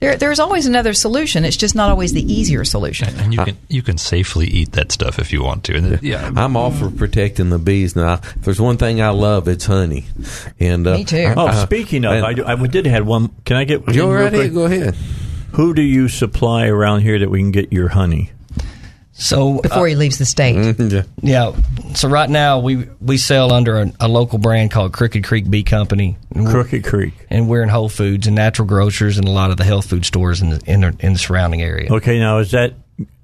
[0.00, 1.44] There, there's always another solution.
[1.44, 3.08] It's just not always the easier solution.
[3.18, 5.76] And you can you can safely eat that stuff if you want to.
[5.76, 7.96] And it- yeah, I'm all for protecting the bees.
[7.96, 10.04] Now, if there's one thing I love, it's honey.
[10.60, 11.32] And uh, Me too.
[11.36, 13.30] Oh, uh, speaking of, and- I, do- I did have one.
[13.44, 13.84] Can I get?
[13.84, 14.40] Go in real right quick?
[14.40, 14.54] ahead.
[14.54, 14.94] Go ahead.
[15.52, 18.30] Who do you supply around here that we can get your honey?
[19.20, 20.54] So Before he leaves the state.
[20.56, 21.26] Mm-hmm.
[21.26, 21.52] Yeah.
[21.94, 25.64] So right now we we sell under a, a local brand called Crooked Creek Bee
[25.64, 26.16] Company.
[26.32, 27.14] Crooked Creek.
[27.28, 30.06] and we're in Whole Foods and natural grocers and a lot of the health food
[30.06, 31.92] stores in the in the, in the surrounding area.
[31.92, 32.74] Okay, now is that?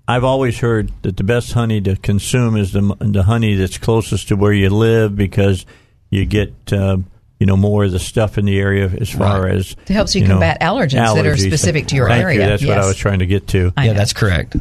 [0.09, 4.29] I've always heard that the best honey to consume is the the honey that's closest
[4.29, 5.65] to where you live because
[6.11, 6.97] you get uh,
[7.39, 9.55] you know more of the stuff in the area as far Right.
[9.55, 12.41] as It helps you know, combat allergens that are specific to your Thank area.
[12.41, 12.47] You.
[12.47, 13.73] That's what I was trying to get to.
[13.77, 13.99] I yeah, know.
[13.99, 14.57] that's correct.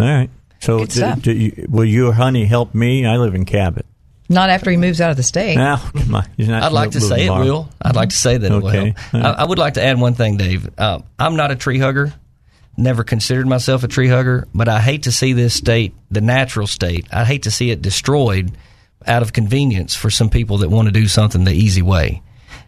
[0.00, 0.30] All right.
[0.64, 3.04] So, Good do, do you, will your honey help me?
[3.04, 3.84] I live in Cabot.
[4.30, 5.56] Not after he moves out of the state.
[5.56, 6.26] Now, come on.
[6.38, 7.44] He's not I'd like to moving say it far.
[7.44, 7.68] will.
[7.82, 8.68] I'd like to say that it will.
[8.68, 8.94] Okay.
[8.96, 9.24] help.
[9.24, 10.70] I, I would like to add one thing, Dave.
[10.78, 12.14] Uh, I'm not a tree hugger.
[12.78, 16.66] Never considered myself a tree hugger, but I hate to see this state, the natural
[16.66, 18.56] state, I hate to see it destroyed
[19.06, 22.22] out of convenience for some people that want to do something the easy way.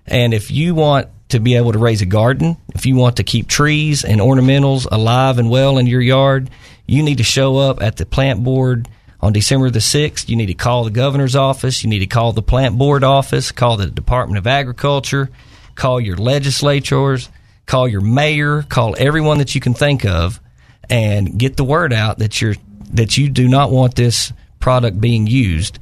[0.06, 3.24] And if you want to be able to raise a garden, if you want to
[3.24, 6.50] keep trees and ornamentals alive and well in your yard,
[6.86, 8.88] you need to show up at the plant board
[9.20, 10.28] on December the 6th.
[10.28, 11.82] You need to call the governor's office.
[11.82, 15.30] You need to call the plant board office, call the Department of Agriculture,
[15.74, 17.28] call your legislators,
[17.66, 20.40] call your mayor, call everyone that you can think of
[20.88, 22.54] and get the word out that you're
[22.92, 25.78] that you do not want this product being used.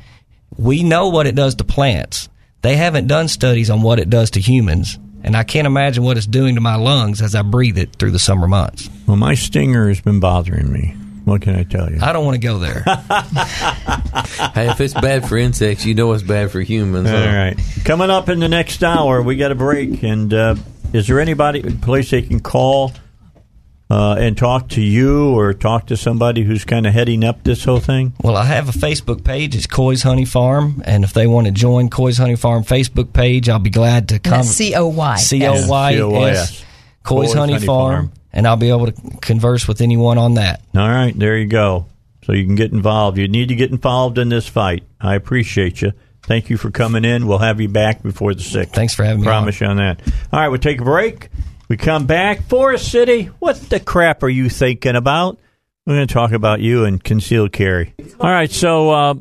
[0.56, 2.28] We know what it does to plants.
[2.62, 6.16] They haven't done studies on what it does to humans, and I can't imagine what
[6.16, 8.88] it's doing to my lungs as I breathe it through the summer months.
[9.06, 10.94] Well, my stinger has been bothering me.
[11.24, 11.98] What can I tell you?
[12.02, 12.84] I don't want to go there.
[14.54, 17.10] Hey, if it's bad for insects, you know it's bad for humans.
[17.10, 17.58] All right.
[17.84, 20.02] Coming up in the next hour, we got a break.
[20.02, 20.54] And uh,
[20.92, 22.92] is there anybody, place they can call
[23.94, 27.62] uh, and talk to you or talk to somebody who's kind of heading up this
[27.64, 28.12] whole thing?
[28.22, 29.54] Well, I have a Facebook page.
[29.54, 33.48] It's Coy's Honey Farm, and if they want to join Coy's Honey Farm Facebook page,
[33.48, 34.32] I'll be glad to And come.
[34.38, 35.16] that's C O Y.
[35.18, 35.92] C O Y
[36.30, 36.64] S
[37.04, 40.60] Coy's Honey Farm, and I'll be able to converse with anyone on that.
[40.74, 41.86] All right, there you go.
[42.24, 43.18] So you can get involved.
[43.18, 44.82] You need to get involved in this fight.
[45.00, 45.92] I appreciate you.
[46.22, 47.26] Thank you for coming in.
[47.26, 48.74] We'll have you back before the sixth.
[48.74, 49.26] Thanks for having me.
[49.26, 50.00] Promise you on that.
[50.32, 51.28] All right, we'll take a break.
[51.68, 52.42] We come back.
[52.42, 55.38] Forest City, what the crap are you thinking about?
[55.86, 57.94] We're going to talk about you and concealed carry.
[58.20, 59.14] All right, so uh,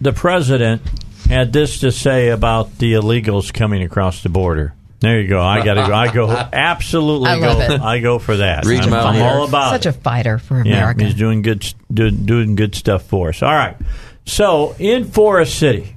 [0.00, 0.82] the president
[1.28, 4.74] had this to say about the illegals coming across the border.
[5.00, 5.40] There you go.
[5.40, 5.94] I got to go.
[5.94, 7.74] I go absolutely I love go.
[7.74, 7.80] it.
[7.80, 8.64] I go for that.
[8.64, 11.04] Reach I'm, my I'm all about Such a fighter for Yeah, America.
[11.04, 13.42] he's doing good, doing, doing good stuff for us.
[13.42, 13.76] All right.
[14.24, 15.96] So in Forest City,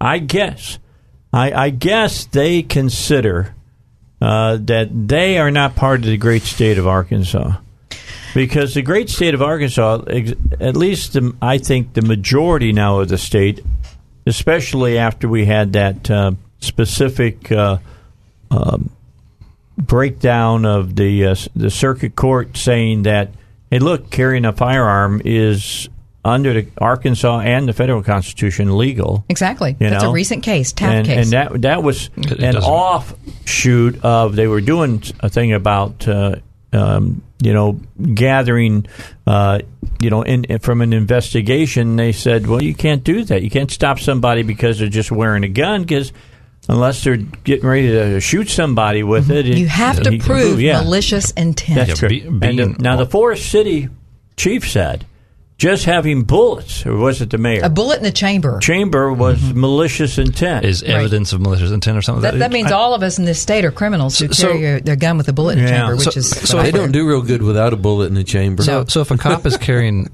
[0.00, 0.78] I guess,
[1.32, 3.54] I, I guess they consider
[4.20, 7.56] uh, that they are not part of the great state of Arkansas.
[8.34, 13.00] Because the great state of Arkansas, ex- at least the, I think the majority now
[13.00, 13.64] of the state,
[14.26, 17.78] especially after we had that uh, specific uh,
[18.50, 18.90] um,
[19.78, 23.30] breakdown of the uh, the circuit court saying that
[23.70, 25.88] hey look carrying a firearm is
[26.28, 29.76] under the Arkansas and the federal constitution legal Exactly.
[29.80, 30.10] you That's know?
[30.10, 31.24] a recent case, Taffner, case.
[31.24, 35.52] and that that was It- it an doesn't- offshoot of they were doing a thing
[35.52, 36.36] about uh,
[36.72, 37.80] um, you know
[38.14, 38.86] gathering
[39.26, 39.60] uh,
[40.02, 43.50] you know in, in- from an investigation they said well you can't do that you
[43.50, 46.12] can't stop somebody because they're just wearing a gun because
[46.68, 50.82] unless they're getting ready to shoot somebody with it you have to prove yeah.
[50.82, 51.76] malicious intent.
[51.76, 52.40] That's Yeah, correct.
[52.40, 53.88] be- And the- being- now the Forest City
[54.36, 55.06] chief said
[55.58, 58.58] just having bullets or was it the mayor a bullet in the chamber.
[58.60, 62.22] chamber was malicious intent is evidence of malicious intent or something.
[62.22, 64.80] That, that means all of us in this state are criminals who So- carry a,
[64.80, 65.78] their gun with a bullet in the Yeah.
[65.78, 68.22] chamber, which So- is so they don't do real good without a bullet in the
[68.24, 68.62] chamber.
[68.62, 70.08] So, so if a cop is carrying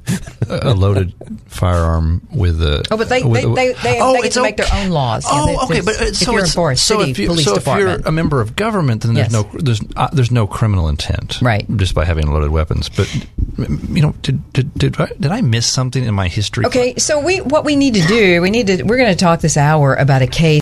[0.49, 1.13] a a loaded
[1.47, 4.43] firearm with a Oh, but they they, a- they, they, Oh, they get it's to
[4.43, 5.25] make their own laws.
[5.29, 7.27] Oh, Yeah, okay, but uh, if so you're in it's- Forest so City if you,
[7.29, 9.33] Police so if Department, you're a member of government, then there's Yes.
[9.33, 11.67] no there's uh, there's no criminal intent, Right.
[11.77, 12.89] Just by having loaded weapons.
[12.89, 13.23] But m-
[13.59, 16.67] you know, did did did I, did I miss something in my history?
[16.67, 19.41] Okay, so we what we need to do, we need to we're going to talk
[19.41, 20.61] this hour about a case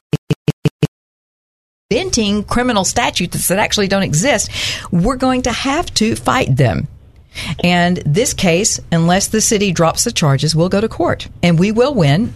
[1.92, 4.50] inventing criminal statutes that actually don't exist,
[4.90, 6.88] we're going to have to fight them.
[7.62, 11.28] And this case, unless the city drops the charges, will go to court.
[11.42, 12.34] And we will win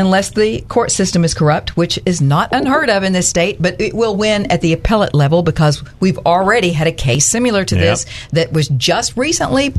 [0.00, 3.80] unless the court system is corrupt, which is not unheard of in this state, but
[3.80, 7.74] it will win at the appellate level because we've already had a case similar to
[7.76, 7.84] Yep.
[7.84, 9.74] this that was just recently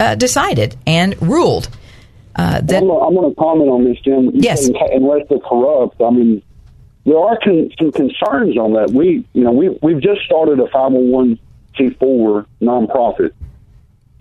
[0.00, 1.68] uh, decided and ruled.
[2.34, 4.24] Uh, that I'm gonna, I'm gonna comment on this, Jim.
[4.26, 4.66] You Yes.
[4.66, 6.42] say Unless they're corrupt, I mean,
[7.04, 8.90] there are con- some concerns on that.
[8.90, 13.32] We, you know, we we've just started a 501c4 nonprofit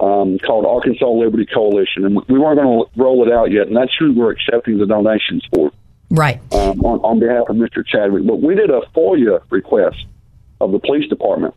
[0.02, 3.76] um, called Arkansas Liberty Coalition, and we weren't going to roll it out yet, and
[3.76, 5.72] that's who we're accepting the donations for
[6.10, 6.42] right.
[6.54, 7.86] um, on, on behalf of Mr.
[7.86, 8.26] Chadwick.
[8.26, 10.06] But we did a FOIA request
[10.60, 11.54] of the police department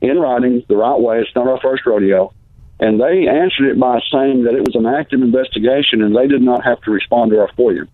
[0.00, 1.20] in writing, the right way.
[1.20, 2.34] It's not our first rodeo.
[2.80, 6.42] And they answered it by saying that it was an active investigation and they did
[6.42, 7.86] not have to respond to our FOIA.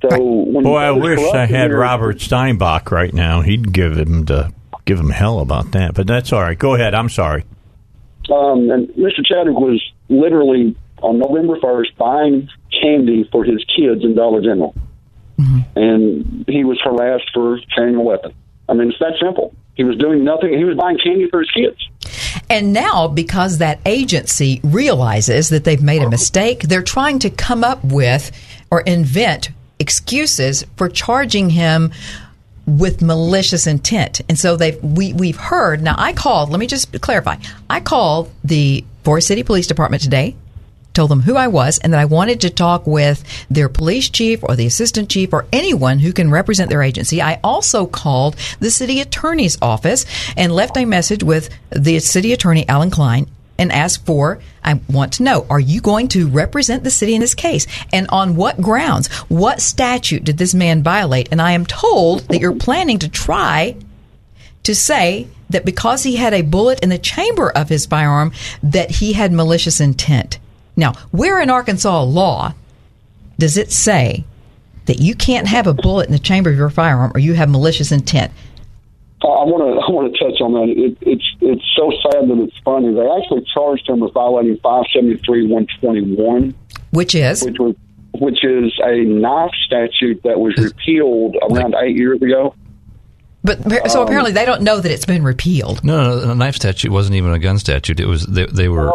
[0.00, 3.42] So when Boy, I wish I had here- Robert Steinbuch right now.
[3.42, 4.50] He'd give him to
[4.86, 5.92] give him hell about that.
[5.92, 6.58] But that's all right.
[6.58, 6.94] Go ahead.
[6.94, 7.44] I'm sorry.
[8.30, 9.24] Um, and Mr.
[9.24, 12.48] Chadwick was literally on November 1st buying
[12.82, 14.74] candy for his kids in Dollar General.
[15.76, 18.34] And he was harassed for carrying a weapon.
[18.68, 19.54] I mean, it's that simple.
[19.74, 20.56] He was doing nothing.
[20.58, 21.88] He was buying candy for his kids.
[22.50, 27.62] And now, because that agency realizes that they've made a mistake, they're trying to come
[27.62, 28.32] up with
[28.70, 31.92] or invent excuses for charging him
[32.68, 34.20] with malicious intent.
[34.28, 35.82] And so they've we we've heard.
[35.82, 36.50] Now, I called.
[36.50, 37.36] Let me just clarify.
[37.68, 40.36] I called the Forest City Police Department today.
[40.92, 44.42] Told them who I was and that I wanted to talk with their police chief
[44.42, 47.22] or the assistant chief or anyone who can represent their agency.
[47.22, 50.04] I also called the city attorney's office
[50.36, 53.28] and left a message with the city attorney, Alan Klein,
[53.58, 57.20] and ask for, I want to know, are you going to represent the city in
[57.20, 57.66] this case?
[57.92, 59.08] And on what grounds?
[59.28, 61.28] What statute did this man violate?
[61.32, 63.76] And I am told that you're planning to try
[64.62, 68.32] to say that because he had a bullet in the chamber of his firearm,
[68.62, 70.38] that he had malicious intent.
[70.76, 72.54] Now, where in Arkansas law
[73.38, 74.24] does it say
[74.86, 77.48] that you can't have a bullet in the chamber of your firearm or you have
[77.48, 78.32] malicious intent?
[79.22, 80.68] I want to I want to touch on that.
[80.68, 82.92] It, it's it's so sad that it's funny.
[82.94, 86.54] They actually charged him with violating 573 121,
[86.90, 87.74] Which is which was
[88.14, 92.54] which is a knife statute that was repealed around eight years ago.
[93.44, 95.82] But so Um, apparently they don't know that it's been repealed.
[95.84, 98.00] No, no, the knife statute wasn't even a gun statute.
[98.00, 98.92] It was they, they were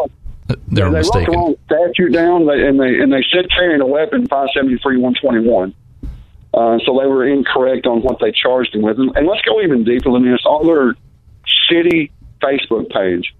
[0.48, 1.34] they were they wrote the mistaken.
[1.34, 5.74] wrong statute down, and they and they said carrying a weapon 573 121.
[6.54, 9.00] Uh, so they were incorrect on what they charged him with.
[9.00, 10.42] And, and let's go even deeper than this.
[10.46, 10.96] On their
[11.70, 12.12] city
[12.42, 13.34] Facebook page,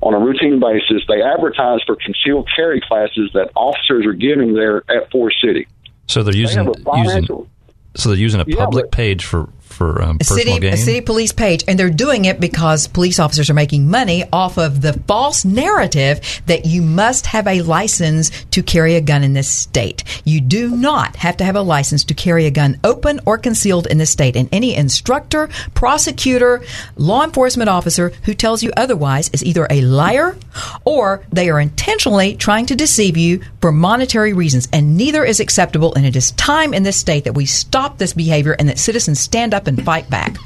[0.00, 4.78] on a routine basis, they advertise for concealed carry classes that officers are giving there
[4.88, 5.66] at Forest City.
[6.08, 7.48] So they're using a using
[7.94, 9.48] so they're using a Yeah, public page for
[9.82, 10.72] for um, personal city, gain.
[10.74, 14.58] a city police page, and they're doing it because police officers are making money off
[14.58, 19.32] of the false narrative that you must have a license to carry a gun in
[19.32, 20.04] this state.
[20.24, 23.86] You do not have to have a license to carry a gun open or concealed
[23.86, 24.36] in this state.
[24.36, 26.62] And any instructor, prosecutor,
[26.96, 30.36] law enforcement officer who tells you otherwise is either a liar
[30.84, 34.68] or they are intentionally trying to deceive you for monetary reasons.
[34.72, 35.94] And neither is acceptable.
[35.94, 39.18] And it is time in this state that we stop this behavior and that citizens
[39.18, 40.36] stand up and fight back.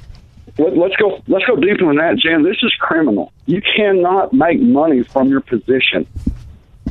[0.59, 1.23] Let, let's go.
[1.27, 2.43] Let's go deeper than that, Jan.
[2.43, 3.33] This is criminal.
[3.47, 6.07] You cannot make money from your position.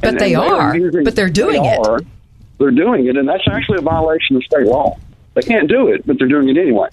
[0.02, 0.78] But they are.
[1.04, 1.88] But they're doing they it.
[1.88, 2.00] Are,
[2.60, 4.98] they're doing it, and that's actually a violation of state law.
[5.34, 6.90] They can't do it, but they're doing it anyway.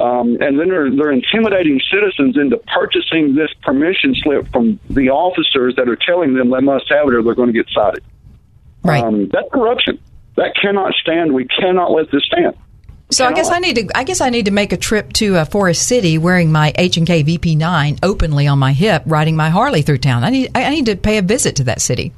[0.00, 5.74] Um, and then they're they're intimidating citizens into purchasing this permission slip from the officers
[5.76, 8.04] that are telling them they must have it or they're going to get cited.
[8.84, 9.02] Right.
[9.02, 9.98] Um, that's corruption.
[10.36, 11.34] That cannot stand.
[11.34, 12.56] We cannot let this stand.
[13.10, 13.88] So I guess I need to.
[13.94, 16.98] I guess I need to make a trip to uh, Forest City wearing my H
[16.98, 20.24] and K VP9 openly on my hip, riding my Harley through town.
[20.24, 20.50] I need.
[20.54, 22.12] I need to pay a visit to that city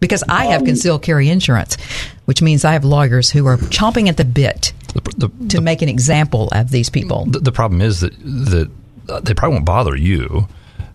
[0.00, 1.76] because I have concealed carry insurance,
[2.24, 4.72] which means I have lawyers who are chomping at the bit
[5.50, 7.26] to make an example of these people.
[7.26, 8.70] The, the problem is that that
[9.08, 10.48] uh, they probably won't bother you.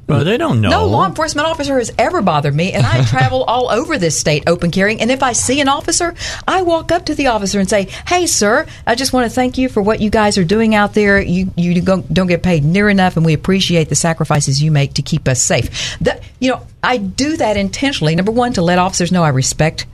[0.07, 0.69] Well, they don't know.
[0.69, 4.43] No law enforcement officer has ever bothered me, and I travel all over this state
[4.47, 4.99] open carrying.
[4.99, 6.13] And if I see an officer,
[6.47, 9.57] I walk up to the officer and say, "Hey, sir, I just want to thank
[9.57, 11.21] you for what you guys are doing out there.
[11.21, 15.01] You you don't get paid near enough, and we appreciate the sacrifices you make to
[15.01, 18.15] keep us safe." That you know, I do that intentionally.
[18.15, 19.85] Number one, to let officers know I respect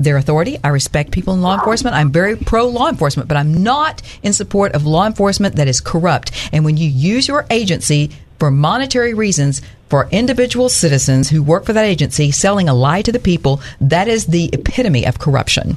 [0.00, 0.58] their authority.
[0.62, 1.96] I respect people in law enforcement.
[1.96, 5.80] I'm very pro law enforcement, but I'm not in support of law enforcement that is
[5.80, 6.30] corrupt.
[6.52, 11.72] And when you use your agency for monetary reasons for individual citizens who work for
[11.72, 15.76] that agency selling a lie to the people, that is the epitome of corruption.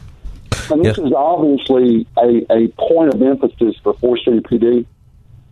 [0.69, 4.85] and this is obviously a, a point of emphasis for Forest City PD.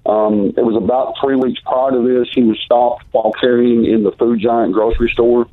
[0.05, 2.27] Um, it was about three weeks prior to this.
[2.33, 5.47] He was stopped while carrying in the Food Giant grocery store,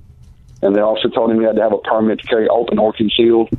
[0.63, 2.93] and they also told him he had to have a permit to carry open or
[2.93, 3.51] concealed.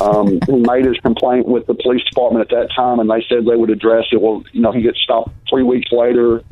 [0.00, 3.44] Um, he made his complaint with the police department at that time, and they said
[3.44, 4.20] they would address it.
[4.20, 6.44] Well, you know, he gets stopped three weeks later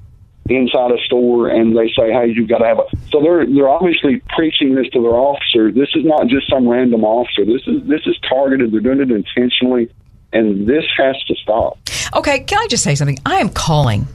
[0.48, 3.68] inside a store, and they say, "Hey, you've got to have a." So they're they're
[3.68, 5.70] obviously preaching this to their officer.
[5.72, 7.44] This is not just some random officer.
[7.44, 8.72] This is this is targeted.
[8.72, 9.90] They're doing it intentionally,
[10.32, 11.78] and this has to stop.
[12.14, 13.18] Okay, can I just say something?
[13.26, 14.06] I am calling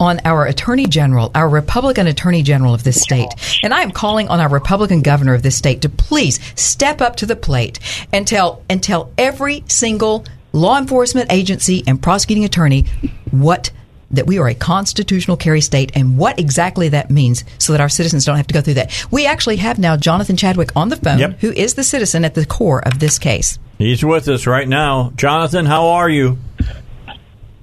[0.00, 3.28] on our Attorney General, our Republican Attorney General of this state,
[3.62, 7.16] and I am calling on our Republican Governor of this state to please step up
[7.16, 7.78] to the plate
[8.12, 12.86] and tell and tell every single law enforcement agency and prosecuting attorney
[13.30, 13.70] what
[14.10, 17.88] that we are a constitutional carry state and what exactly that means so that our
[17.88, 19.06] citizens don't have to go through that.
[19.10, 21.40] We actually have now Jonathan Chadwick on the phone, Yep.
[21.40, 23.58] who is the citizen at the core of this case.
[23.78, 25.12] He's with us right now.
[25.16, 26.38] Jonathan, how are you?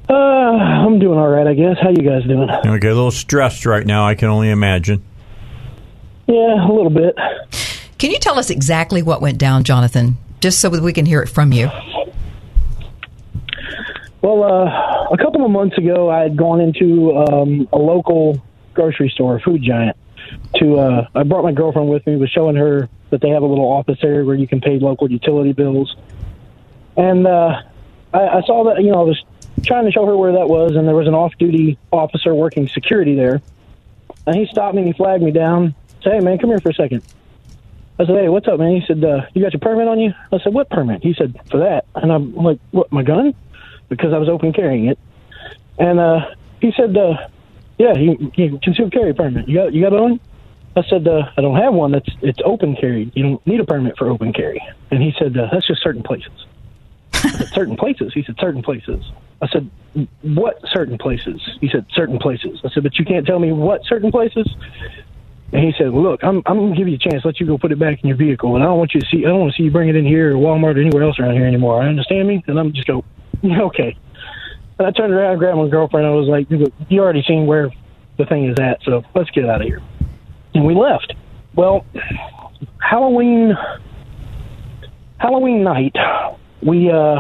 [0.08, 1.78] Uh, I'm doing all right, I guess.
[1.82, 2.48] How you guys doing?
[2.50, 4.06] Okay, a little stressed right now.
[4.08, 5.04] I can only imagine.
[6.28, 7.16] Yeah, a little bit.
[7.98, 11.22] Can you tell us exactly what went down, Jonathan, just so that we can hear
[11.22, 11.70] it from you?
[14.26, 18.42] Well, uh, a couple of months ago, I had gone into um, a local
[18.74, 19.96] grocery store, Food Giant.
[20.56, 23.46] To uh, I brought my girlfriend with me, was showing her that they have a
[23.46, 25.96] little office area where you can pay local utility bills.
[26.98, 27.62] And uh,
[28.16, 29.24] I, I saw that you know I was
[29.64, 33.14] trying to show her where that was, and there was an off-duty officer working security
[33.14, 33.44] there.
[34.26, 35.76] And he stopped me and he flagged me down.
[36.02, 37.04] Said, "Hey man, come here for a second.
[38.00, 40.16] I said, "Hey, what's up, man?" He said, uh, "You got your permit on you?"
[40.32, 42.92] I said, "What permit?" He said, "For that." And I'm like, "What?
[42.92, 43.36] My gun?"
[43.90, 45.00] Because I was open carrying it.
[45.78, 46.20] And uh,
[46.62, 47.28] he said, uh,
[47.78, 49.48] "Yeah, you, you concealed carry permit.
[49.48, 50.20] You got you got it on?"
[50.76, 51.92] I said, uh, "I don't have one.
[51.92, 53.12] That's it's open carry.
[53.14, 56.04] You don't need a permit for open carry." And he said, uh, "That's just certain
[56.04, 56.46] places."
[57.32, 58.14] Said, certain places.
[58.14, 59.04] He said, certain places.
[59.42, 59.70] I said,
[60.22, 61.42] what certain places?
[61.60, 62.60] He said, certain places.
[62.64, 64.48] I said, but you can't tell me what certain places.
[65.54, 67.24] And he said, well, look, I'm I'm gonna give you a chance.
[67.24, 69.08] Let you go put it back in your vehicle, and I don't want you to
[69.08, 69.26] see.
[69.26, 71.20] I don't want to see you bring it in here or Walmart or anywhere else
[71.20, 71.82] around here anymore.
[71.82, 73.04] I understand me, and I'm just go,
[73.44, 73.98] okay.
[74.78, 76.06] And I turned around, and grabbed my girlfriend.
[76.06, 77.72] I was like, you already seen where
[78.18, 79.82] the thing is at, so let's get out of here.
[80.54, 81.14] And we left.
[81.56, 81.86] Well,
[82.80, 83.56] Halloween
[85.18, 85.96] Halloween night,
[86.62, 87.20] we uh,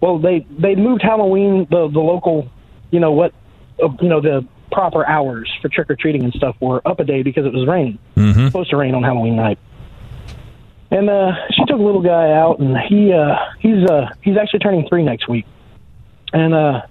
[0.00, 2.48] well they they moved Halloween the the local,
[2.90, 3.32] you know what,
[3.82, 7.04] uh, you know the proper hours for trick or treating and stuff were up a
[7.04, 7.98] day because it was raining.
[8.36, 9.58] It was supposed to rain on Halloween night.
[10.90, 14.60] And uh, she took a little guy out, and he uh, he's uh, he's actually
[14.60, 15.44] turning three next week.
[16.32, 16.82] And uh,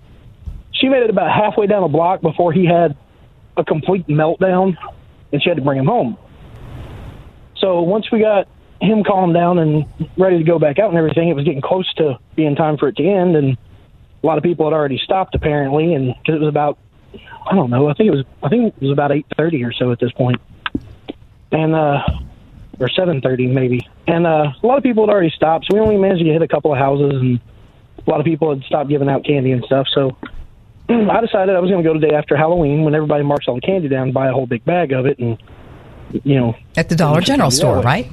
[0.73, 2.97] she made it about halfway down the block before he had
[3.55, 4.75] a complete meltdown,
[5.31, 6.17] and she had to bring him home.
[7.57, 8.47] So once we got
[8.81, 9.85] him calmed down and
[10.17, 12.89] ready to go back out and everything, it was getting close to being time for
[12.89, 13.57] it to end, and
[14.23, 16.77] a lot of people had already stopped apparently, and because it was about
[17.49, 19.71] I don't know, I think it was I think it was about eight thirty or
[19.73, 20.41] so at this point,
[21.51, 22.03] and uh,
[22.79, 25.81] or seven thirty maybe, and uh, a lot of people had already stopped, so we
[25.81, 27.39] only managed to hit a couple of houses, and
[28.05, 30.15] a lot of people had stopped giving out candy and stuff, so.
[30.87, 33.55] I decided I was going to go the day after Halloween when everybody marks all
[33.55, 35.35] the candy down, buy a whole big bag of it, and
[36.23, 38.07] you know, At the Dollar General store, right?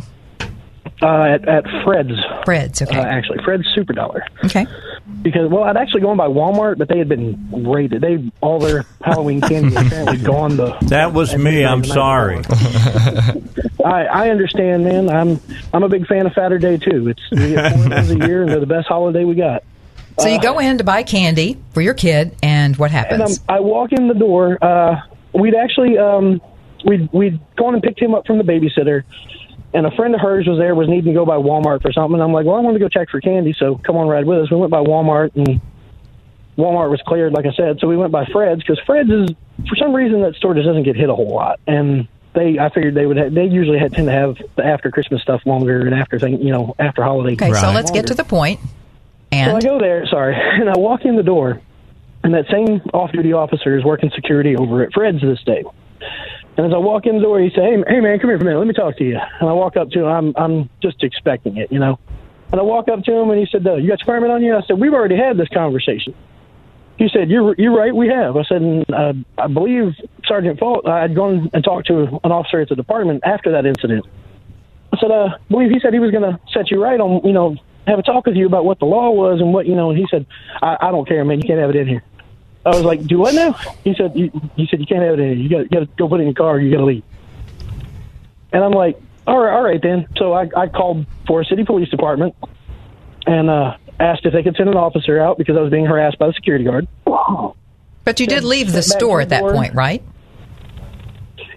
[1.03, 2.12] Uh, at, at Fred's.
[2.45, 2.99] Fred's, okay.
[2.99, 4.24] Uh, actually, Fred's Super Dollar.
[4.45, 4.66] Okay.
[5.23, 8.01] Because well, I'd actually gone by Walmart, but they had been raided.
[8.03, 10.57] They all their Halloween candy was apparently gone.
[10.57, 11.65] The That was me.
[11.65, 12.43] I'm sorry.
[13.85, 15.09] I, I understand, man.
[15.11, 15.41] I'm
[15.73, 17.09] I'm a big fan of Fatter Day too.
[17.09, 19.65] It's we get four days a year, and they're the best holiday we got.
[20.19, 23.41] So you go in to buy candy for your kid, and what And um, happens?
[23.49, 24.59] I walk in the door.
[24.62, 25.01] Uh,
[25.33, 26.41] we'd actually um,
[26.85, 29.05] we'd we'd gone and picked him up from the babysitter,
[29.74, 30.74] and a friend of hers was there.
[30.74, 32.15] Was needing to go by Walmart for something.
[32.15, 34.27] And I'm like, well, I want to go check for candy, so come on, ride
[34.27, 34.51] with us.
[34.51, 35.61] We went by Walmart, and
[36.57, 37.78] Walmart was cleared, like I said.
[37.81, 39.31] So we went by Fred's because Fred's is
[39.69, 42.69] for some reason that store just doesn't get hit a whole lot, and they I
[42.70, 45.81] figured they would ha- they usually had, tend to have the after Christmas stuff longer
[45.81, 47.32] and after thing you know after holiday.
[47.32, 48.61] okay, so let's get to the point.
[48.61, 48.69] So
[49.36, 51.61] I And go there, sorry, and I walk in the door,
[52.23, 55.65] and that same off-duty officer is working security over at Fred's this day.
[56.57, 58.45] And as I walk in the door, he say, "Hey, hey man, come here for
[58.45, 58.59] a minute.
[58.59, 60.07] Let me talk to you." And I walk up to him.
[60.07, 61.99] I'm I'm just expecting it, you know.
[62.51, 64.43] And I walk up to him, and he said, uh, "You got your permit on
[64.43, 66.15] you?" I said, "We've already had this conversation."
[66.99, 67.95] He said, "You're you're right.
[67.95, 69.95] We have." I said, uh, "I believe
[70.27, 70.87] Sergeant Fault.
[70.87, 74.05] I had gone and talked to an officer at the department after that incident."
[74.93, 77.27] I said, uh, I believe he said he was going to set you right on,
[77.27, 77.57] you know,
[77.87, 79.99] have a talk with you about what the law was and what, you know, and
[79.99, 80.27] he said,
[80.61, 81.41] I, I don't care, man.
[81.41, 82.05] You can't have it in here.
[82.64, 83.52] I was like, do what now?
[83.84, 85.36] He said, you, he said, you can't have it in here.
[85.36, 86.56] You got, you got to go put it in your car.
[86.56, 87.02] Or you got to leave.
[88.52, 90.06] And I'm like, all right, all right then.
[90.16, 92.34] So I, I called Forest City Police Department
[93.26, 96.18] and uh, asked if they could send an officer out because I was being harassed
[96.18, 96.86] by the security guard.
[98.05, 100.02] But you did leave the store at that point, right?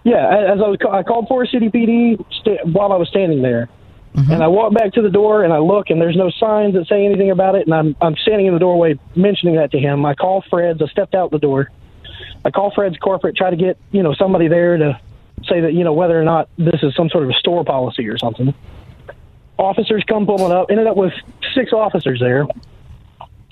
[0.03, 2.23] Yeah, as I was, I called Forest City PD
[2.71, 3.69] while I was standing there,
[4.17, 6.87] and I walk back to the door and I look, and there's no signs that
[6.87, 10.05] say anything about it, and I'm I'm standing in the doorway mentioning that to him.
[10.05, 10.81] I call Fred's.
[10.81, 11.69] I stepped out the door.
[12.43, 14.99] I call Fred's corporate, try to get you know somebody there to
[15.43, 18.07] say that you know whether or not this is some sort of a store policy
[18.07, 18.53] or something.
[19.57, 20.67] Officers come pulling up.
[20.69, 21.13] Ended up with
[21.53, 22.45] six officers there,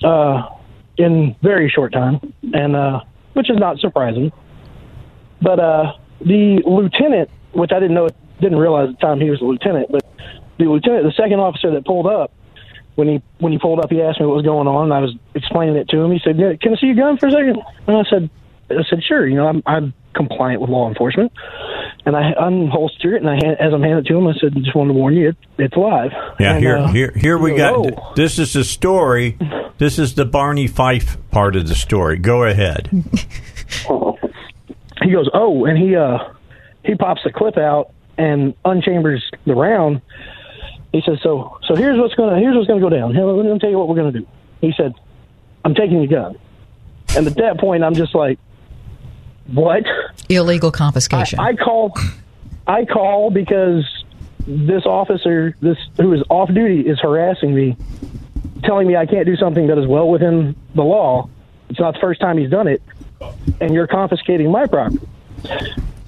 [0.02, 0.48] uh,
[0.96, 2.20] in very short time,
[2.52, 3.00] and uh,
[3.32, 4.32] which is not surprising.
[5.42, 8.08] But uh, the lieutenant, which I didn't know,
[8.40, 10.04] didn't realize at the time he was a lieutenant, but
[10.58, 12.32] the lieutenant, the second officer that pulled up,
[12.94, 14.84] when he when he pulled up, he asked me what was going on.
[14.84, 16.12] And I was explaining it to him.
[16.12, 17.60] He said, yeah, "Can I see your gun for a second?
[17.86, 18.30] And I said,
[18.70, 19.26] "I said sure.
[19.26, 21.32] You know, I'm I'm compliant with law enforcement."
[22.06, 24.76] And I unholstered it, and I as I'm handing it to him, I said, "Just
[24.76, 27.74] wanted to warn you, it, it's live." Yeah, And, here, uh, here, here we got.
[27.74, 29.38] "Oh." This is the story.
[29.78, 32.18] This is the Barney Fife part of the story.
[32.18, 32.90] Go ahead.
[35.02, 36.18] he goes, "Oh," and he uh
[36.84, 40.00] he pops the clip out and unchambers the round.
[40.94, 43.12] He says, "So so here's what's gonna here's what's gonna go down.
[43.12, 44.24] Here, let me tell you what we're gonna do."
[44.60, 44.94] He said,
[45.64, 46.36] "I'm taking your gun,"
[47.16, 48.38] and at that point, I'm just like,
[49.48, 49.82] "What?"
[50.28, 51.40] Illegal confiscation.
[51.40, 51.98] I, I call,
[52.68, 53.82] I call because
[54.46, 57.76] this officer, this who is off duty, is harassing me,
[58.62, 61.28] telling me I can't do something that is well within the law.
[61.70, 62.80] It's not the first time he's done it,
[63.60, 65.04] and you're confiscating my property.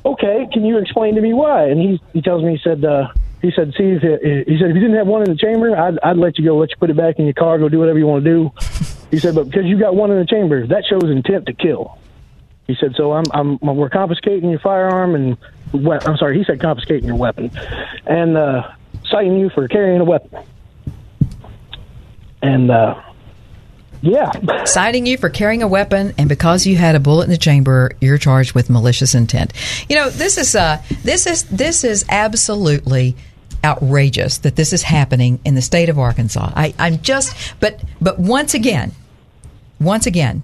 [0.05, 1.71] Okay, can you explain to me why?
[1.71, 3.09] And he he tells me he said uh,
[3.43, 5.77] he said see if it, he said if you didn't have one in the chamber,
[5.77, 7.79] I'd I'd let you go, let you put it back in your car, go do
[7.79, 8.51] whatever you want to do.
[9.09, 11.97] He said, but because you got one in the chamber, that shows intent to kill.
[12.67, 15.37] He said, so I'm, I'm, we're confiscating your firearm and,
[15.73, 17.53] we- I'm sorry, he said confiscating your weapon
[18.05, 18.69] and, uh,
[19.09, 20.43] citing you for carrying a weapon.
[22.43, 23.01] And, uh,
[24.03, 24.65] yeah.
[24.65, 27.93] Citing you for carrying a weapon, and because you had a bullet in the chamber,
[28.01, 29.53] you're charged with malicious intent.
[29.89, 33.17] You know, this is uh, this is this is absolutely
[33.65, 36.53] outrageous that this is happening in the state of Arkansas.
[36.55, 38.93] I, I'm just, but but once again,
[39.81, 40.43] once again,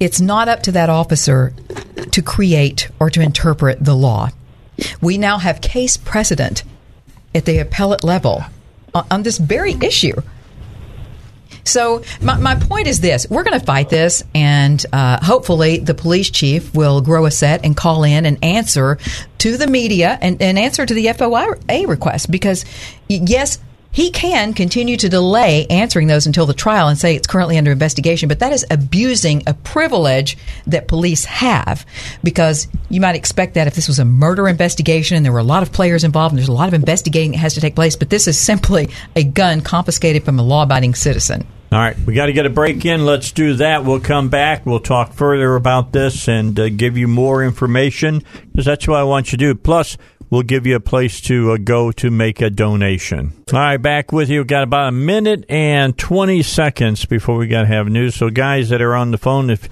[0.00, 1.52] it's not up to that officer
[2.12, 4.30] to create or to interpret the law.
[5.00, 6.62] We now have case precedent
[7.34, 8.44] at the appellate level
[8.94, 10.20] on, on this very issue.
[11.64, 15.94] So my, my point is this: we're going to fight this, and uh, hopefully the
[15.94, 18.98] police chief will grow a set and call in and answer
[19.38, 22.64] to the media and, and answer to the FOIA request because
[23.08, 23.58] yes.
[23.90, 27.72] He can continue to delay answering those until the trial and say it's currently under
[27.72, 30.36] investigation, but that is abusing a privilege
[30.66, 31.86] that police have
[32.22, 35.44] because you might expect that if this was a murder investigation and there were a
[35.44, 37.96] lot of players involved and there's a lot of investigating that has to take place,
[37.96, 41.46] but this is simply a gun confiscated from a law abiding citizen.
[41.70, 43.04] All right, we got to get a break in.
[43.04, 43.84] Let's do that.
[43.84, 44.64] We'll come back.
[44.64, 49.04] We'll talk further about this and uh, give you more information because that's what I
[49.04, 49.54] want you to do.
[49.54, 49.98] Plus,
[50.30, 53.32] we'll give you a place to uh, go to make a donation.
[53.52, 54.40] All right, back with you.
[54.40, 58.14] We've got about a minute and 20 seconds before we got to have news.
[58.14, 59.68] So, guys that are on the phone, if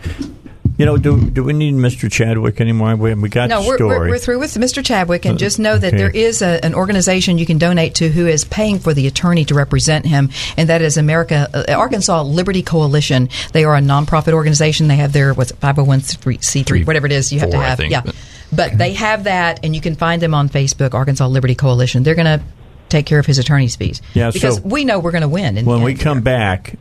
[0.79, 2.11] you know, do do we need Mr.
[2.13, 2.95] Chadwick anymore?
[2.97, 4.85] We, we got no, the we're, we're, we're through with Mr.
[4.85, 5.97] Chadwick, and Uh, just know that okay.
[5.97, 9.47] there is a, an organization you can donate to who is paying for the attorney
[9.47, 10.29] to represent him,
[10.59, 13.31] and that is America uh, Arkansas Liberty Coalition.
[13.53, 14.89] They are a nonprofit organization.
[14.89, 17.57] They have their what's five hundred one c three, whatever it is you have to
[17.57, 17.79] four, I have.
[17.79, 18.15] think, yeah, but-
[18.53, 22.03] but they have that, and you can find them on Facebook, Arkansas Liberty Coalition.
[22.03, 22.45] They're going to
[22.89, 24.01] take care of his attorney's fees.
[24.15, 25.59] Yeah, because so we know we're going to win.
[25.59, 26.77] In when we come back,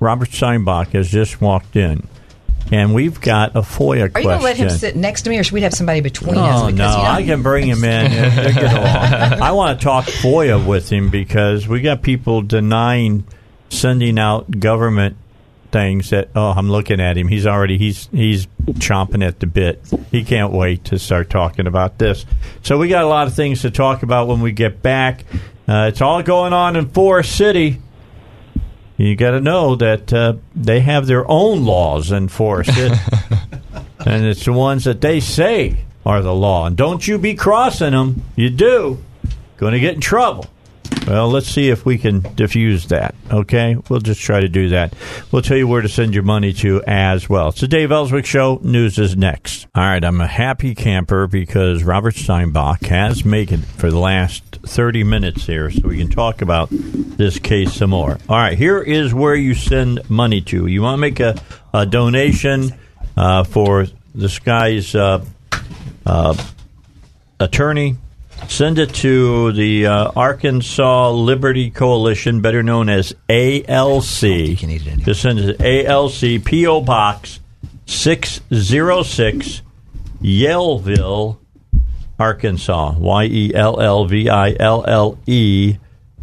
[0.00, 2.06] Robert Steinbuch has just walked in,
[2.70, 5.38] and we've got a FOIA Are you going to let him sit next to me,
[5.38, 6.62] or should we have somebody between us?
[6.62, 8.12] Oh Because, no, you know- I can bring him in.
[8.12, 9.42] Yeah, they get along.
[9.42, 13.24] I want to talk FOIA with him because we got people denying
[13.70, 15.16] sending out government
[15.70, 19.82] things that oh I'm looking at him he's already he's he's chomping at the bit
[20.10, 22.24] he can't wait to start talking about this
[22.62, 25.24] so we got a lot of things to talk about when we get back
[25.68, 27.80] uh, it's all going on in Forest City
[28.96, 32.96] you got to know that uh, they have their own laws in Forest City
[34.06, 36.66] and it's the ones that they say are the law.
[36.66, 38.22] And don't you be crossing them.
[38.34, 39.04] You do.
[39.58, 40.46] Going to get in trouble.
[41.08, 43.14] Well, let's see if we can diffuse that.
[43.30, 44.92] Okay, we'll just try to do that.
[45.32, 47.48] We'll tell you where to send your money to as well.
[47.48, 48.60] It's the Dave Elswick Show.
[48.62, 49.66] News is next.
[49.74, 54.58] All right, I'm a happy camper because Robert Steinbuch has made it for the last
[54.66, 58.18] 30 minutes here, so we can talk about this case some more.
[58.28, 60.66] All right, here is where you send money to.
[60.66, 61.40] You want to make a,
[61.72, 62.74] a donation
[63.16, 65.24] uh, for this guy's uh,
[66.04, 66.36] uh,
[67.40, 67.96] attorney
[68.46, 74.56] Send it to the uh, Arkansas Liberty Coalition, better known as ALC.
[74.98, 77.40] Just send it to ALC PO Box
[77.88, 79.62] six zero six,
[80.22, 81.38] Yellville,
[82.18, 82.94] Arkansas.
[82.98, 85.76] Y e l l v i l l e.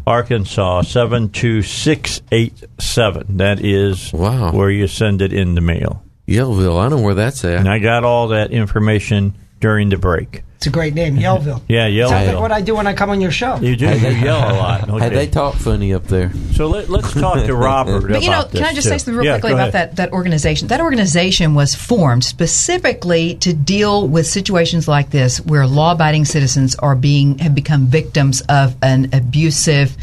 [0.08, 3.38] Arkansas seven two six eight seven.
[3.38, 4.52] That is wow.
[4.52, 6.04] where you send it in the mail.
[6.28, 7.58] Yellville, I know where that's at.
[7.58, 10.44] And I got all that information during the break.
[10.57, 11.61] It's a great name, Yellville.
[11.68, 12.41] Yeah, Sounds like Yellville.
[12.41, 13.57] what I do when I come on your show.
[13.57, 13.86] You do.
[13.88, 14.82] You yell a lot.
[14.86, 15.10] Hey, Okay.
[15.10, 16.32] they talk funny up there.
[16.53, 18.98] So let, let's talk to Robert But you know, about can I this, just say
[18.98, 20.69] something real Yeah, quickly about that, that organization?
[20.69, 26.73] That organization was formed specifically to deal with situations like this where law abiding citizens
[26.76, 29.95] are being have become victims of an abusive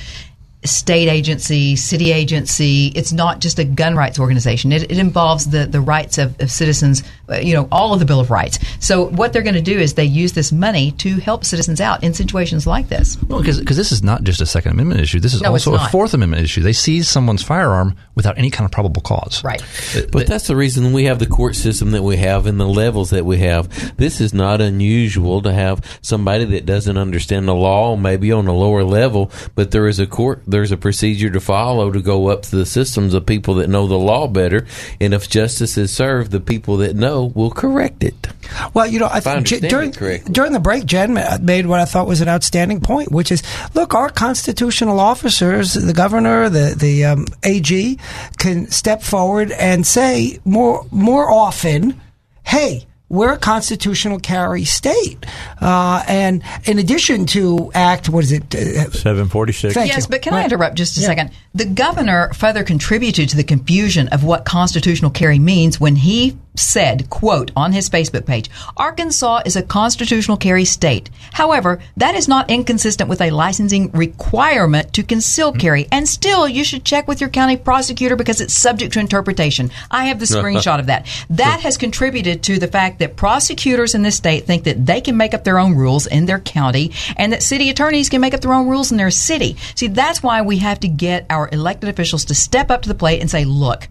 [0.65, 2.93] state agency, city agency.
[2.95, 4.73] It's not just a gun rights organization.
[4.73, 8.07] It, it involves the, the rights of, of citizens, uh, you know, all of the
[8.07, 8.59] Bill of Rights.
[8.81, 12.03] So what they're going to do is they use this money to help citizens out
[12.03, 13.21] in situations like this.
[13.23, 15.21] Well, because this is not just a Second Amendment issue.
[15.21, 15.89] This is No, also a.
[15.93, 16.63] Fourth Amendment issue.
[16.63, 19.43] They seize someone's firearm without any kind of probable cause.
[19.45, 19.63] Right.
[20.11, 23.11] But that's the reason we have the court system that we have and the levels
[23.11, 23.97] that we have.
[23.97, 28.55] This is not unusual to have somebody that doesn't understand the law, maybe on a
[28.55, 32.43] lower level, but there is a court, there's a procedure to follow to go up
[32.43, 34.67] to the systems of people that know the law better.
[35.01, 38.29] And if justice is served, the people that know will correct it.
[38.75, 41.15] Well, you know, I think J- during during the break, Jen
[41.45, 43.43] made what I thought was an outstanding point, which is,
[43.75, 47.99] look, our constitutional officers, the governor, the the um, AG,
[48.39, 52.01] can step forward and say more more often,
[52.45, 52.87] hey.
[53.13, 55.25] We're a constitutional carry state,
[55.61, 58.55] uh, and in addition to act, what is it?
[58.55, 59.75] Uh, Seven forty six.
[59.75, 60.09] Thank yes, you.
[60.11, 61.07] but can I interrupt just a Yeah.
[61.09, 61.31] second?
[61.55, 67.09] The governor further contributed to the confusion of what constitutional carry means when he said,
[67.09, 71.11] quote, on his Facebook page, Arkansas is a constitutional carry state.
[71.33, 75.59] However, that is not inconsistent with a licensing requirement to conceal hmm.
[75.59, 75.89] carry.
[75.91, 79.71] And still, you should check with your county prosecutor because it's subject to interpretation.
[79.91, 81.07] I have the screenshot of that.
[81.31, 85.17] That has contributed to the fact that prosecutors in this state think that they can
[85.17, 88.41] make up their own rules in their county and that city attorneys can make up
[88.41, 89.57] their own rules in their city.
[89.75, 92.95] See, that's why we have to get our elected officials to step up to the
[92.95, 93.89] plate and say, look,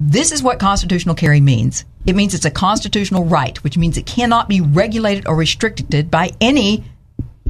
[0.00, 1.84] this is what constitutional carry means.
[2.06, 6.30] It means it's a constitutional right, which means it cannot be regulated or restricted by
[6.40, 6.84] any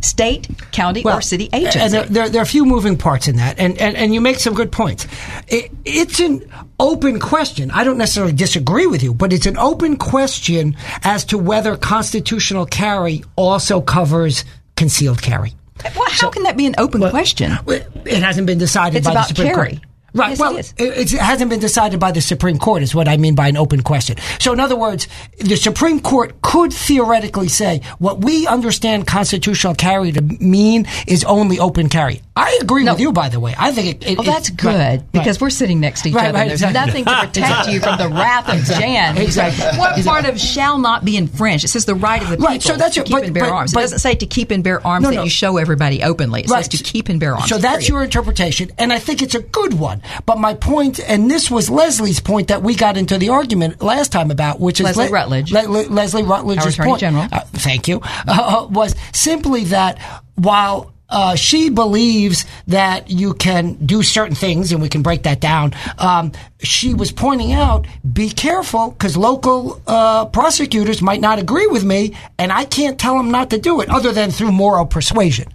[0.03, 1.79] state, county, or city agency.
[1.79, 4.21] And there, there, there are a few moving parts in that, and, and, and you
[4.21, 5.07] make some good points.
[5.47, 6.51] It, it's an
[6.81, 7.71] open question.
[7.71, 12.67] I don't necessarily disagree with you, but it's an open question as to whether constitutional
[12.67, 14.45] carry also covers
[14.77, 15.53] concealed carry.
[15.97, 17.53] Well, how can that be an open question?
[17.67, 19.71] It hasn't been decided It's by about the Supreme carry.
[19.77, 19.85] Court.
[20.15, 20.31] Right.
[20.31, 23.35] Yes, well, it, it hasn't been decided by the Supreme Court, is what I mean
[23.35, 24.17] by an open question.
[24.41, 25.07] So, in other words,
[25.39, 31.59] the Supreme Court could theoretically say what we understand constitutional carry to mean is only
[31.59, 32.23] open carry.
[32.43, 33.55] I agree with you, by the way.
[33.59, 34.07] I think it.
[34.11, 35.43] it Well, it- that's good right, because right.
[35.43, 36.39] we're sitting next to each Right, other.
[36.39, 37.03] There's exactly.
[37.03, 38.87] nothing to protect you from the wrath of Exactly.
[38.87, 39.19] Jan.
[39.19, 39.65] Exactly.
[39.79, 40.03] What Exactly.
[40.05, 41.65] part of shall not be infringed?
[41.65, 43.35] It says the right of the people Right, so that's to your- keep but- and
[43.35, 43.73] bear but- arms.
[43.75, 45.25] but- it doesn't say to keep and bear arms No, that no.
[45.25, 46.43] you show everybody openly.
[46.43, 47.49] It says to keep and bear arms.
[47.49, 47.89] So that's period.
[47.89, 50.01] your interpretation, and I think it's a good one.
[50.27, 54.13] But my point, and this was Leslie's point that we got into the argument last
[54.13, 55.53] time about, which is Leslie Le- Rutledge.
[55.53, 57.01] Le- Le- Leslie Rutledge's Our Attorney point.
[57.01, 57.29] General.
[57.31, 58.01] Uh, thank you.
[58.27, 59.99] Uh, was simply that
[60.37, 60.93] while.
[61.11, 65.75] Uh, she believes that you can do certain things, and we can break that down.
[65.99, 71.85] Um, she was pointing out, be careful, because local uh, prosecutors might not agree with
[71.85, 75.53] me, and I can't tell them not to do it, other than through moral persuasion.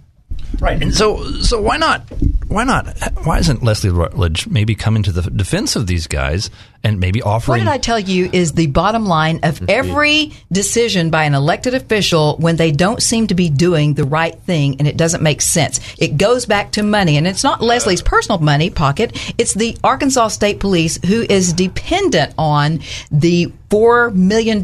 [0.60, 0.80] Right.
[0.80, 2.02] And so, so why not?
[2.48, 2.86] Why not?
[3.24, 6.48] Why isn't Leslie Rutledge maybe coming to the defense of these guys
[6.82, 11.24] and maybe What did I tell you is the bottom line of every decision by
[11.24, 14.96] an elected official when they don't seem to be doing the right thing and it
[14.96, 15.80] doesn't make sense?
[15.98, 17.16] It goes back to money.
[17.16, 22.34] And it's not Leslie's personal money pocket, it's the Arkansas State Police who is dependent
[22.38, 22.80] on
[23.10, 24.60] the $4 million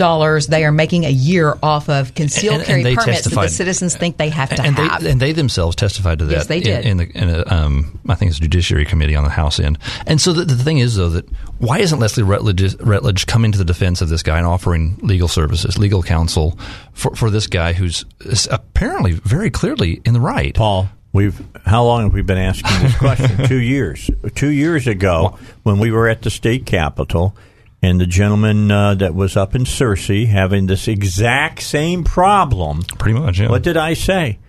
[0.49, 3.49] they are making a year off of concealed And- and carry they permits that the
[3.49, 5.03] citizens think they have to and have.
[5.03, 6.33] they and they themselves testified to that.
[6.33, 6.85] Yes, they in- did.
[6.87, 9.79] in, the in a, um, I think it's Judiciary Committee on the House end.
[10.07, 11.29] And so the, the thing is though that
[11.59, 15.29] why isn't Leslie Rutledge, Rutledge coming to the defense of this guy and offering legal
[15.29, 16.59] services, legal counsel
[16.93, 18.05] for for this guy who's
[18.51, 20.53] apparently very clearly in the right?
[20.53, 23.45] Paul, we've how long have we been asking this question?
[23.47, 24.11] Two years.
[24.35, 27.37] Two years ago, when we were at the state capitol,
[27.83, 32.83] and the gentleman uh, that was up in Searcy having this exact same problem.
[32.99, 33.39] Pretty much.
[33.39, 33.49] Yeah.
[33.49, 34.41] What did I say?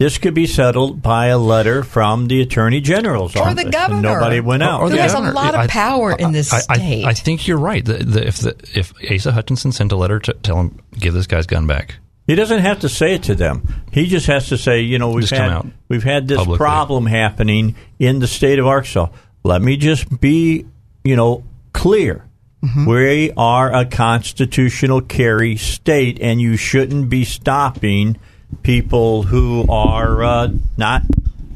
[0.00, 3.54] This could be settled by a letter from the attorney general's Or office.
[3.56, 4.00] the and governor.
[4.00, 4.80] nobody went out.
[4.80, 7.04] Or Who the has a lot of I- power in this I, I- state.
[7.04, 7.84] I, think you're right.
[7.84, 11.26] The, the, if the, if Asa Hutchinson sent a letter to tell him give this
[11.26, 11.96] guy's gun back,
[12.26, 13.62] He doesn't have to say it to them.
[13.92, 16.56] He just has to say, you know, we've Just had we've had this publicly.
[16.56, 19.08] problem happening in the state of Arkansas.
[19.44, 20.64] Let me just be,
[21.04, 21.44] you know,
[21.74, 22.24] clear.
[22.64, 22.86] Mm-hmm.
[22.88, 28.18] We are a constitutional carry state, and you shouldn't be stopping
[28.62, 31.02] people who are uh, not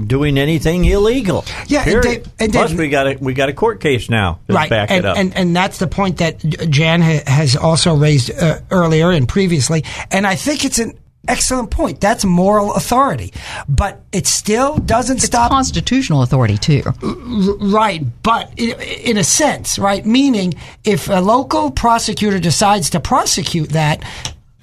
[0.05, 1.45] doing anything illegal.
[1.67, 2.23] Yeah, and Period.
[2.25, 4.91] Dave- and Plus, we got a we got a court case now to right, back
[4.91, 5.17] and, it up.
[5.17, 9.85] And, and that's the point that Jan ha- has also raised uh, earlier and previously.
[10.11, 12.01] And I think it's an excellent point.
[12.01, 13.33] That's moral authority.
[13.69, 15.51] But it still doesn't stop.
[15.51, 16.83] Constitutional authority, too.
[16.85, 16.93] R-
[17.61, 18.63] Right, but i-
[19.05, 20.05] in a sense, right?
[20.05, 20.55] Meaning,
[20.85, 24.03] if a local prosecutor decides to prosecute that,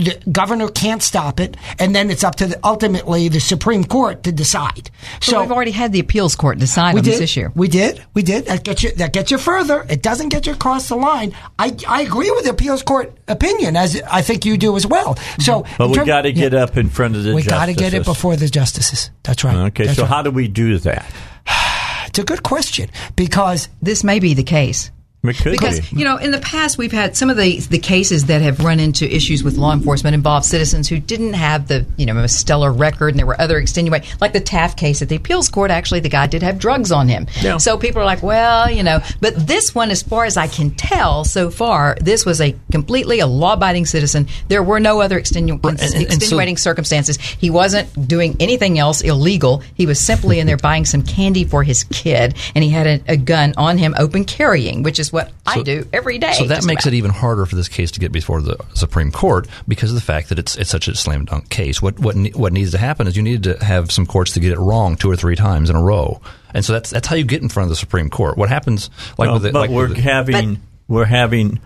[0.03, 4.23] the governor can't stop it, and then it's up to the, ultimately the Supreme Court
[4.23, 4.90] to decide.
[5.22, 7.14] So we've already had the appeals court decide on did.
[7.14, 7.49] this issue.
[7.56, 8.03] We did.
[8.14, 8.45] We did.
[8.45, 8.91] That gets you.
[8.94, 9.86] That gets you further.
[9.90, 11.36] It doesn't get you across the line.
[11.60, 15.18] I, I agree with the appeals court opinion, as I think you do as well.
[15.40, 16.64] So, but we term- got to get yeah.
[16.64, 19.11] up in front of the We got to get it before the justices.
[19.23, 19.56] That's right.
[19.68, 20.10] Okay, That's so right.
[20.10, 21.11] how do we do that?
[22.07, 24.91] It's a good question because this may be the case.
[25.23, 28.60] Because you know, in the past, we've had some of the the cases that have
[28.64, 32.27] run into issues with law enforcement involved citizens who didn't have the you know a
[32.27, 35.69] stellar record, and there were other extenuating, like the Taff case at the appeals court.
[35.69, 37.57] Actually, the guy did have drugs on him, Yeah.
[37.57, 38.99] so people are like, well, you know.
[39.19, 43.19] But this one, as far as I can tell so far, this was a completely
[43.19, 44.27] a law abiding citizen.
[44.48, 47.18] There were no other extenu- and- and so- extenuating circumstances.
[47.18, 49.61] He wasn't doing anything else illegal.
[49.76, 53.02] He was simply in there buying some candy for his kid, and he had a,
[53.07, 56.33] a gun on him, open carrying, which is what I do every day.
[56.33, 56.93] So that makes about.
[56.93, 60.01] it even harder for this case to get before the Supreme Court because of the
[60.01, 61.81] fact that it's it's such a slam dunk case.
[61.81, 64.51] What what what needs to happen is you need to have some courts to get
[64.51, 66.21] it wrong two or three times in a row,
[66.53, 68.38] and so that's that's how you get in front of the Supreme Court.
[68.38, 71.59] What happens like No, with the, but like we're with the- having we're having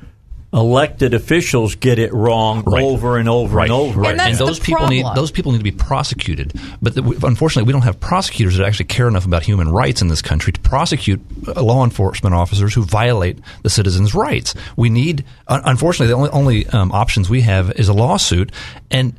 [0.55, 3.99] elected officials get it wrong over and over and over.
[3.99, 4.13] Right.
[4.13, 4.29] again.
[4.29, 6.53] And, those people need those people need to be prosecuted.
[6.81, 10.07] But the, unfortunately, we don't have prosecutors that actually care enough about human rights in
[10.07, 14.55] this country to prosecute uh, law enforcement officers who violate the citizens' rights.
[14.77, 18.51] We need, unfortunately, the only only um, options we have is a lawsuit,
[18.89, 19.13] and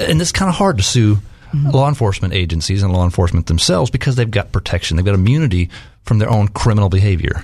[0.00, 1.18] and it's kind of hard to sue
[1.52, 5.68] law enforcement agencies and law enforcement themselves because they've got protection, they've got immunity
[6.04, 7.42] from their own criminal behavior.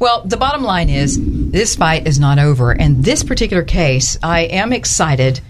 [0.00, 2.72] Well, the bottom line is this fight is not over.
[2.72, 5.40] And this particular case, I am excited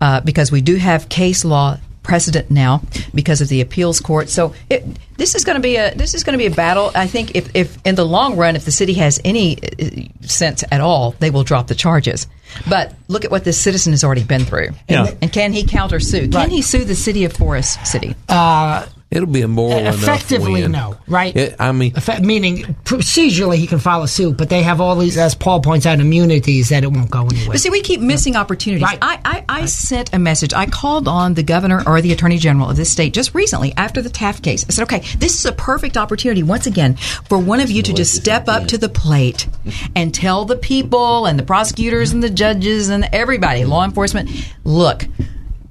[0.00, 2.82] uh, because we do have case law precedent now
[3.14, 4.28] because of the appeals court.
[4.28, 4.84] So it,
[5.16, 6.90] this is going to be a this is going to be a battle.
[6.94, 10.62] I think if, if in the long run, if the city has any uh, sense
[10.70, 12.26] at all, they will drop the charges.
[12.68, 14.68] But look at what this citizen has already been through.
[14.88, 15.14] Yeah.
[15.22, 16.28] And can he counter sue?
[16.28, 18.14] Can he sue the city of Forest City?
[18.28, 20.72] Uh, It'll be a moral enough effectively win.
[20.72, 21.34] no, right?
[21.34, 24.96] It- I mean, Effe- meaning procedurally he can file a suit, but they have all
[24.96, 27.48] these, as Paul points out, immunities that it won't go anywhere.
[27.52, 28.86] But see, we keep missing opportunities.
[29.00, 30.52] I, I, I sent a message.
[30.52, 34.02] I called on the governor or the attorney general of this state just recently after
[34.02, 34.64] the Taff case.
[34.68, 36.96] I said, okay, this is a perfect opportunity, once again,
[37.28, 39.46] for one of you to just step up to the plate
[39.94, 44.30] and tell the people and the prosecutors and the judges and everybody, law enforcement,
[44.64, 45.06] look,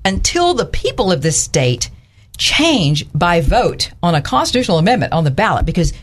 [0.06, 1.90] until the people of this state
[2.38, 5.94] change by vote on a constitutional amendment on the ballot, because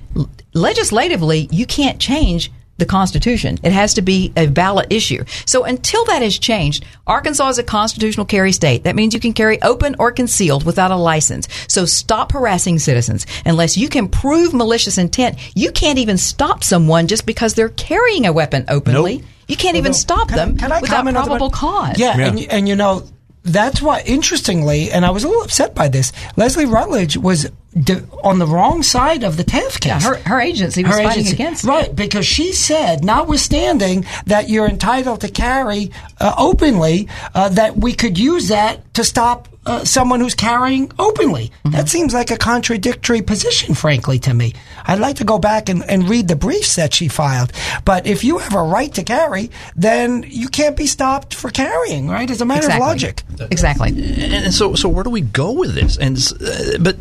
[0.55, 3.59] legislatively, you can't change the Constitution.
[3.63, 5.23] It has to be a ballot issue.
[5.45, 8.85] So until that is changed, Arkansas is a constitutional carry state.
[8.85, 11.47] That means you can carry open or concealed without a license.
[11.69, 13.27] So stop harassing citizens.
[13.45, 18.25] Unless you can prove malicious intent, you can't even stop someone just because they're carrying
[18.25, 19.23] a weapon openly.
[19.47, 21.99] You can't even stop them Can I without comment on the- probable cause.
[21.99, 23.03] Yeah, And, and you know,
[23.43, 28.03] that's why, interestingly, and I was a little upset by this, Leslie Rutledge was d-
[28.23, 29.91] on the wrong side of the Taff case.
[29.91, 31.69] Yeah, her, her agency was fighting against it.
[31.69, 37.93] Right, because she said, notwithstanding that you're entitled to carry uh, openly, uh, that we
[37.95, 41.53] could use that to stop uh, someone who's carrying openly.
[41.65, 41.71] Mm-hmm.
[41.73, 44.55] That seems like a contradictory position, frankly, to me.
[44.85, 47.53] I'd like to go back and, and read the briefs that she filed.
[47.85, 52.09] But if you have a right to carry, then you can't be stopped for carrying,
[52.09, 52.29] right?
[52.29, 52.83] It's a matter Exactly.
[52.83, 53.23] of logic.
[53.51, 53.89] Exactly.
[53.91, 55.99] And, and so, so where do we go with this?
[55.99, 56.97] And uh, but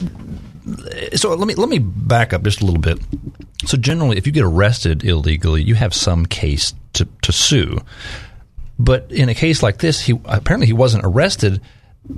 [1.16, 3.00] so let me let me back up just a little bit.
[3.66, 7.80] So generally, if you get arrested illegally, you have some case to to sue.
[8.78, 11.62] But in a case like this, he apparently he wasn't arrested.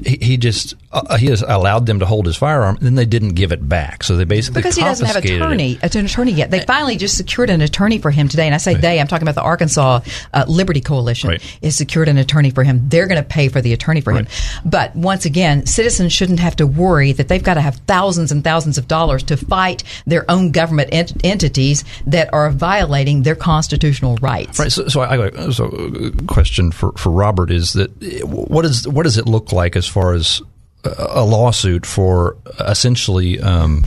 [0.04, 3.06] He, he just uh, he has allowed them to hold his firearm, and then they
[3.06, 4.04] didn't give it back.
[4.04, 5.46] So they basically because he doesn't have confiscated it.
[5.46, 6.52] attorney, an attorney yet.
[6.52, 9.00] They finally just secured an attorney for him today, and I say they.
[9.00, 10.02] I'm talking about the Arkansas
[10.34, 11.32] uh, Liberty Coalition.
[11.32, 11.58] Right.
[11.62, 12.88] Is secured an attorney for him.
[12.90, 14.28] They're going to pay for the attorney for him.
[14.64, 18.44] But once again, citizens shouldn't have to worry that they've got to have thousands and
[18.44, 24.16] thousands of dollars to fight their own government ent- entities that are violating their constitutional
[24.18, 24.60] rights.
[24.60, 24.72] Right.
[24.72, 28.88] So, so I, I so a question for, for Robert is that eh, what is
[28.88, 30.42] what does it look like as far as
[30.84, 33.86] a, lawsuit for essentially um,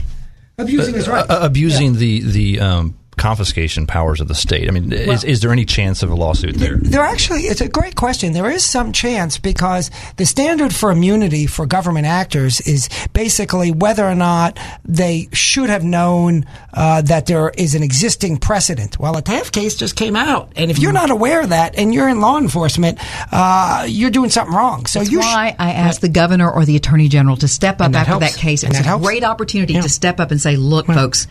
[0.57, 1.27] Abusing his rights.
[1.29, 4.67] abusing the the um, confiscation powers of the state?
[4.67, 6.77] I mean, is, Well- is there any chance of a lawsuit there?
[6.77, 8.33] There actually, it's a great question.
[8.33, 14.05] There is some chance because the standard for immunity for government actors is basically whether
[14.05, 18.99] or not they should have known uh, that there is an existing precedent.
[18.99, 21.07] Well, a Taff case just came out, and if you're Mm-hmm.
[21.07, 22.99] not aware of that and you're in law enforcement,
[23.31, 24.85] uh, you're doing something wrong.
[24.85, 27.85] So That's you why I asked the governor or the attorney general to step up
[27.87, 28.33] And that after helps.
[28.33, 28.63] that case.
[28.63, 29.05] It And was that a helps.
[29.05, 31.27] great opportunity to step up and say, "Look, folks,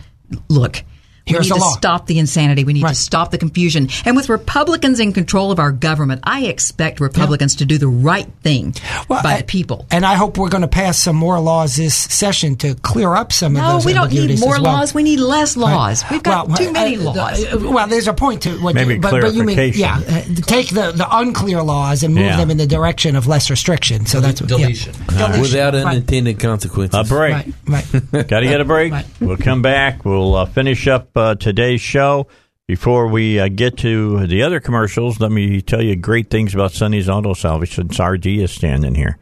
[0.49, 0.83] look."
[1.27, 1.73] We Here's need the to law.
[1.77, 2.65] stop the insanity.
[2.65, 3.89] We need to stop the confusion.
[4.05, 8.27] And with Republicans in control of our government, I expect Republicans to do the right
[8.43, 8.75] thing
[9.09, 9.87] by the people.
[9.91, 13.33] And I hope we're going to pass some more laws this session to clear up
[13.33, 13.85] some of those.
[13.85, 14.63] No, we don't need more well.
[14.65, 14.93] laws.
[14.93, 16.05] We need less laws.
[16.11, 17.43] We've got Well, too many uh, laws.
[17.43, 19.81] uh, well, there's a point to what Maybe you, but, but you mean, clarification.
[19.81, 22.37] yeah, uh, take the, the unclear laws and move Yeah.
[22.37, 24.05] them in the direction of less restriction.
[24.05, 24.59] So that's what, yeah.
[24.59, 24.95] Deletion,
[25.41, 25.85] Without right.
[25.87, 26.99] unintended consequences.
[27.01, 27.47] A break.
[27.67, 27.87] Right,
[28.29, 28.93] Got to get a break.
[28.93, 29.07] Right.
[29.21, 30.05] We'll come back.
[30.05, 32.27] We'll uh, finish up uh, today's show.
[32.67, 36.73] Before we uh, get to the other commercials, let me tell you great things about
[36.73, 39.19] Sonny's Auto Salvage since RD is standing here,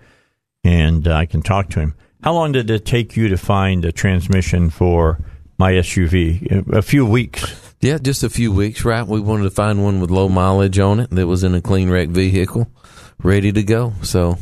[0.63, 1.95] and uh, I can talk to him.
[2.23, 5.19] How long did it take you to find a transmission for
[5.59, 6.71] my SUV?
[6.73, 7.75] A a few weeks.
[7.81, 9.05] Yeah, just a few weeks, right?
[9.05, 11.91] We wanted to find one with low mileage on it that was in a clean
[11.91, 12.69] wreck vehicle,
[13.25, 13.95] ready to go.
[14.03, 14.39] So,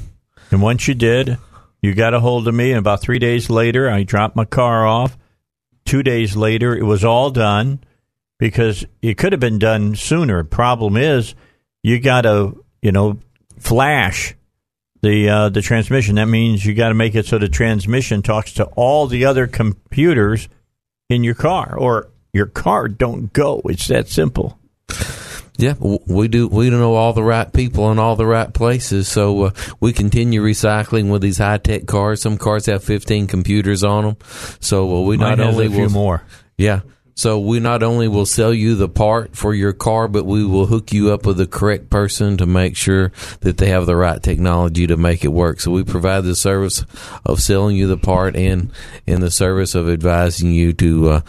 [0.51, 1.39] and once you did,
[1.81, 4.86] you got a hold of me, and about three days later, I dropped my car
[4.86, 5.16] off.
[5.90, 7.80] Two days later, it was all done
[8.38, 10.44] because it could have been done sooner.
[10.44, 11.34] Problem is,
[11.82, 13.18] you got to, you know,
[13.58, 14.36] flash
[15.02, 16.14] the uh, the transmission.
[16.14, 19.48] That means you got to make it so the transmission talks to all the other
[19.48, 20.48] computers
[21.08, 23.60] in your car, or your car don't go.
[23.64, 24.59] It's that simple.
[25.60, 26.48] Yeah, we do.
[26.48, 29.08] We don't know all the right people in all the right places.
[29.08, 32.22] So uh, we continue recycling with these high tech cars.
[32.22, 34.16] Some cars have 15 computers on them.
[34.60, 36.22] So uh, we Mine not only will, more.
[36.56, 36.80] Yeah.
[37.14, 40.64] So we not only will sell you the part for your car, but we will
[40.64, 44.22] hook you up with the correct person to make sure that they have the right
[44.22, 45.60] technology to make it work.
[45.60, 46.82] So we provide the service
[47.26, 48.72] of selling you the part and
[49.06, 51.20] in the service of advising you to uh,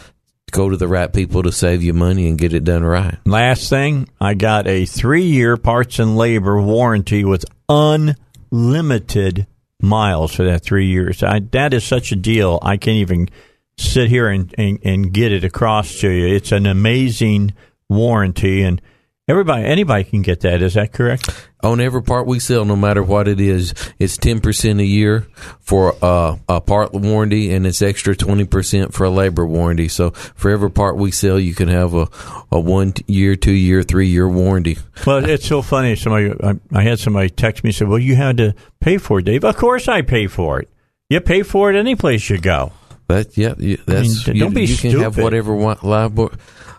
[0.52, 3.18] go to the right people to save you money and get it done right.
[3.26, 9.46] Last thing, I got a three year parts and labor warranty with unlimited
[9.80, 11.22] miles for that three years.
[11.22, 12.60] I, that is such a deal.
[12.62, 13.28] I can't even
[13.76, 16.36] sit here and, and, and get it across to you.
[16.36, 17.54] It's an amazing
[17.88, 18.80] warranty, and
[19.28, 20.62] everybody, anybody can get that.
[20.62, 21.28] Is that correct?
[21.62, 25.28] On every part we sell, no matter what it is, it's ten percent a year
[25.60, 29.88] for uh, a part warranty, and it's extra twenty percent for a labor warranty.
[29.88, 32.08] So for every part we sell, you can have a,
[32.50, 34.78] a one year, two year, three year warranty.
[35.06, 35.94] Well, it's so funny.
[35.94, 39.20] Somebody, I, I had somebody text me and said, "Well, you had to pay for
[39.20, 40.68] it, Dave." Of course, I pay for it.
[41.08, 42.72] You pay for it any place you go.
[43.08, 45.22] That yeah, you, that's I mean, you, don't be you can have stupid.
[45.22, 45.76] whatever wa-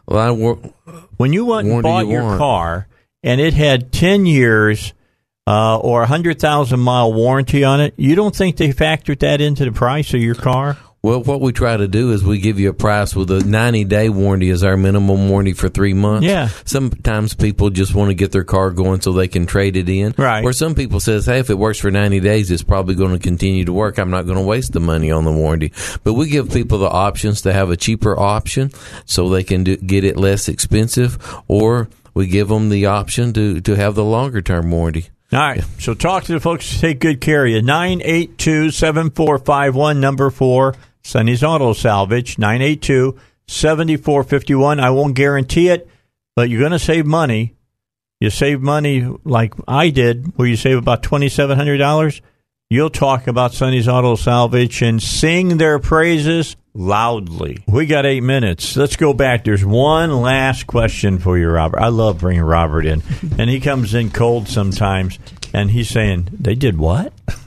[0.07, 0.57] wa- line wa-
[1.17, 2.37] when you went and bought you your want.
[2.39, 2.87] car
[3.23, 4.93] and it had 10 years
[5.47, 9.65] uh, or a 100,000 mile warranty on it, you don't think they factored that into
[9.65, 10.77] the price of your car?
[11.03, 13.83] Well, what we try to do is we give you a price with a 90
[13.83, 16.25] day warranty as our minimum warranty for three months.
[16.25, 16.47] Yeah.
[16.63, 20.15] Sometimes people just want to get their car going so they can trade it in.
[20.17, 20.45] Right.
[20.45, 23.19] Or some people says, hey, if it works for 90 days, it's probably going to
[23.19, 23.99] continue to work.
[23.99, 25.73] I'm not going to waste the money on the warranty.
[26.05, 28.71] But we give people the options to have a cheaper option
[29.03, 31.17] so they can do, get it less expensive
[31.49, 35.09] or we give them the option to, to have the longer term warranty.
[35.33, 35.65] All right.
[35.79, 36.79] So talk to the folks.
[36.79, 37.61] Take good care of you.
[37.61, 42.37] 982 7451, number four, Sonny's Auto Salvage.
[42.37, 43.17] 982
[43.47, 44.79] 7451.
[44.79, 45.87] I won't guarantee it,
[46.35, 47.55] but you're going to save money.
[48.19, 52.21] You save money like I did, where you save about $2,700.
[52.69, 57.63] You'll talk about Sonny's Auto Salvage and sing their praises loudly.
[57.67, 58.75] We got eight minutes.
[58.75, 59.43] Let's go back.
[59.43, 61.79] There's one last question for you, Robert.
[61.79, 63.03] I love bringing Robert in,
[63.37, 65.19] and he comes in cold sometimes,
[65.53, 67.13] and he's saying, "They did what?"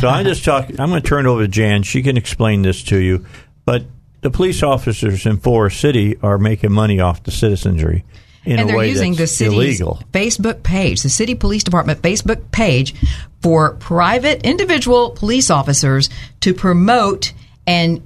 [0.00, 0.80] so I'm just talking.
[0.80, 1.82] I'm going to turn it over to Jan.
[1.82, 3.24] She can explain this to you.
[3.64, 3.84] But
[4.22, 8.04] the police officers in Forest City are making money off the citizenry.
[8.44, 10.02] in and a they're way using that's the city's illegal.
[10.12, 12.94] Facebook page, the city police department Facebook page,
[13.40, 16.10] for private individual police officers
[16.40, 17.32] to promote
[17.66, 18.00] and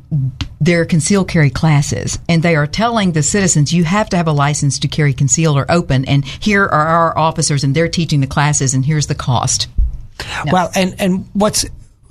[0.60, 2.18] their concealed carry classes.
[2.28, 5.56] And they are telling the citizens, you have to have a license to carry concealed
[5.56, 6.04] or open.
[6.06, 9.68] And here are our officers, and they're teaching the classes, and here's the cost.
[10.50, 11.64] Well, and and what's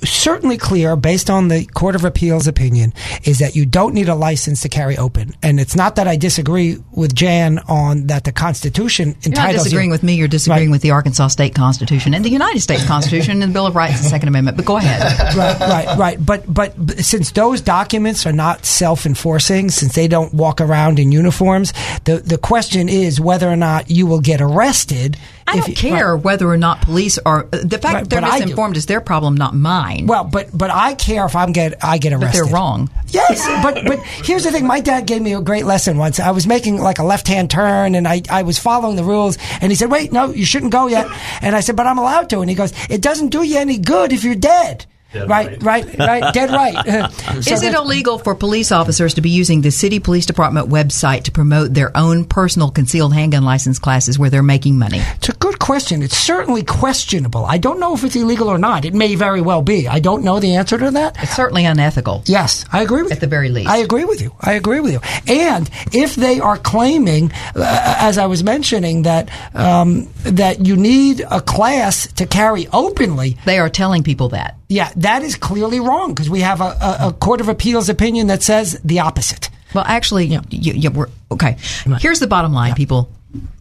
[0.04, 2.94] certainly clear based on the Court of Appeals opinion
[3.24, 5.34] is that you don't need a license to carry open.
[5.42, 9.90] And it's not that I disagree with Jan on that the Constitution You're not disagreeing
[9.90, 9.92] you.
[9.92, 10.16] with me.
[10.16, 13.68] You're disagreeing with the Arkansas State Constitution and the United States Constitution and the Bill
[13.68, 14.58] of Rights and Second Amendment.
[14.58, 15.36] But go ahead.
[15.36, 16.26] right, right, right.
[16.26, 21.12] But, but but since those documents are not self-enforcing, since they don't walk around in
[21.12, 21.74] uniforms,
[22.06, 25.18] the the question is whether or not you will get arrested.
[25.50, 27.46] I don't care whether or not police are.
[27.52, 28.46] Uh, the fact Right, that they're but I do.
[28.46, 30.06] misinformed is their problem, not mine.
[30.08, 32.28] Well, but but I care if I'm get I get arrested.
[32.28, 32.90] But they're wrong.
[33.08, 34.68] Yes, but but here's the thing.
[34.68, 36.20] My dad gave me a great lesson once.
[36.20, 39.38] I was making like a left hand turn, and I I was following the rules,
[39.62, 41.08] and he said, "Wait, no, you shouldn't go yet."
[41.42, 43.78] And I said, "But I'm allowed to." And he goes, "It doesn't do you any
[43.80, 47.12] good if you're dead." Right, right, right, dead right.
[47.44, 51.24] So is it illegal for police officers to be using the city police department website
[51.24, 55.00] to promote their own personal concealed handgun license classes where they're making money?
[55.16, 56.02] It's a good question.
[56.02, 57.46] It's certainly questionable.
[57.46, 58.86] I don't know if it's illegal or not.
[58.86, 59.88] It may very well be.
[59.88, 61.18] I don't know the answer to that.
[61.24, 62.24] It's certainly unethical.
[62.26, 63.16] Yes, I agree with you.
[63.16, 63.70] At the very least.
[63.70, 64.36] I agree with you.
[64.42, 65.00] I agree with you.
[65.28, 71.22] And if they are claiming, uh, as I was mentioning, that um, that you need
[71.30, 74.58] a class to carry openly, They are telling people that.
[74.70, 78.28] yeah, that is clearly wrong because we have a, a, a court of appeals opinion
[78.28, 79.50] that says the opposite.
[79.74, 81.58] Well, actually, you, you, we're, okay.
[82.00, 83.12] Here's the bottom line, people.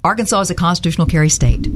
[0.03, 1.67] Arkansas is a constitutional carry state.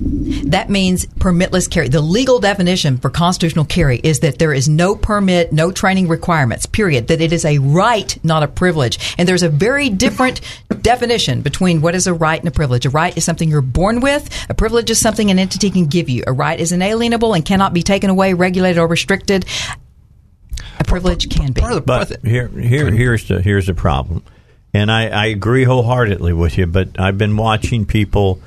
[0.51, 1.89] That means permitless carry.
[1.89, 6.65] The legal definition for constitutional carry is that there is no permit, no training requirements,
[6.65, 7.09] period.
[7.09, 9.15] That it is a right, not a privilege.
[9.19, 10.41] And there's a very different
[10.81, 12.87] definition between what is a right and a privilege.
[12.87, 14.31] A right is something you're born with.
[14.49, 16.25] A privilege is something an entity can give you.
[16.27, 19.45] A right is inalienable and cannot be taken away, regulated, or restricted.
[20.79, 21.61] A privilege can be.
[21.85, 24.23] But here, here, here's the here's the problem,
[24.75, 26.67] and I, I agree wholeheartedly with you.
[26.67, 28.41] But I've been watching people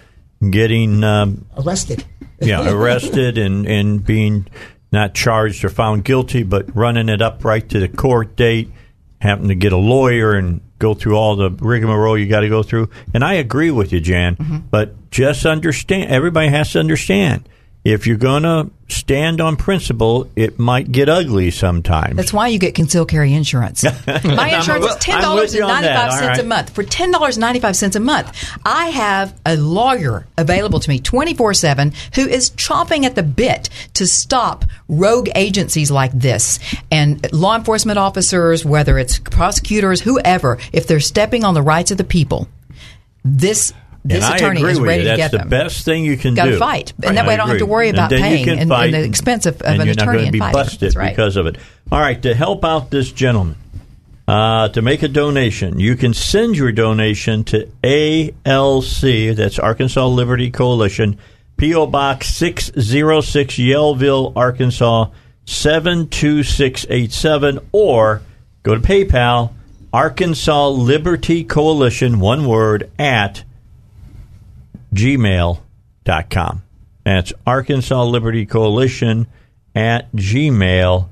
[0.49, 2.06] getting um, Arrested.
[2.39, 4.47] yeah arrested and and being
[4.91, 8.72] not charged or found guilty, but running it up right to the court date,
[9.19, 12.64] having to get a lawyer and go through all the rigmarole you got to go
[12.64, 12.89] through.
[13.14, 14.65] And I agree with you, Jan.
[14.69, 17.47] But just understand, everybody has to understand.
[17.85, 22.15] If you're going to stand on principle, it might get ugly sometimes.
[22.15, 23.83] That's why you get concealed carry insurance.
[24.07, 25.95] My insurance is ten dollars and ninety five cents you and on ninety that.
[25.95, 26.69] five All cents a month.
[26.71, 30.89] For ten dollars and ninety five cents a month, I have a lawyer available to
[30.89, 36.11] me twenty four seven who is chomping at the bit to stop rogue agencies like
[36.11, 36.59] this
[36.91, 41.97] and law enforcement officers, whether it's prosecutors, whoever, if they're stepping on the rights of
[41.97, 42.47] the people.
[43.23, 43.73] This
[44.07, 45.49] this and attorney is ready to That's get the them.
[45.49, 46.57] best thing you can Gotta do.
[46.60, 46.94] fight.
[47.03, 49.45] And that way I don't have to worry about and paying and- and the expense
[49.48, 50.53] of- of and an you're not attorney going to and be fighting.
[50.53, 51.10] busted right.
[51.15, 51.57] because of it.
[51.91, 53.56] All right, to help out this gentleman,
[54.27, 59.32] uh, to make a donation, you can send your donation to ALC.
[59.36, 61.18] That's Arkansas Liberty Coalition,
[61.57, 65.07] PO Box six zero six, Yellville, Arkansas
[65.45, 68.22] seven two six eight seven, or
[68.64, 69.52] go to PayPal.
[69.94, 73.44] Arkansas Liberty Coalition, one word, at
[74.95, 76.61] gmail.com.
[77.03, 79.27] That's Arkansas Liberty Coalition
[79.76, 81.09] at gmail.com.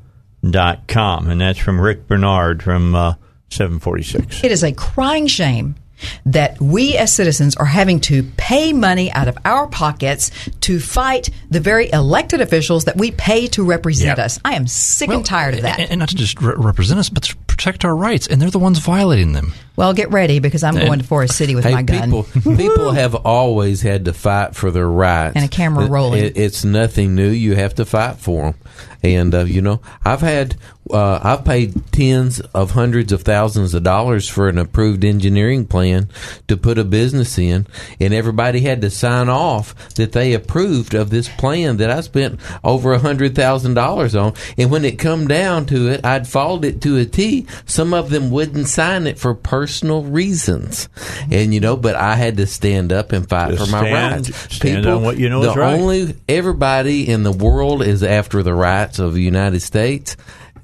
[1.30, 3.14] And that's from Rick Bernard from uh,
[3.50, 4.44] 746.
[4.44, 5.76] It is a crying shame
[6.26, 10.32] that we as citizens are having to pay money out of our pockets
[10.62, 14.26] to fight the very elected officials that we pay to represent Yeah.
[14.26, 14.40] us.
[14.46, 15.80] I am sick and tired of that.
[15.80, 18.50] And, and not to just re- represent us, but to protect our rights, and they're
[18.50, 19.54] the ones violating them.
[19.76, 22.04] well, get ready because I'm And- going to Forest City with Hey, my gun.
[22.12, 22.24] people,
[22.58, 25.36] people have always had to fight for their rights.
[25.36, 26.24] And a camera It- rolling.
[26.26, 27.30] it- it's nothing new.
[27.30, 28.56] You have to fight for them.
[29.04, 30.56] And uh, you know, I've had,
[30.94, 36.08] uh, I've paid tens of hundreds of thousands of dollars for an approved engineering plan
[36.48, 37.66] to put a business in,
[38.00, 42.40] and everybody had to sign off that they approved of this plan that I spent
[42.64, 44.34] over a hundred thousand dollars on.
[44.58, 47.48] And when it come down to it, I'd followed it to a T.
[47.66, 50.90] Some of them wouldn't sign it for personal reasons,
[51.32, 54.28] and you know, but I had to stand up and fight Just for my stand-
[54.30, 54.56] rights.
[54.56, 55.80] stand on what you know the is right.
[55.80, 60.16] only everybody in the world is after the rights of the United States.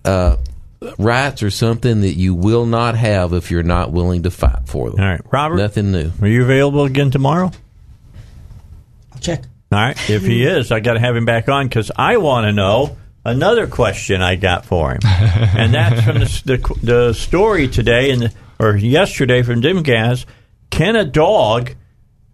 [0.05, 0.37] Uh,
[0.97, 4.89] rights are something that you will not have if you're not willing to fight for
[4.89, 4.99] them.
[4.99, 5.57] All right, Robert.
[5.57, 6.11] Nothing new.
[6.21, 7.51] Are you available again tomorrow?
[9.13, 9.43] I'll check.
[9.71, 10.09] All right.
[10.09, 12.97] If he is, I got to have him back on because I want to know
[13.23, 18.33] another question I got for him, and that's from the, the, the story today and
[18.57, 20.25] or yesterday from Dimgas.
[20.69, 21.75] Can a dog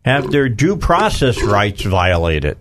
[0.03, 2.57] have their due process rights violated?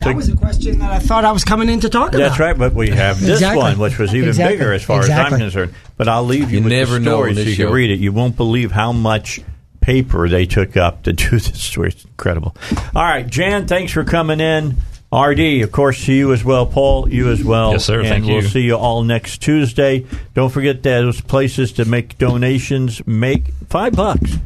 [0.00, 2.18] That was a question that I thought I was coming in to talk about.
[2.18, 3.62] That's right, but we have this Exactly.
[3.62, 4.56] one, which was even Exactly.
[4.58, 5.34] bigger as far as Exactly.
[5.36, 5.74] I'm concerned.
[5.96, 7.72] But I'll leave you, You with never the know story on so this you can
[7.74, 7.98] read it.
[7.98, 9.40] You won't believe how much
[9.80, 11.88] paper they took up to do this story.
[11.88, 12.54] It's incredible.
[12.94, 14.76] All right, Jan, thanks for coming in.
[15.12, 16.66] RD, of course, to you as well.
[16.66, 17.72] Paul, you as well.
[17.72, 18.00] Yes, sir.
[18.00, 18.48] And Thank we'll you.
[18.48, 20.04] see you all next Tuesday.
[20.34, 23.06] Don't forget those places to make donations.
[23.06, 24.36] Make five bucks.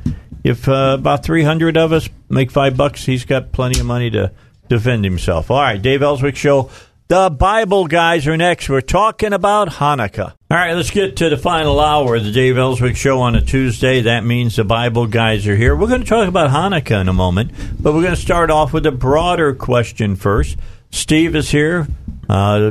[0.45, 4.31] If uh, about 300 of us make five bucks, he's got plenty of money to
[4.71, 5.51] defend himself.
[5.51, 6.71] All right, Dave Elswick Show.
[7.09, 8.69] The Bible guys are next.
[8.69, 10.33] We're talking about Hanukkah.
[10.49, 13.41] All right, let's get to the final hour of the Dave Elswick Show on a
[13.41, 14.03] Tuesday.
[14.03, 15.75] That means the Bible guys are here.
[15.75, 18.73] We're going to talk about Hanukkah in a moment, but we're going to start off
[18.73, 20.57] with a broader question first.
[20.93, 21.89] Steve is here.
[22.29, 22.71] Uh,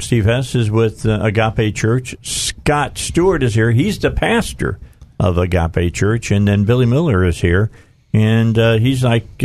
[0.00, 2.16] Steve Hess is with uh, Agape Church.
[2.22, 3.70] Scott Stewart is here.
[3.70, 4.80] He's the pastor
[5.20, 7.70] of Agape Church, and then Billy Miller is here,
[8.12, 9.44] and uh, he's like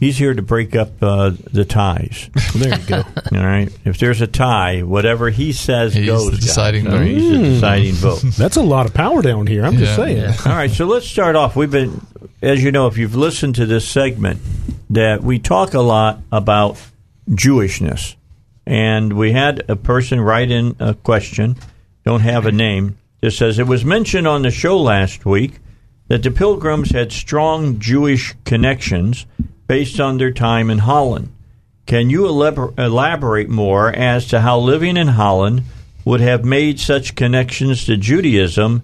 [0.00, 2.28] he's here to break up uh, the ties.
[2.54, 2.96] There you go.
[3.32, 6.30] All right, if there's a tie, whatever he says He's goes.
[6.30, 8.22] the deciding right, He's the deciding vote.
[8.38, 9.64] That's a lot of power down here.
[9.64, 10.04] I'm just Yeah.
[10.32, 10.34] saying.
[10.46, 11.56] All right, so let's start off.
[11.56, 12.00] We've been,
[12.42, 14.40] as you know, if you've listened to this segment,
[14.90, 16.80] that we talk a lot about
[17.28, 18.14] Jewishness.
[18.66, 21.56] And we had a person write in a question,
[22.04, 25.58] don't have a name, that says it was mentioned on the show last week
[26.08, 29.26] that the Pilgrims had strong Jewish connections
[29.66, 31.32] based on their time in Holland.
[31.86, 35.64] Can you elaborate more as to how living in Holland
[36.04, 38.82] would have made such connections to Judaism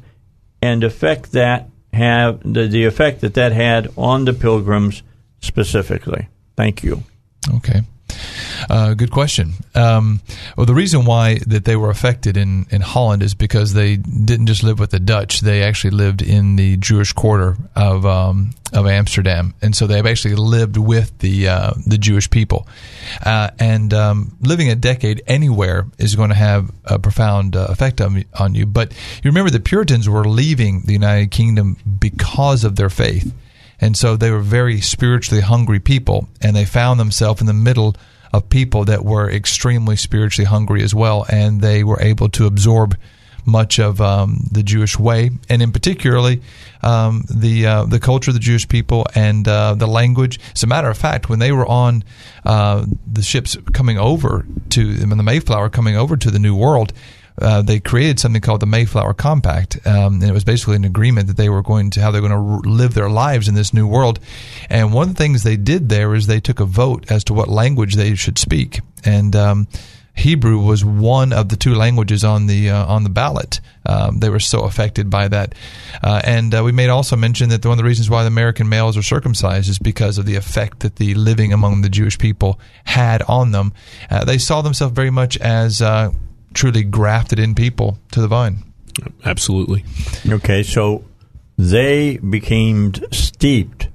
[0.62, 5.02] and effect that have the, the effect that that had on the pilgrims
[5.40, 6.28] specifically?
[6.56, 7.02] Thank you.
[7.54, 7.82] Okay.
[8.68, 9.52] Uh, good question.
[9.74, 10.20] Um,
[10.56, 14.46] well, the reason why that they were affected in, in Holland is because they didn't
[14.46, 18.86] just live with the Dutch; they actually lived in the Jewish quarter of um, of
[18.86, 22.66] Amsterdam, and so they've actually lived with the uh, the Jewish people.
[23.24, 28.00] Uh, and um, living a decade anywhere is going to have a profound uh, effect
[28.00, 28.66] on, on you.
[28.66, 28.92] But
[29.22, 33.32] you remember the Puritans were leaving the United Kingdom because of their faith.
[33.80, 37.96] And so they were very spiritually hungry people, and they found themselves in the middle
[38.32, 42.96] of people that were extremely spiritually hungry as well, and they were able to absorb
[43.46, 46.42] much of um, the Jewish way, and in particularly
[46.82, 50.38] um, the uh, the culture of the Jewish people and uh, the language.
[50.54, 52.04] As a matter of fact, when they were on
[52.44, 56.92] uh, the ships coming over to the Mayflower coming over to the New World,
[57.40, 61.26] uh, they created something called the Mayflower Compact, um, and it was basically an agreement
[61.28, 63.72] that they were going to how they're going to r- live their lives in this
[63.72, 64.20] new world.
[64.68, 67.34] And one of the things they did there is they took a vote as to
[67.34, 69.68] what language they should speak, and um,
[70.14, 73.60] Hebrew was one of the two languages on the uh, on the ballot.
[73.86, 75.54] Um, they were so affected by that,
[76.02, 78.68] uh, and uh, we may also mention that one of the reasons why the American
[78.68, 82.60] males are circumcised is because of the effect that the living among the Jewish people
[82.84, 83.72] had on them.
[84.10, 86.10] Uh, they saw themselves very much as uh,
[86.54, 88.64] truly grafted in people to the vine.
[89.24, 89.84] Absolutely.
[90.28, 91.04] Okay, so
[91.56, 93.88] they became steeped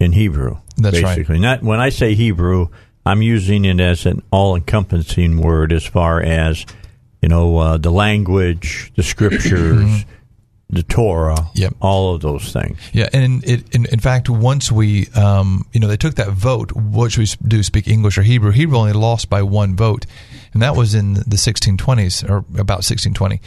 [0.00, 0.58] in Hebrew.
[0.76, 1.16] That's right.
[1.16, 1.38] basically.
[1.38, 2.68] Not when I say Hebrew,
[3.06, 6.64] I'm using it as an all-encompassing word as far as
[7.22, 10.04] you know uh, the language, the scriptures,
[10.70, 11.74] the Torah, Yep.
[11.80, 12.78] all of those things.
[12.92, 16.72] Yeah, and it, in, in fact, once we, um, you know, they took that vote,
[16.72, 18.50] what should we do, speak English or Hebrew?
[18.50, 20.06] Hebrew only lost by one vote,
[20.54, 23.40] and that was in the 1620s, or about 1620.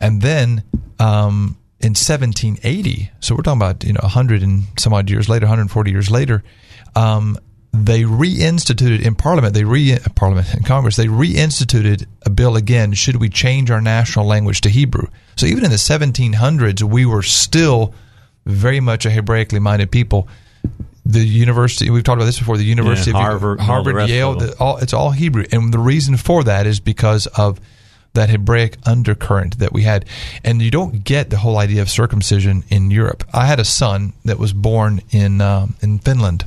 [0.00, 0.64] And then
[0.98, 5.44] um, in 1780, so we're talking about, you know, 100 and some odd years later,
[5.44, 6.42] 140 years later,
[6.96, 7.38] um,
[7.72, 12.92] they reinstituted in Parliament, they re Parliament in Congress, they reinstituted a bill again.
[12.92, 15.08] Should we change our national language to Hebrew?
[15.36, 17.92] So even in the 1700s, we were still
[18.46, 20.28] very much a Hebraically minded people.
[21.06, 22.56] The university we've talked about this before.
[22.56, 26.16] The University Yeah, of Harvard Harvard, Yale, the, all, it's all Hebrew, and the reason
[26.16, 27.60] for that is because of
[28.14, 30.06] that Hebraic undercurrent that we had.
[30.44, 33.24] And you don't get the whole idea of circumcision in Europe.
[33.34, 36.46] I had a son that was born in um, in Finland,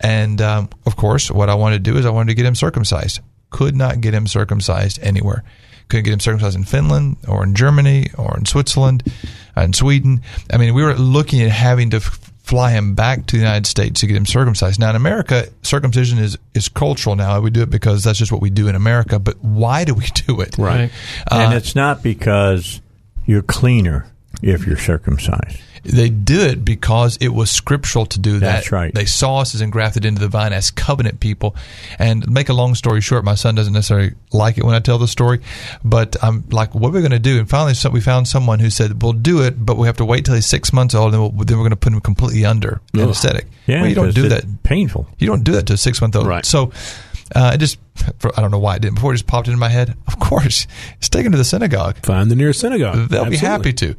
[0.00, 2.56] and um, of course, what I wanted to do is I wanted to get him
[2.56, 3.20] circumcised.
[3.50, 5.44] Could not get him circumcised anywhere.
[5.88, 9.02] Couldn't get him circumcised in Finland or in Germany or in Switzerland,
[9.56, 10.20] in Sweden.
[10.52, 12.00] I mean, we were looking at having to
[12.48, 14.80] fly him back to the United States to get him circumcised.
[14.80, 17.14] Now in America, circumcision is is cultural.
[17.14, 19.18] Now we do it because that's just what we do in America.
[19.18, 20.56] But why do we do it?
[20.58, 20.90] Right.
[21.30, 22.80] And Uh, it's not because
[23.26, 24.06] you're cleaner.
[24.42, 25.58] if you're circumcised.
[25.84, 28.40] They do it because it was scriptural to do that.
[28.40, 28.92] That's right.
[28.92, 31.56] They saw us as engrafted into the vine as covenant people.
[31.98, 34.98] And make a long story short, my son doesn't necessarily like it when I tell
[34.98, 35.40] the story,
[35.84, 37.38] but I'm like, what are we going to do?
[37.38, 40.04] And finally, so we found someone who said, we'll do it, but we have to
[40.04, 42.44] wait till he's six months old, and we'll, then we're going to put him completely
[42.44, 43.00] under Ugh.
[43.00, 43.46] anesthetic.
[43.66, 44.44] Yeah, well, you don't do that.
[44.62, 45.08] Painful.
[45.18, 46.26] You don't do that to a six month old.
[46.26, 46.44] Right.
[46.44, 46.72] So
[47.34, 47.78] uh, it just,
[48.18, 48.96] for, I don't know why it didn't.
[48.96, 49.96] Before it just popped into my head.
[50.06, 51.96] Of course, it's taken to the synagogue.
[52.04, 53.08] Find the nearest synagogue.
[53.08, 53.94] They'll be happy to.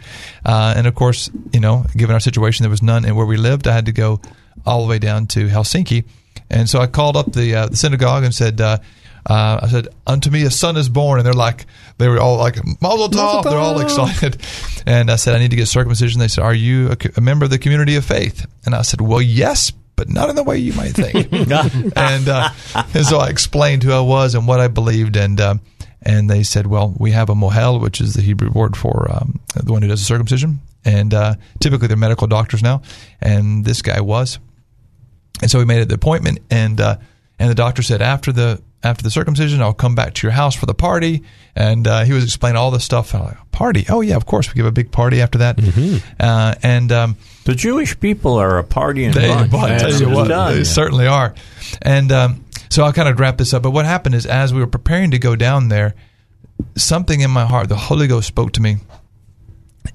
[0.46, 3.06] Uh, and of course, you know, given our situation, there was none.
[3.06, 4.22] And where we lived, I had to go
[4.66, 6.06] all the way down to Helsinki.
[6.50, 8.80] And so I called up the, uh, the synagogue and said, uh,
[9.26, 11.66] uh, I said, "Unto me a son is born," and they're like,
[11.98, 14.42] they were all like, "Mazel tov!" They're all excited.
[14.86, 17.44] And I said, "I need to get circumcision." They said, "Are you a, a member
[17.46, 20.58] of the community of faith?" And I said, "Well, yes, but not in the way
[20.58, 21.32] you might think."
[21.96, 22.50] and, uh,
[22.94, 25.62] and so I explained who I was and what I believed, and um,
[26.02, 29.40] and they said, "Well, we have a mohel, which is the Hebrew word for um,
[29.56, 32.82] the one who does the circumcision, and uh, typically they're medical doctors now,
[33.22, 34.40] and this guy was."
[35.42, 36.98] And so we made the appointment, and uh,
[37.38, 40.56] and the doctor said after the after the circumcision, I'll come back to your house
[40.56, 41.24] for the party.
[41.56, 43.14] And uh, he was explaining all this stuff.
[43.14, 43.86] Like, party?
[43.90, 45.60] Oh yeah, of course we give a big party after that.
[46.20, 47.18] Uh, and um,
[47.50, 49.52] The Jewish people are a party and they, bunch.
[49.52, 50.54] well, I tell you what, done.
[50.54, 51.34] they certainly are.
[51.82, 53.64] And um, so I'll kind of wrap this up.
[53.64, 55.96] But what happened is, as we were preparing to go down there,
[56.76, 58.78] something in my heart, the Holy Ghost spoke to me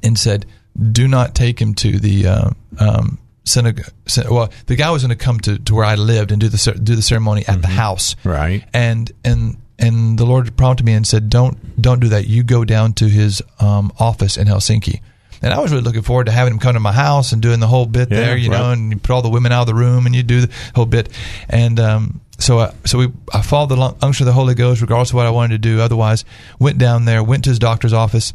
[0.02, 0.47] and said,
[0.93, 2.51] "Do not take him to the uh,
[2.81, 3.86] um, synagogue."
[4.28, 6.81] Well, the guy was going to come to, to where I lived and do the
[6.82, 8.64] do the ceremony at the house, Right.
[8.74, 12.26] and and and the Lord prompted me and said, "Don't don't do that.
[12.26, 15.01] You go down to his um, office in Helsinki."
[15.44, 17.60] And I was really looking forward to having him come to my house and doing
[17.60, 19.66] the whole bit Yeah, there, you know, and you put all the women out of
[19.66, 21.10] the room and you do the whole bit.
[21.50, 25.10] And um, so, I, so we I followed the unction of the Holy Ghost, regardless
[25.10, 25.82] of what I wanted to do.
[25.82, 26.24] Otherwise,
[26.58, 28.32] went down there, went to his doctor's office,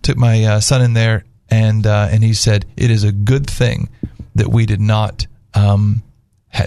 [0.00, 3.46] took my uh, son in there, and uh, and he said, "It is a good
[3.46, 3.90] thing
[4.34, 6.02] that we did not um,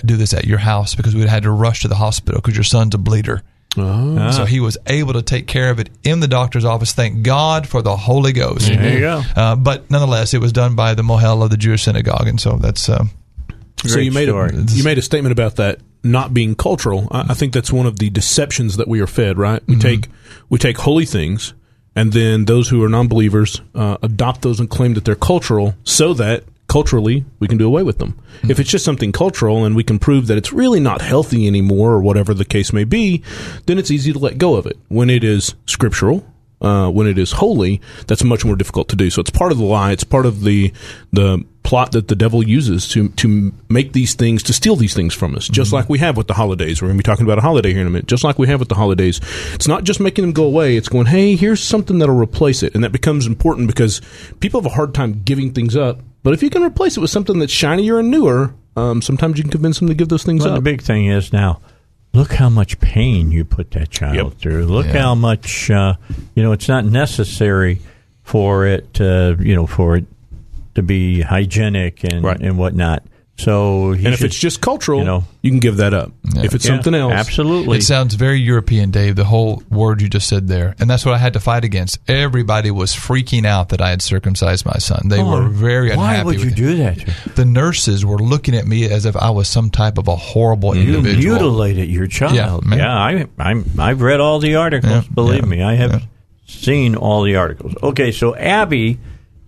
[0.06, 2.64] do this at your house because we had to rush to the hospital because your
[2.64, 3.42] son's a bleeder."
[3.78, 4.32] Oh.
[4.32, 6.94] So he was able to take care of it in the doctor's office.
[6.94, 8.68] Thank God for the Holy Ghost.
[8.68, 9.22] There you go.
[9.36, 12.58] Uh, but nonetheless, it was done by the Mohel of the Jewish synagogue, and so
[12.58, 13.06] that's uh,
[13.86, 17.08] so you made a, you made a statement about that not being cultural.
[17.12, 19.38] I, I think that's one of the deceptions that we are fed.
[19.38, 19.62] Right?
[19.68, 20.08] We take
[20.50, 21.54] we take holy things,
[21.96, 26.14] and then those who are non-believers uh, adopt those and claim that they're cultural, so
[26.16, 28.18] that culturally we can do away with them.
[28.44, 31.92] If it's just something cultural and we can prove that it's really not healthy anymore,
[31.92, 33.24] or whatever the case may be,
[33.66, 34.78] then it's easy to let go of it.
[34.88, 36.26] When it is scriptural,
[36.62, 39.10] uh, when it is holy, that's much more difficult to do.
[39.10, 39.92] So it's part of the lie.
[39.92, 40.72] It's part of the
[41.12, 45.14] the plot that the devil uses to to make these things to steal these things
[45.14, 45.48] from us.
[45.48, 46.82] Just like we have with the holidays.
[46.82, 48.08] We're going to be talking about a holiday here in a minute.
[48.08, 49.22] Just like we have with the holidays,
[49.54, 50.76] it's not just making them go away.
[50.76, 54.02] It's going, hey, here's something that'll replace it, and that becomes important because
[54.40, 56.02] people have a hard time giving things up.
[56.24, 59.44] But if you can replace it with something that's shinier and newer, um, sometimes you
[59.44, 61.62] can convince them to give those things Well, the big thing is now,
[62.14, 64.66] look how much pain you put that child through.
[64.66, 65.02] Look Yeah.
[65.02, 65.94] how much, uh,
[66.36, 67.80] you know, it's not necessary
[68.24, 70.06] for it, uh, you know, for it
[70.76, 73.04] to be hygienic and, and whatnot.
[73.40, 76.12] So, he and if should- it's just cultural, you know, you can give that up.
[76.36, 77.78] If it's Yeah, something else, absolutely.
[77.78, 79.16] It sounds very European, Dave.
[79.16, 82.00] The whole word you just said there, and that's what I had to fight against.
[82.10, 85.04] Everybody was freaking out that I had circumcised my son.
[85.08, 86.26] They Oh, were very why unhappy.
[86.26, 86.98] would you do that?
[87.36, 90.76] The nurses were looking at me as if I was some type of a horrible
[90.76, 91.36] You individual.
[91.38, 92.34] mutilated your child.
[92.70, 92.94] Yeah, Yeah.
[92.94, 94.92] I, I'm, I've read all the articles.
[94.92, 96.04] Yeah, believe yeah, me, I have
[96.46, 97.74] seen all the articles.
[97.82, 99.00] Okay, so Abby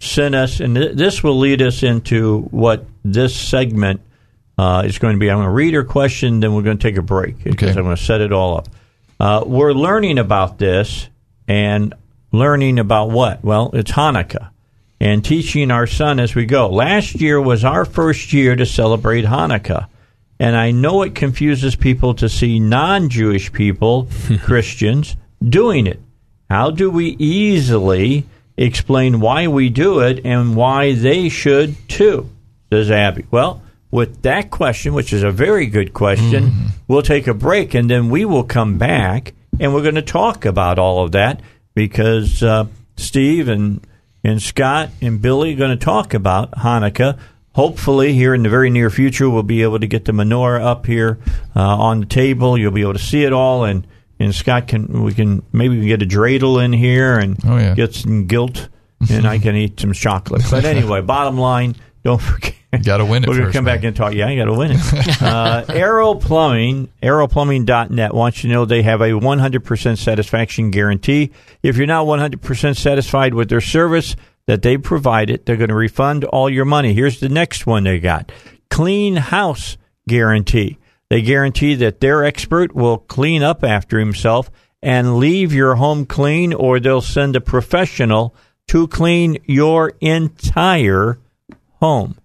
[0.01, 4.01] sent us, and th- this will lead us into what this segment
[4.57, 5.29] uh, is going to be.
[5.29, 7.83] I'm going to read her question, then we're going to take a break because I'm
[7.83, 8.67] going to set it all up.
[9.19, 11.07] Uh, we're learning about this
[11.47, 11.93] and
[12.31, 13.43] learning about what?
[13.43, 14.49] Well, it's Hanukkah
[14.99, 16.69] and teaching our son as we go.
[16.69, 19.87] Last year was our first year to celebrate Hanukkah.
[20.39, 24.07] And I know it confuses people to see non Jewish people,
[24.41, 25.15] Christians,
[25.47, 25.99] doing it.
[26.49, 28.25] How do we easily
[28.65, 32.29] explain why we do it and why they should too?
[32.71, 33.25] Says Abby.
[33.31, 36.51] Well, with that question, which is a very good question,
[36.87, 40.45] we'll take a break and then we will come back and we're going to talk
[40.45, 41.41] about all of that
[41.73, 42.67] because uh,
[42.97, 43.85] Steve and
[44.23, 47.17] and Scott and Billy are going to talk about Hanukkah.
[47.53, 50.85] Hopefully, here in the very near future, we'll be able to get the menorah up
[50.85, 51.17] here
[51.55, 52.57] uh, on the table.
[52.57, 53.85] You'll be able to see it all, and
[54.21, 57.57] and Scott can we can maybe we can get a dreidel in here and Oh,
[57.57, 57.73] yeah.
[57.75, 58.69] get some gelt,
[59.09, 60.43] and I can eat some chocolate.
[60.49, 62.55] But anyway, bottom line, don't forget.
[62.85, 64.13] Got to win it We're going to come back and talk.
[64.13, 65.21] Yeah, you got to win it.
[65.21, 71.31] uh, Arrow Plumbing, arrowplumbing.net wants you to know they have a 100% satisfaction guarantee.
[71.61, 74.15] If you're not 100% satisfied with their service,
[74.47, 75.45] that they provided.
[75.45, 76.93] They're going to refund all your money.
[76.93, 78.31] Here's the next one they got
[78.69, 79.77] clean house
[80.07, 80.77] guarantee.
[81.11, 84.49] They guarantee that their expert will clean up after himself
[84.81, 88.33] and leave your home clean, or they'll send a professional
[88.69, 91.19] to clean your entire
[91.81, 92.17] home.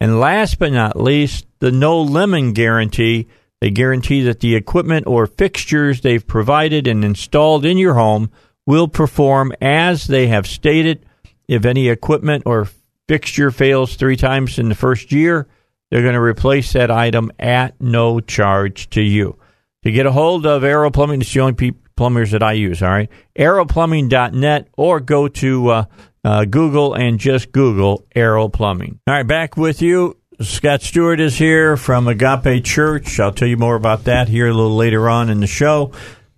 [0.00, 3.28] And last but not least, the no lemon guarantee.
[3.60, 8.32] They guarantee that the equipment or fixtures they've provided and installed in your home
[8.66, 11.06] will perform as they have stated.
[11.46, 12.68] If any equipment or
[13.06, 15.46] fixture fails three times in the first year,
[15.90, 19.38] they're going to replace that item at no charge to you.
[19.84, 22.88] To get a hold of Arrow Plumbing, it's the only plumbers that I use, all
[22.88, 23.10] right?
[23.38, 25.84] arrowplumbing.net or go to uh,
[26.24, 29.00] uh, Google and just Google Arrow Plumbing.
[29.06, 30.16] All right, back with you.
[30.40, 33.20] Scott Stewart is here from Agape Church.
[33.20, 35.92] I'll tell you more about that here a little later on in the show.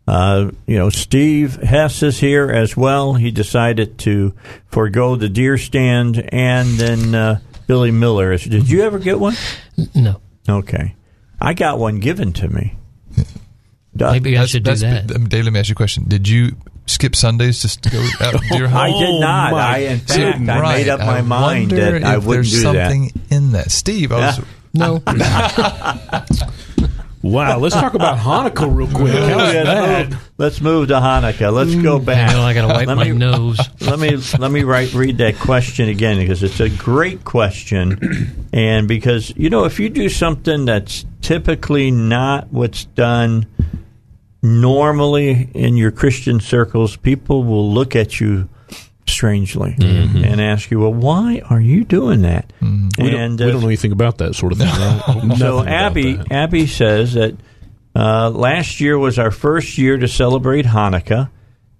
[0.06, 3.14] Uh, you know, Steve Hess is here as well.
[3.14, 4.34] He decided to
[4.66, 8.36] forego the deer stand, and then uh, Billy Miller.
[8.36, 9.34] Did you ever get one?
[9.94, 10.20] No.
[10.48, 10.94] Okay,
[11.40, 12.76] I got one given to me.
[13.94, 15.14] Maybe I should do that.
[15.14, 16.04] Um, Dave, let me ask you a question.
[16.06, 16.56] Did you
[16.86, 18.94] skip Sundays just to go out to deer hunt?
[18.94, 19.54] I did not.
[19.54, 22.62] I, in fact, I made up my I mind wonder that I wouldn't there's do
[22.62, 22.72] that.
[22.72, 23.70] There's something in that.
[23.70, 24.40] Steve, I was,
[24.74, 25.02] No.
[27.30, 29.12] Wow, let's talk about Hanukkah real quick.
[29.12, 31.52] How's let's, move, let's move to Hanukkah.
[31.52, 32.04] Let's go mm.
[32.04, 32.30] back.
[32.30, 33.58] Hang on, I gotta wipe let my me, nose.
[33.80, 38.88] Let me let me write, read that question again because it's a great question, and
[38.88, 43.46] because you know if you do something that's typically not what's done
[44.42, 48.48] normally in your Christian circles, people will look at you
[49.08, 50.24] strangely Mm-hmm.
[50.24, 53.60] and ask you, "Well, why are you doing that?" We, don't, And we uh, don't
[53.62, 54.68] know anything about that sort of thing.
[54.68, 55.36] Right?
[55.38, 56.18] so Abby.
[56.30, 57.36] Abby says that
[57.94, 61.30] uh, last year was our first year to celebrate Hanukkah,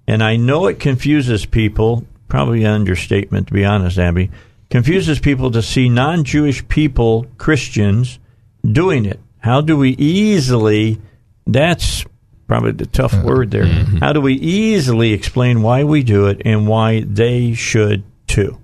[0.06, 2.04] and I know it confuses people.
[2.28, 4.30] Probably an understatement, to be honest, Abby.
[4.68, 8.18] Confuses people to see non-Jewish people, Christians,
[8.64, 9.20] doing it.
[9.38, 11.00] How do we easily?
[11.46, 12.04] That's
[12.46, 13.66] probably the tough word there.
[13.66, 18.58] How do we easily explain why we do it and why they should too?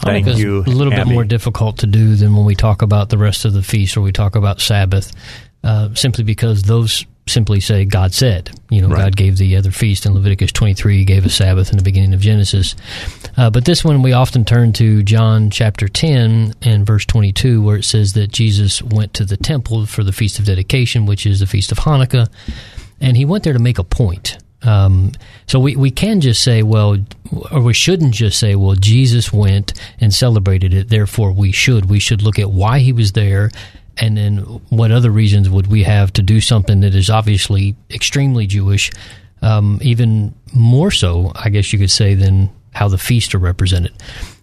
[0.00, 0.58] Thank Hanukkah's you.
[0.58, 3.54] a little bit more difficult to do than when we talk about the rest of
[3.54, 5.12] the feast or we talk about Sabbath,
[5.64, 8.50] uh, simply because those simply say God said.
[8.70, 11.76] You know, God gave the other feast in Leviticus 23, He gave a Sabbath in
[11.76, 12.76] the beginning of Genesis.
[13.36, 17.78] Uh, but this one we often turn to John chapter 10 and verse 22, where
[17.78, 21.40] it says that Jesus went to the temple for the Feast of Dedication, which is
[21.40, 22.28] the Feast of Hanukkah,
[23.00, 24.38] and he went there to make a point.
[24.62, 25.12] Um,
[25.46, 26.96] so we, we can just say, well,
[27.52, 31.88] or we shouldn't just say, well, Jesus went and celebrated it, therefore we should.
[31.88, 33.50] We should look at why he was there,
[33.98, 34.38] and then
[34.70, 38.90] what other reasons would we have to do something that is obviously extremely Jewish,
[39.42, 43.92] um, even more so, I guess you could say, than how the feasts are represented.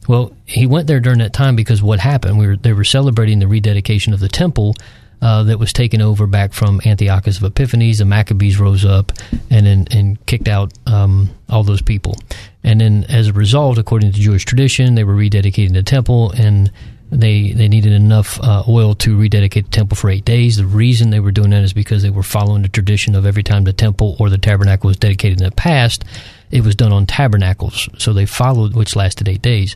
[0.07, 2.37] Well, he went there during that time because what happened?
[2.37, 4.75] We were they were celebrating the rededication of the temple,
[5.23, 7.99] uh, that was taken over back from Antiochus of Epiphanes.
[7.99, 9.13] The Maccabees rose up
[9.49, 12.17] and and kicked out um, all those people.
[12.61, 16.69] And then, as a result, according to Jewish tradition, they were rededicating the temple, and
[17.09, 20.57] they they needed enough uh, oil to rededicate the temple for eight days.
[20.57, 23.43] The reason they were doing that is because they were following the tradition of every
[23.43, 26.03] time the temple or the tabernacle was dedicated in the past,
[26.51, 27.87] it was done on tabernacles.
[27.97, 29.73] So they followed, which lasted eight days.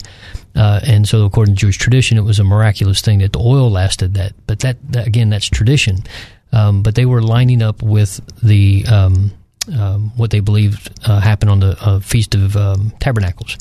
[0.58, 3.70] Uh, and so, according to Jewish tradition, it was a miraculous thing that the oil
[3.70, 4.34] lasted that.
[4.48, 6.04] But that, that again, that's tradition.
[6.52, 9.32] Um, but they were lining up with the um,
[9.78, 13.58] um, what they believed uh, happened on the uh, Feast of um, Tabernacles.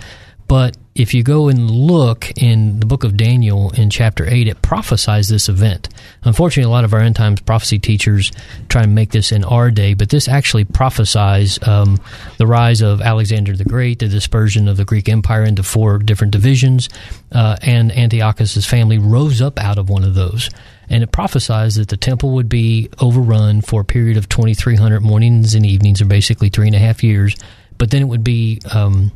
[0.49, 4.63] But if you go and look in the book of Daniel in chapter 8, it
[4.63, 5.91] prophesies this event.
[6.25, 8.33] Unfortunately, a lot of our end times prophecy teachers
[8.71, 12.01] try and make this in our day, but this actually prophesies um,
[12.39, 16.33] the rise of Alexander the Great, the dispersion of the Greek Empire into four different
[16.33, 16.89] divisions,
[17.31, 20.49] uh, and Antiochus' family rose up out of one of those.
[20.89, 25.55] And it prophesies that the temple would be overrun for a period of 2,300 mornings
[25.55, 27.37] and evenings, or basically three and a half years,
[27.77, 28.63] but then it would be.
[28.73, 29.13] Um,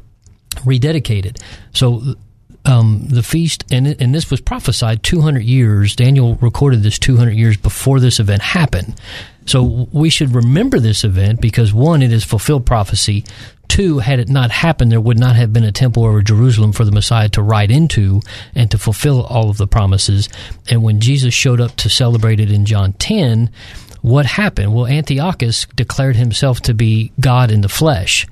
[0.56, 1.40] rededicated.
[1.72, 2.02] So
[2.64, 5.96] um, the feast, and, and this was prophesied 200 years.
[5.96, 8.94] Daniel recorded this 200 years before this event happened.
[9.46, 13.24] So we should remember this event because one, it is fulfilled prophecy.
[13.68, 16.84] Two, had it not happened, there would not have been a temple a Jerusalem for
[16.84, 18.20] the Messiah to ride into
[18.54, 20.28] and to fulfill all of the promises.
[20.68, 23.50] And when Jesus showed up to celebrate it in John 10,
[24.02, 24.74] what happened?
[24.74, 28.26] Well, Antiochus declared himself to be God in the flesh.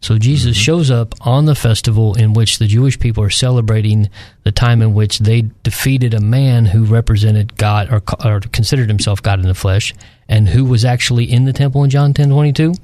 [0.00, 4.08] So Jesus shows up on the festival in which the Jewish people are celebrating
[4.44, 9.22] the time in which they defeated a man who represented God or, or considered himself
[9.22, 9.94] God in the flesh,
[10.26, 12.74] and who was actually in the temple in John ten twenty two.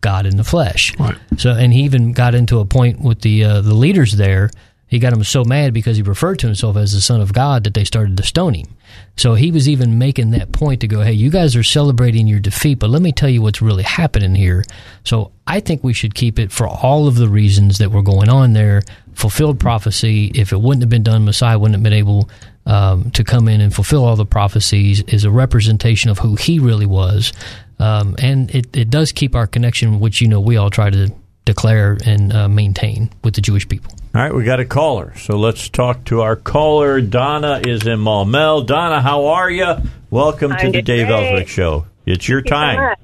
[0.00, 0.92] God in the flesh.
[0.98, 1.16] Right.
[1.38, 4.50] So, and he even got into a point with the uh, the leaders there
[4.86, 7.64] He got them so mad because he referred to himself as the Son of God
[7.64, 8.73] that they started to stone him.
[9.16, 12.40] So he was even making that point to go, hey, you guys are celebrating your
[12.40, 14.64] defeat, but let me tell you what's really happening here.
[15.04, 18.28] So I think we should keep it for all of the reasons that were going
[18.28, 18.82] on there.
[19.12, 22.28] Fulfilled prophecy, if it wouldn't have been done, Messiah wouldn't have been able
[22.66, 26.58] um, to come in and fulfill all the prophecies, is a representation of who he
[26.58, 27.32] really was.
[27.78, 31.12] Um, and it, it does keep our connection, which, you know, we all try to
[31.44, 33.92] declare and uh, maintain with the Jewish people.
[34.14, 35.14] All right, we got a caller.
[35.16, 37.00] So let's talk to our caller.
[37.00, 38.64] Donna is in Maumelle.
[38.64, 39.74] Donna, how are you?
[40.10, 41.32] Welcome to I'm the Dave great.
[41.32, 41.86] Elswick Show.
[42.06, 42.76] It's your Thank time.
[42.76, 42.98] much.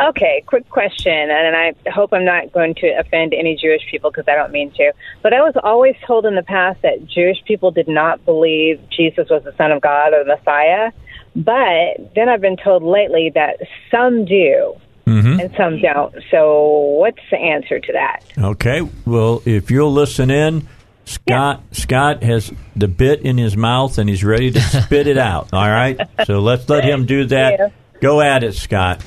[0.00, 4.24] Okay, quick question, and I hope I'm not going to offend any Jewish people because
[4.28, 4.92] I don't mean to.
[5.22, 9.28] But I was always told in the past that Jewish people did not believe Jesus
[9.28, 10.92] was the Son of God or the Messiah.
[11.36, 13.58] But then I've been told lately that
[13.90, 14.74] some do
[15.10, 15.40] Mm-hmm.
[15.40, 16.14] and some don't.
[16.30, 18.24] So what's the answer to that?
[18.38, 18.82] Okay.
[19.04, 20.68] Well, if you'll listen in,
[21.04, 25.52] Scott Scott has the bit in his mouth and he's ready to spit it out.
[25.52, 25.98] All right.
[26.24, 27.72] So let's let him do that.
[28.00, 29.04] Go at it, Scott.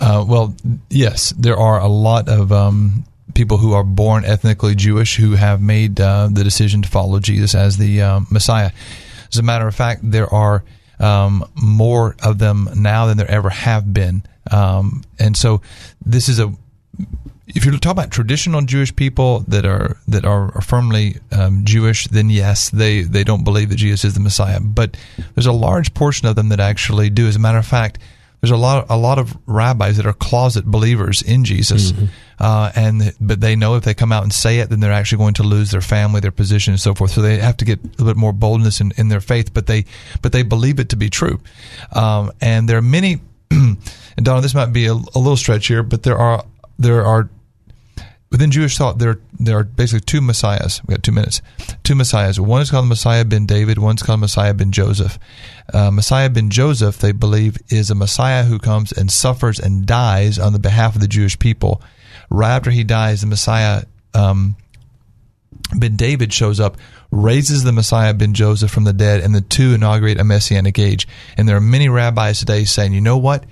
[0.00, 0.54] Uh, well,
[0.90, 3.04] yes, there are a lot of um,
[3.34, 7.54] people who are born ethnically Jewish who have made uh, the decision to follow Jesus
[7.54, 8.72] as the uh, Messiah.
[9.32, 10.64] As a matter of fact, there are
[10.98, 14.22] um, more of them now than there ever have been.
[14.50, 15.60] Um, and so
[16.04, 16.52] this is a
[17.48, 22.28] if you're talking about traditional Jewish people that are that are, firmly um, Jewish, then
[22.28, 24.60] yes, they they don't believe that Jesus is the Messiah.
[24.60, 24.96] But
[25.34, 27.26] there's a large portion of them that actually do.
[27.28, 27.98] As a matter of fact,
[28.40, 31.92] there's a lot a lot of rabbis that are closet believers in Jesus,
[32.40, 35.18] uh, and but they know if they come out and say it, then they're actually
[35.18, 37.12] going to lose their family, their position, and so forth.
[37.12, 39.66] So they have to get a little bit more boldness in, in their faith, but
[39.66, 39.84] they
[40.20, 41.40] but they believe it to be true.
[41.92, 43.20] Um, and there are many.
[43.50, 43.78] And
[44.22, 46.44] Donna, this might be a, a little stretch here, but there are
[46.78, 47.30] there are
[48.30, 50.82] within Jewish thought, there there are basically two messiahs.
[50.86, 51.42] We got two minutes.
[51.84, 52.40] Two messiahs.
[52.40, 53.78] One is called Messiah ben David.
[53.78, 55.18] One's called Messiah ben Joseph.
[55.72, 60.38] Uh, messiah ben Joseph, they believe, is a Messiah who comes and suffers and dies
[60.38, 61.80] on the behalf of the Jewish people.
[62.28, 64.56] Right after he dies, the Messiah um,
[65.74, 66.76] ben David shows up,
[67.10, 71.08] raises the Messiah ben Joseph from the dead, and the two inaugurate a messianic age.
[71.36, 73.44] And there are many rabbis today saying, you know what?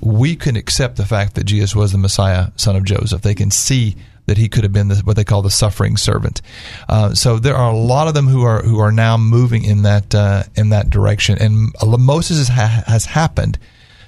[0.00, 3.22] we can accept the fact that Jesus was the Messiah, son of Joseph.
[3.22, 3.96] They can see
[4.26, 6.42] that he could have been the, what they call the suffering servant.
[6.88, 9.82] Uh, so there are a lot of them who are who are now moving in
[9.82, 13.58] that uh, in that direction, and Moses ha- has happened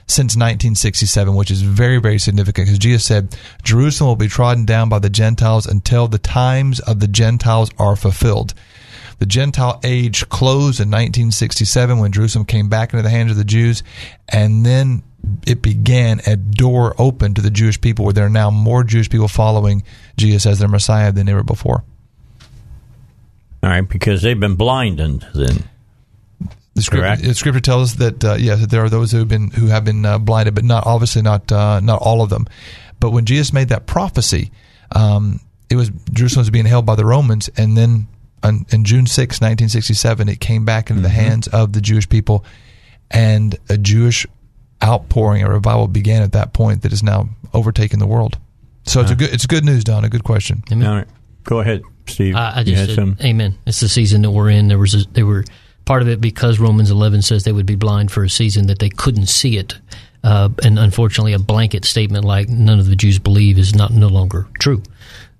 [0.08, 4.88] since 1967, which is very very significant because Jesus said Jerusalem will be trodden down
[4.88, 8.54] by the Gentiles until the times of the Gentiles are fulfilled.
[9.18, 13.44] The Gentile age closed in 1967 when Jerusalem came back into the hands of the
[13.44, 13.82] Jews,
[14.28, 15.02] and then
[15.46, 19.10] it began a door open to the Jewish people where there are now more Jewish
[19.10, 19.82] people following
[20.16, 21.82] Jesus as their Messiah than ever before.
[23.62, 25.64] All right, because they've been blinded then.
[26.78, 29.28] The scripture, the scripture tells us that uh, yes, that there are those who have
[29.28, 32.46] been who have been uh, blinded, but not obviously not uh, not all of them.
[33.00, 34.50] But when Jesus made that prophecy,
[34.94, 35.40] um,
[35.70, 38.08] it was Jerusalem was being held by the Romans, and then
[38.42, 42.44] on, in June 6, 1967, it came back into the hands of the Jewish people,
[43.10, 44.26] and a Jewish
[44.82, 48.38] outpouring, a revival began at that point that is now overtaking the world.
[48.84, 50.04] So it's a good it's good news, Don.
[50.04, 50.62] A good question.
[50.72, 51.06] All right.
[51.44, 52.36] Go ahead, Steve.
[52.36, 53.58] I, I You just had said, some- amen.
[53.66, 54.68] It's the season that we're in.
[54.68, 55.44] There was a, they were
[55.88, 58.78] part of it because Romans 11 says they would be blind for a season that
[58.78, 59.74] they couldn't see it.
[60.22, 64.08] Uh, and unfortunately, a blanket statement like none of the Jews believe is not no
[64.08, 64.82] longer true.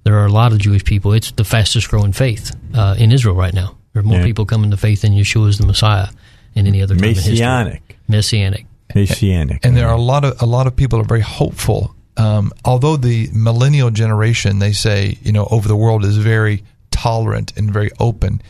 [0.05, 1.13] There are a lot of Jewish people.
[1.13, 3.77] It's the fastest growing faith uh, in Israel right now.
[3.93, 4.25] There are more Yeah.
[4.25, 6.09] people coming to faith in Yeshua as the Messiah
[6.55, 7.33] in any other time in history.
[7.33, 7.97] Messianic.
[8.09, 8.67] Messianic.
[8.95, 9.67] Messianic.
[9.67, 11.95] And there are a lot of a lot of people are very hopeful.
[12.17, 17.53] Um, although the millennial generation, they say, you know, over the world is very tolerant
[17.57, 18.41] and very open.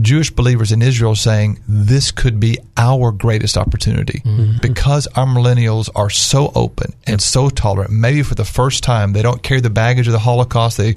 [0.00, 4.22] Jewish believers in Israel saying this could be our greatest opportunity
[4.62, 7.90] because our millennials are so open and so tolerant.
[7.92, 10.76] Maybe for the first time, they don't carry the baggage of the Holocaust.
[10.76, 10.96] They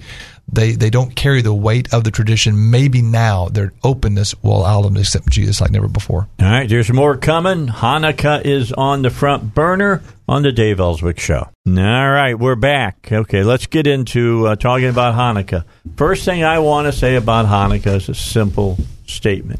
[0.51, 2.69] they they don't carry the weight of the tradition.
[2.69, 6.27] Maybe now their openness will allow them to accept Jesus like never before.
[6.39, 7.67] All right, there's more coming.
[7.67, 11.49] Hanukkah is on the front burner on the Dave Elswick Show.
[11.67, 13.09] All right, we're back.
[13.11, 15.63] Okay, let's get into uh, talking about Hanukkah.
[15.95, 19.59] First thing I want to say about Hanukkah is a simple statement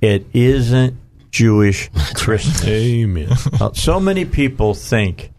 [0.00, 0.96] it isn't
[1.30, 2.64] Jewish Christmas.
[2.66, 3.28] Amen.
[3.60, 5.32] Uh, so many people think,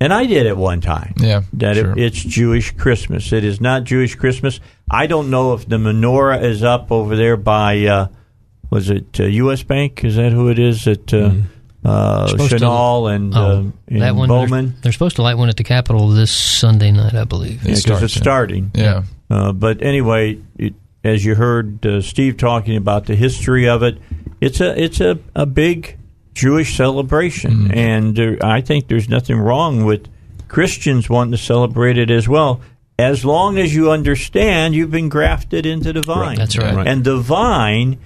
[0.00, 1.92] and I did at one time, Yeah, that sure.
[1.92, 3.32] it, it's Jewish Christmas.
[3.32, 4.60] It is not Jewish Christmas.
[4.90, 8.08] I don't know if the menorah is up over there by, uh,
[8.70, 9.62] was it uh, U.S.
[9.62, 10.04] Bank?
[10.04, 11.32] Is that who it is at uh,
[11.84, 14.28] uh, Supposed to- Chenal and oh, uh, in that one.
[14.28, 14.66] Bowman?
[14.72, 17.62] They're, they're supposed to light one at the Capitol this Sunday night, I believe.
[17.64, 18.70] Yeah, because it's starting.
[18.74, 19.04] Yeah.
[19.30, 23.98] Uh, but anyway, it, as you heard uh, Steve talking about the history of it,
[24.40, 25.96] it's a it's a, a big
[26.34, 30.08] Jewish celebration, and uh, I think there's nothing wrong with
[30.48, 32.60] Christians wanting to celebrate it as well.
[32.98, 36.18] As long as you understand you've been grafted into the vine.
[36.20, 36.38] Right.
[36.38, 36.74] That's right.
[36.74, 36.86] Right.
[36.88, 37.98] And the vine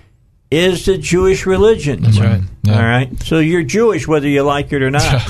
[0.51, 2.03] is the Jewish religion.
[2.03, 2.43] That's right.
[2.69, 3.09] All right.
[3.23, 5.03] So you're Jewish whether you like it or not.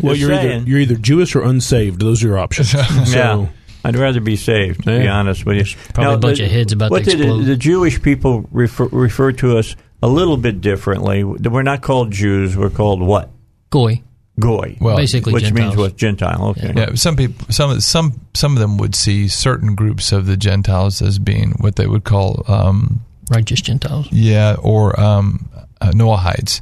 [0.00, 2.00] Well, Just you're either you're either Jewish or unsaved.
[2.00, 2.70] Those are your options.
[2.72, 3.48] So, yeah.
[3.86, 5.76] I'd rather be saved, to be honest with you.
[5.94, 7.38] Probably a bunch the- of heads about to what did explode.
[7.38, 11.24] The, the Jewish people refer, refer to us a little bit differently.
[11.24, 12.56] We're not called Jews.
[12.56, 13.30] We're called what?
[13.70, 14.02] Goy.
[14.38, 14.76] Goy.
[14.80, 15.96] Well, Basically which means what?
[15.96, 16.48] Gentile.
[16.48, 16.72] Okay.
[16.76, 21.00] Yeah, some people, some some some of them would see certain groups of the Gentiles
[21.00, 23.00] as being what they would call, um,
[23.30, 24.08] Righteous Gentiles.
[24.12, 25.48] yeah, or um,
[25.80, 26.60] uh, Noahides,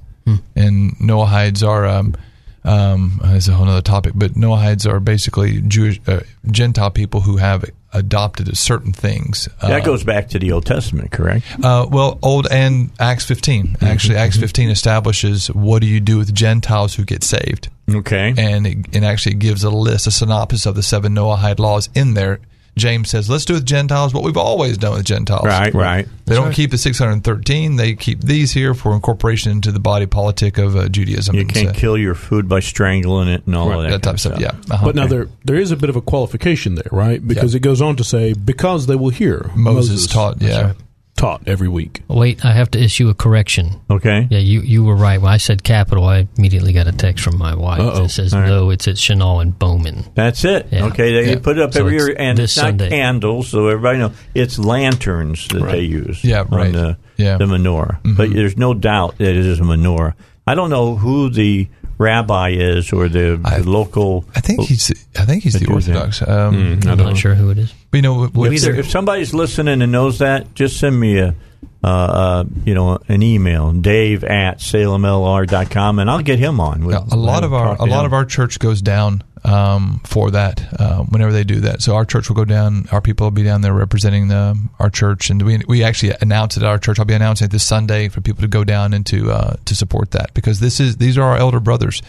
[0.55, 2.15] and Noahides are um,
[2.65, 6.21] um, is a whole other topic, but Noahides are basically Jewish uh,
[6.51, 9.49] Gentile people who have adopted certain things.
[9.63, 11.45] That Uh, goes back to the Old Testament, correct?
[11.63, 13.67] Uh, well, Old and Acts 15.
[13.67, 13.85] Mm-hmm.
[13.85, 17.69] Actually, Acts 15 establishes what do you do with Gentiles who get saved.
[17.89, 18.35] Okay.
[18.37, 22.15] And it, it actually gives a list, a synopsis of the seven Noahide laws in
[22.15, 22.41] there.
[22.77, 25.45] James says, let's do with Gentiles what we've always done with Gentiles.
[25.45, 26.09] Right, right.
[26.27, 26.55] They don't right.
[26.55, 27.77] keep the 613.
[27.77, 31.37] They keep these here for incorporation into the body politic of uh, Judaism.
[31.37, 34.03] You can't so- kill your food by strangling it and all Right, of that, that
[34.03, 34.53] type of stuff, yeah.
[34.71, 34.87] Uh-huh.
[34.87, 37.27] But now there there is a bit of a qualification there, right?
[37.27, 40.67] Because it goes on to say because they will hear Moses taught, yeah.
[40.69, 40.77] right,
[41.25, 42.03] taught every week.
[42.09, 43.81] Wait, I have to issue a correction.
[43.91, 44.27] Okay.
[44.31, 45.21] Yeah, you, you were right.
[45.21, 48.03] When I said capital, I immediately got a text from my wife Uh-oh.
[48.03, 48.49] that says, All right.
[48.49, 50.05] no, it's at Chenal and Bowman.
[50.15, 50.69] That's it.
[50.71, 50.87] Yeah.
[50.87, 51.39] Okay, they Yeah.
[51.41, 52.91] put it up So every year, and this it's not Sunday.
[52.91, 56.23] candles, so everybody knows it's lanterns that they use.
[56.25, 56.73] Yeah, on right.
[56.73, 57.39] The, Yeah.
[57.39, 60.15] the menorah, but there's no doubt that it is a menorah.
[60.47, 64.25] I don't know who the rabbi is or the, the local.
[64.37, 64.93] I think he's.
[65.19, 66.21] I think he's the Orthodox.
[66.23, 67.15] Um, Mm, I I'm don't not know.
[67.15, 67.73] sure who it is.
[67.95, 71.35] You know, with either, if somebody's listening and knows that, just send me a,
[71.83, 76.85] uh, uh, you know, an email, Dave at salemlr.com, and I'll get him on.
[76.85, 78.07] We'll- a lot of our a lot him.
[78.07, 81.83] of our church goes down um, for that uh, whenever they do that.
[81.83, 82.87] So our church will go down.
[82.91, 86.57] Our people will be down there representing the, our church, and we we actually announce
[86.57, 86.99] it at our church.
[86.99, 89.75] I'll be announcing it this Sunday for people to go down and to uh, to
[89.77, 92.03] support that because this is these are our elder brothers.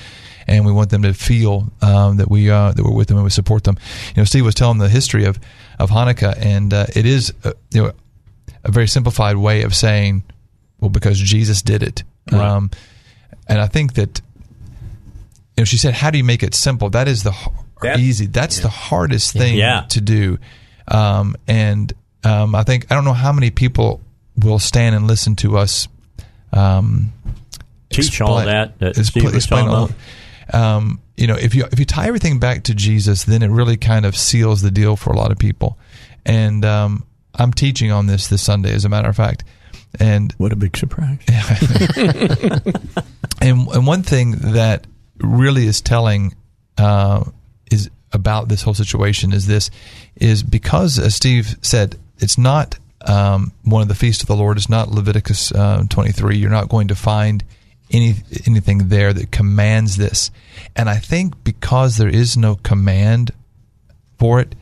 [0.48, 3.24] And we want them to feel um, that we uh, that we're with them and
[3.24, 3.78] we support them.
[4.16, 5.40] You know, Steve was telling the history of
[5.80, 7.92] of Hanukkah, and uh, it is uh, you know
[8.64, 10.24] a very simplified way of saying,
[10.80, 12.04] well, because Jesus did it.
[12.32, 12.42] Right.
[12.42, 12.72] Um,
[13.48, 14.22] and I think that
[15.58, 17.34] you know, she said, "How do you make it simple?" That is the
[17.82, 18.26] That- easy.
[18.28, 19.86] That's the hardest thing Yeah.
[19.90, 20.38] to do.
[20.88, 24.02] Um, and um, I think I don't know how many people
[24.38, 25.88] will stand and listen to us
[26.52, 27.12] um,
[27.90, 29.90] Teach all that that expl- Steve was explain all-
[30.54, 33.78] Um, you know, if you if you tie everything back to Jesus, then it really
[33.78, 35.78] kind of seals the deal for a lot of people.
[36.26, 39.44] And um, I'm teaching on this this Sunday, as a matter of fact.
[39.98, 41.20] And what a big surprise!
[43.42, 44.88] and and one thing that
[45.20, 46.36] really is telling
[46.78, 47.24] uh,
[47.72, 49.70] is about this whole situation is this
[50.16, 54.58] is because as Steve said, it's not um, one of the feasts of the Lord.
[54.58, 56.38] It's not Leviticus uh, 23.
[56.38, 57.44] You're not going to find
[57.96, 58.16] any
[58.46, 60.32] anything there that commands this.
[60.76, 63.32] And I think because there is no command
[64.18, 64.56] for it,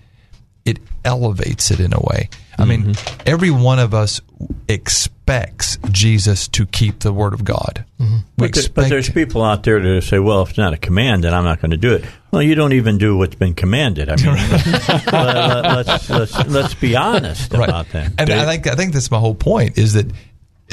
[0.65, 2.29] it elevates it in a way.
[2.57, 3.23] I mean, mm-hmm.
[3.25, 4.21] every one of us
[4.67, 7.83] expects Jesus to keep the word of God.
[7.99, 8.15] Mm-hmm.
[8.37, 11.23] We But, but there's people out there that say, "Well, if it's not a command,
[11.23, 14.09] then I'm not going to do it." Well, you don't even do what's been commanded.
[14.09, 14.25] I mean,
[15.11, 17.67] let, us let's, let's be honest Right.
[17.67, 18.13] about that.
[18.17, 20.07] And I think I think that's my whole point is that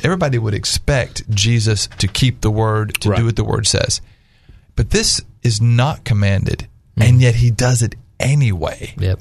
[0.02, 4.00] everybody would expect Jesus to keep the word, to do what the word says.
[4.76, 7.08] But this is not commanded, mm.
[7.08, 8.94] and yet he does it anyway.
[8.98, 9.20] Yep.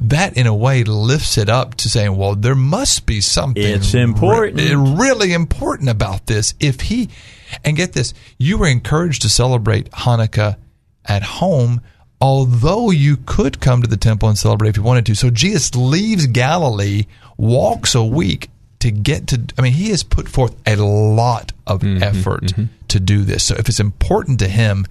[0.00, 3.94] That in a way lifts it up to saying, well, there must be something It's
[3.94, 4.60] important.
[4.60, 6.54] re- really important about this.
[6.60, 7.08] If he
[7.64, 10.56] and get this, you were encouraged to celebrate Hanukkah
[11.04, 11.80] at home,
[12.20, 15.16] although you could come to the temple and celebrate if you wanted to.
[15.16, 17.06] So Jesus leaves Galilee,
[17.36, 19.40] walks a week to get to.
[19.58, 22.52] I mean, he has put forth a lot of effort
[22.88, 23.44] to do this.
[23.44, 24.86] So if it's important to him,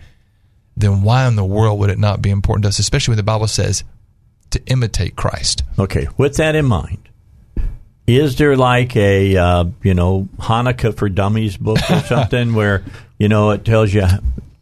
[0.75, 2.79] then why in the world would it not be important to us?
[2.79, 3.83] Especially when the Bible says
[4.51, 5.63] to imitate Christ.
[5.79, 7.09] Okay, with that in mind,
[8.05, 12.83] is there like a uh, you know Hanukkah for Dummies book or something where
[13.17, 14.05] you know it tells you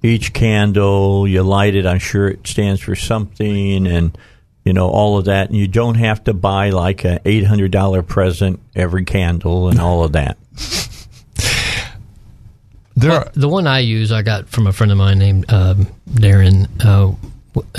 [0.01, 1.85] each candle you light it?
[1.85, 4.17] I'm sure it stands for something, and
[4.65, 7.71] you know all of that, and you don't have to buy like a eight hundred
[7.71, 10.37] dollar present every candle and all of that.
[12.97, 16.69] There the one I use, I got from a friend of mine named um, Darren,
[16.81, 17.13] uh,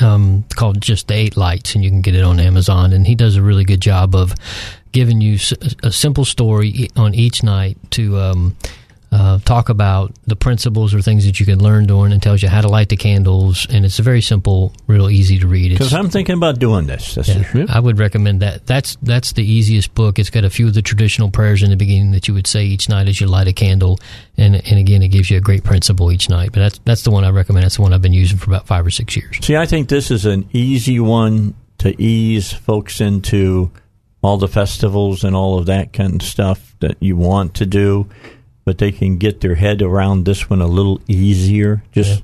[0.04, 2.92] um, called just the Eight Lights, and you can get it on Amazon.
[2.92, 4.34] And he does a really good job of
[4.92, 5.38] giving you
[5.82, 8.56] a simple story e- on each night to um,
[9.16, 12.50] uh, talk about the principles or things that you can learn during and tells you
[12.50, 13.66] how to light the candles.
[13.70, 15.70] And it's very simple, real easy to read.
[15.70, 17.16] Because I'm thinking about doing this.
[17.26, 18.66] yeah, I would recommend that.
[18.66, 20.18] That's that's the easiest book.
[20.18, 22.66] It's got a few of the traditional prayers in the beginning that you would say
[22.66, 23.98] each night as you light a candle,
[24.36, 26.52] and and again, it gives you a great principle each night.
[26.52, 27.64] But that's that's the one I recommend.
[27.64, 29.38] That's the one I've been using for about five or six years.
[29.40, 33.70] See, I think this is an easy one to ease folks into
[34.22, 38.08] all the festivals and all of that kind of stuff that you want to do,
[38.66, 41.82] but they can get their head around this one a little easier.
[41.92, 42.22] Just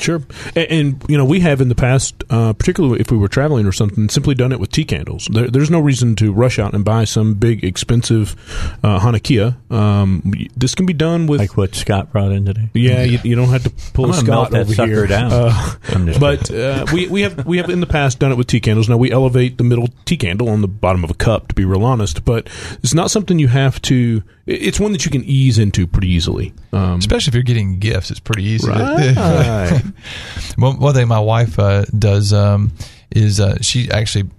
[0.00, 0.22] Sure,
[0.54, 3.66] and, and you know we have in the past, uh, particularly if we were traveling
[3.66, 5.28] or something, simply done it with tea candles.
[5.30, 8.36] There, there's no reason to rush out and buy some big expensive
[8.84, 9.56] uh, Hanukkah.
[9.72, 12.70] Um, this can be done with like what Scott brought in today.
[12.74, 15.06] Yeah, you, you don't have to pull I'm a gonna Scott melt that over here.
[15.08, 15.32] down.
[15.32, 18.60] Uh, but uh, we we have we have in the past done it with tea
[18.60, 18.88] candles.
[18.88, 21.64] Now we elevate the middle tea candle on the bottom of a cup, to be
[21.64, 22.24] real honest.
[22.24, 22.48] But
[22.84, 24.22] it's not something you have to.
[24.48, 26.54] It's one that you can ease into pretty easily.
[26.72, 28.70] Um, Especially if you're getting gifts, it's pretty easy.
[28.70, 29.82] Right.
[30.56, 32.72] one, one thing my wife uh, does um,
[33.10, 34.30] is uh, she actually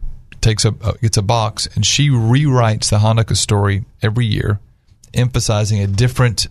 [0.41, 4.59] takes a uh, gets a box and she rewrites the Hanukkah story every year,
[5.13, 6.47] emphasizing a different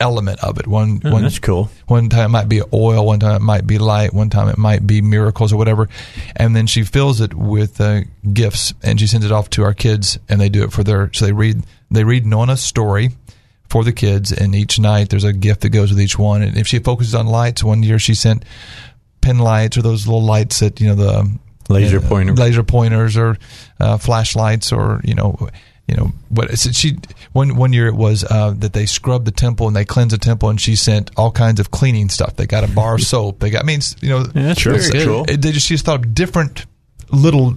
[0.00, 0.66] element of it.
[0.66, 1.70] One, Oh, one that's cool.
[1.86, 4.58] One time it might be oil, one time it might be light, one time it
[4.58, 5.88] might be miracles or whatever,
[6.36, 8.00] and then she fills it with uh,
[8.32, 11.10] gifts and she sends it off to our kids and they do it for their.
[11.12, 13.10] So they read they read Nona's story
[13.68, 16.42] for the kids, and each night there's a gift that goes with each one.
[16.42, 18.44] And if she focuses on lights, one year she sent
[19.20, 21.38] pin lights or those little lights that you know the
[21.70, 22.34] Laser uh, pointer.
[22.34, 23.38] laser pointers or
[23.80, 25.48] uh, flashlights or you know
[25.88, 26.96] you know what so she
[27.32, 30.18] one one year it was uh, that they scrubbed the temple and they cleansed the
[30.18, 33.38] temple and she sent all kinds of cleaning stuff they got a bar of soap
[33.40, 34.78] they got I mean you know Yeah, that's Sure.
[34.78, 35.24] very cool.
[35.28, 36.64] it- they just she just thought of different
[37.10, 37.56] little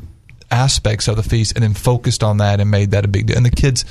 [0.51, 3.37] aspects of the feast and then focused on that and made that a big deal
[3.37, 3.85] and the kids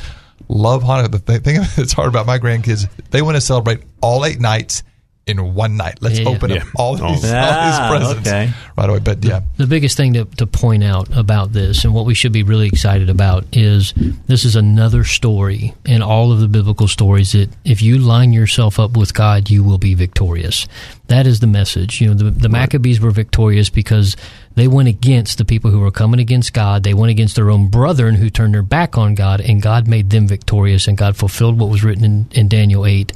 [0.49, 4.41] love Hanukkah the thing that's hard about my grandkids they want to celebrate all eight
[4.41, 4.83] nights
[5.27, 6.29] in one night let's Yeah.
[6.29, 6.59] open Yeah.
[6.59, 8.53] up all these, Ah, all these presents okay.
[8.79, 12.07] right away but yeah The biggest thing to, to point out about this and what
[12.07, 13.93] we should be really excited about is
[14.29, 18.79] this is another story in all of the biblical stories that if you line yourself
[18.79, 20.69] up with God, you will be victorious.
[21.09, 22.01] That is the message.
[22.01, 24.17] You know, the, the Maccabees were victorious because
[24.57, 26.83] they went against the people who were coming against God.
[26.83, 30.09] They went against their own brethren who turned their back on God, and God made
[30.09, 33.13] them victorious, and God fulfilled what was written in, in Daniel 8.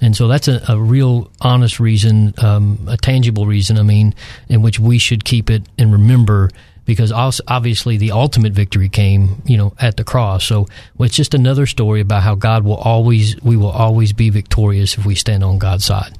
[0.00, 4.14] And so that's a, a real honest reason, um, a tangible reason, I mean,
[4.48, 6.50] in which we should keep it and remember
[6.86, 10.44] because obviously the ultimate victory came, you know, at the cross.
[10.44, 10.68] So
[11.00, 15.06] it's just another story about how God will always, we will always be victorious if
[15.06, 16.16] we stand on God's side.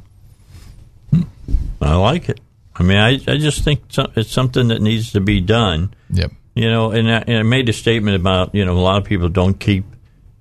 [1.83, 2.41] I like it.
[2.77, 3.83] I mean, I, I just think
[4.17, 5.95] it's something that needs to be done.
[6.11, 6.33] Yep.
[6.57, 9.05] You know, and I, and I made a statement about you know a lot of
[9.05, 9.85] people don't keep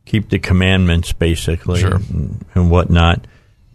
[0.05, 1.95] keep the commandments basically Sure.
[1.95, 3.25] and, and whatnot.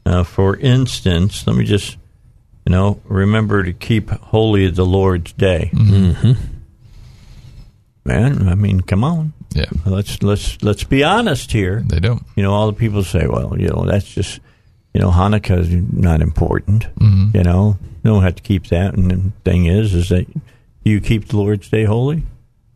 [0.07, 1.97] Uh, for instance, let me just
[2.67, 5.70] you know remember to keep holy the Lord's day.
[5.75, 6.33] Mm-hmm.
[8.05, 9.33] Man, I mean, come on.
[9.55, 9.67] Yeah.
[9.85, 11.83] Let's let's let's be honest here.
[11.87, 12.23] They don't.
[12.37, 14.41] You know, all the people say, well, you know, that's just
[14.95, 16.87] you know, Hanukkah is not important.
[16.99, 17.35] Mhm.
[17.35, 17.77] You know,
[18.09, 18.95] don't have to keep that.
[18.95, 20.27] And the thing is, is that
[20.83, 22.23] you keep the Lord's Day holy.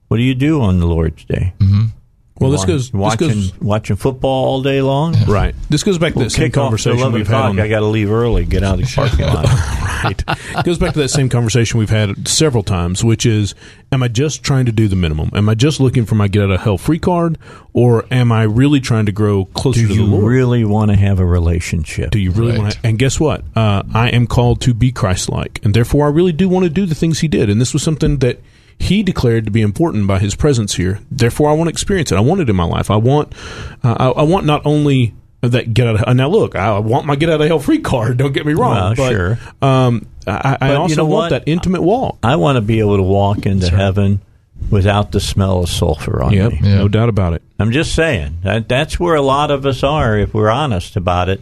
[0.09, 1.55] What do you do on the Lord's Day?
[1.59, 1.87] Mm-hmm.
[2.43, 5.15] Well, this Wa- goes- this watching goes- watching football all day long.
[5.27, 5.55] Right.
[5.71, 7.43] This goes back to We'll that same kick off at conversation 11 we've had.
[7.47, 8.45] On, I got to leave early.
[8.45, 9.45] Get out of the parking lot.
[10.05, 10.25] right.
[10.59, 13.55] It goes back to that same conversation we've had several times, which is
[13.93, 15.31] am I just trying to do the minimum?
[15.35, 17.39] Am I just looking for my get out of hell free card,
[17.73, 20.11] or am I really trying to grow closer Do to the Lord?
[20.11, 22.11] Do you really want to have a relationship?
[22.11, 22.59] do you really Right.
[22.59, 22.79] want to?
[22.85, 23.45] And guess what?
[23.57, 26.71] Uh, I am called to be Christ like, and therefore I really do want to
[26.71, 27.49] do the things He did.
[27.49, 28.41] And this was something that
[28.83, 31.01] He declared to be important by His presence here.
[31.11, 32.17] Therefore, I want to experience it.
[32.17, 32.91] I want it in my life.
[32.91, 33.33] I want.
[33.83, 36.15] Uh, I, I want not only that get out of hell.
[36.15, 36.29] now.
[36.29, 38.17] Look, I want my get out of hell free card.
[38.17, 38.75] Don't get me wrong.
[38.75, 39.39] Well, but, sure.
[39.61, 41.29] Um, I, I But you also know want what?
[41.31, 42.19] that intimate walk.
[42.23, 44.21] I want to be able to walk into heaven
[44.71, 46.61] without the smell of sulfur on Yep, me.
[46.63, 47.43] no doubt about it.
[47.59, 51.29] I'm just saying that that's where a lot of us are if we're honest about
[51.29, 51.41] it.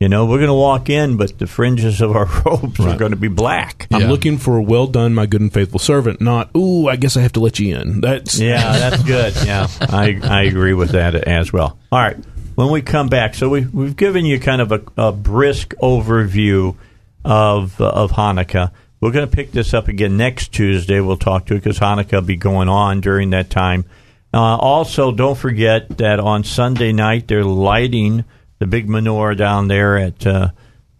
[0.00, 3.10] You know, we're going to walk in, but the fringes of our robes are going
[3.10, 3.88] to be black.
[3.92, 4.08] I'm Yeah.
[4.08, 6.20] looking for a well done, my good and faithful servant.
[6.20, 8.00] Not, ooh, I guess I have to let you in.
[8.00, 9.34] That's Yeah, that's good.
[9.44, 11.78] Yeah, I I agree with that as well.
[11.90, 12.16] All right,
[12.54, 16.76] when we come back, so we we've given you kind of a, a brisk overview
[17.24, 18.70] of uh, of Hanukkah.
[19.00, 21.00] We're going to pick this up again next Tuesday.
[21.00, 23.84] We'll talk to it because Hanukkah will be going on during that time.
[24.34, 28.24] Uh, also, don't forget that on Sunday night they're lighting
[28.58, 30.50] the big menorah down there at uh,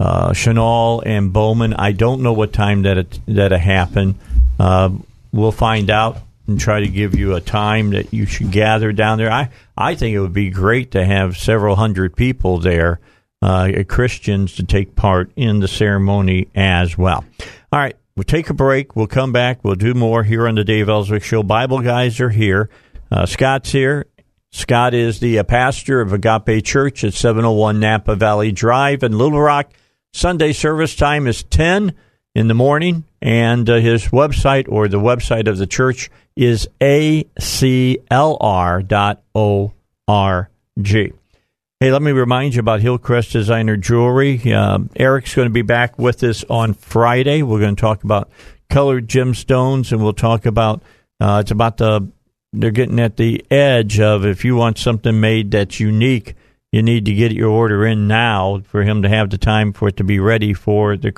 [0.01, 1.75] uh, Chenal and Bowman.
[1.75, 4.17] I don't know what time that it, that it happened.
[4.59, 4.91] Uh,
[5.33, 9.19] we'll find out and try to give you a time that you should gather down
[9.19, 9.31] there.
[9.31, 13.01] I I think it would be great to have several hundred people there,
[13.43, 17.25] uh, Christians, to take part in the ceremony as well.
[17.71, 18.97] All right, we'll take a break.
[18.97, 19.63] We'll come back.
[19.63, 21.43] We'll do more here on the Dave Elswick Show.
[21.43, 22.71] Bible guys are here.
[23.11, 24.07] Uh, Scott's here.
[24.59, 29.41] Scott is the uh, pastor of Agape Church at 701 Napa Valley Drive in Little
[29.41, 29.71] Rock.
[30.13, 31.95] Sunday service time is 10
[32.35, 37.29] in the morning, and uh, his website or the website of the church is aclr.org.
[41.81, 44.53] Hey, let me remind you about Hillcrest Designer Jewelry.
[44.53, 47.43] Uh, Eric's going to be back with us on Friday.
[47.43, 48.29] We're going to talk about
[48.69, 50.83] colored gemstones, and we'll talk about
[51.21, 52.11] uh, it's about the
[52.59, 56.35] they're getting at the edge of if you want something made that's unique,
[56.73, 59.89] you need to get your order in now for him to have the time for
[59.89, 61.09] it to be ready for the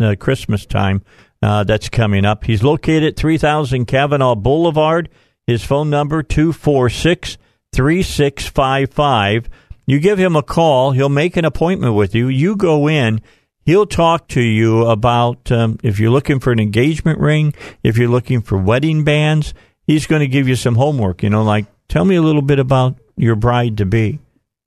[0.00, 1.02] uh, Christmas time
[1.42, 2.44] uh, that's coming up.
[2.44, 5.10] He's located at 3000 Kavanaugh Boulevard.
[5.46, 7.36] His phone number 246
[7.74, 9.50] 3655.
[9.86, 12.28] You give him a call, he'll make an appointment with you.
[12.28, 13.20] You go in,
[13.66, 18.08] he'll talk to you about um, if you're looking for an engagement ring, if you're
[18.08, 19.52] looking for wedding bands
[19.86, 21.22] he's going to give you some homework.
[21.22, 24.18] You know, like tell me a little bit about your bride to be.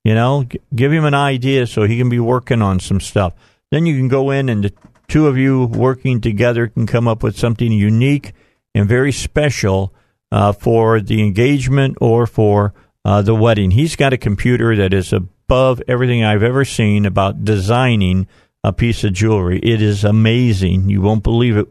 [0.03, 3.33] You know, G- give him an idea so he can be working on some stuff.
[3.71, 4.73] Then you can go in and the
[5.07, 8.33] two of you working together can come up with something unique
[8.73, 9.93] and very special
[10.31, 12.73] uh, for the engagement or for
[13.03, 13.71] uh, the wedding.
[13.71, 18.27] He's got a computer that is above everything I've ever seen about designing
[18.63, 19.59] a piece of jewelry.
[19.59, 20.89] It is amazing.
[20.89, 21.67] You won't believe it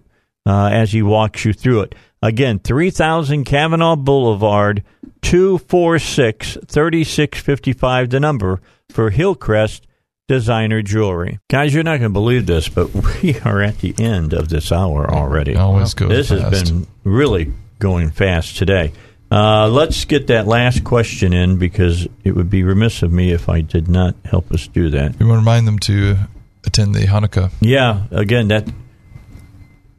[0.46, 1.94] uh, as he walks you through it.
[2.22, 4.82] Again, 3000 Kavanaugh Boulevard,
[5.22, 9.86] 246 3655, the number for Hillcrest
[10.28, 11.38] Designer Jewelry.
[11.48, 14.72] Guys, you're not going to believe this, but we are at the end of this
[14.72, 15.54] hour already.
[15.56, 16.42] Always goes This fast.
[16.42, 18.92] has been really going fast today.
[19.30, 23.48] Uh, let's get that last question in because it would be remiss of me if
[23.48, 25.18] I did not help us do that.
[25.18, 26.16] We want to remind them to
[26.64, 27.50] attend the Hanukkah.
[27.60, 28.68] Yeah, again, that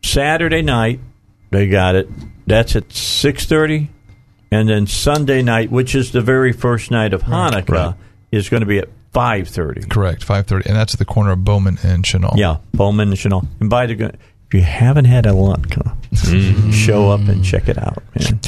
[0.04, 1.00] Saturday night
[1.50, 2.10] they got it.
[2.46, 3.90] That's at six thirty,
[4.52, 7.96] and then Sunday night, which is the very first night of Hanukkah, right.
[8.32, 9.82] is going to be at five thirty.
[9.82, 12.38] Correct, five thirty, and that's at the corner of Bowman and Chenal.
[12.38, 13.46] Yeah, Bowman and Chenal.
[13.60, 14.12] And by the way,
[14.48, 18.40] if you haven't had a latke, show up and check it out, man.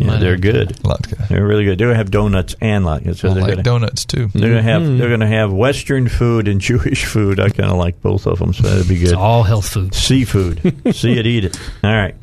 [0.00, 0.68] Yeah, they're good.
[0.84, 1.26] Latke.
[1.28, 1.76] They're really good.
[1.78, 3.16] They're gonna have donuts and latkes.
[3.16, 4.28] So I they're like gonna, donuts too.
[4.32, 4.98] They're gonna have Mhm.
[4.98, 7.40] they're gonna have Western food and Jewish food.
[7.40, 9.08] I kind of like both of them, so that'd be good.
[9.08, 9.94] It's all health food.
[9.94, 10.60] Seafood.
[10.94, 11.58] See it, eat it.
[11.82, 12.14] All right.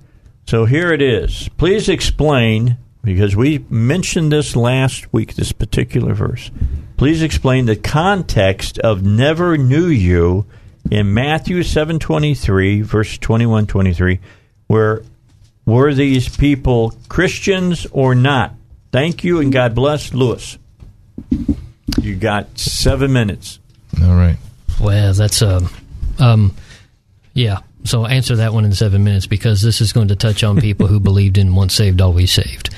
[0.48, 1.50] So here it is.
[1.58, 5.36] Please explain because we mentioned this last week.
[5.36, 6.52] This particular verse.
[6.98, 10.46] Please explain the context of "never knew you"
[10.92, 14.20] in Matthew seven twenty three, verse 21, 23,
[14.68, 15.02] where
[15.66, 18.54] were these people Christians or not?
[18.92, 20.58] Thank you and God bless, Lewis.
[22.00, 23.60] You got seven minutes.
[24.02, 24.38] All right.
[24.80, 25.70] Well, that's um,
[26.20, 26.56] um,
[27.34, 27.60] yeah.
[27.86, 30.88] So answer that one in seven minutes because this is going to touch on people
[30.88, 32.70] who believed in once saved, always saved.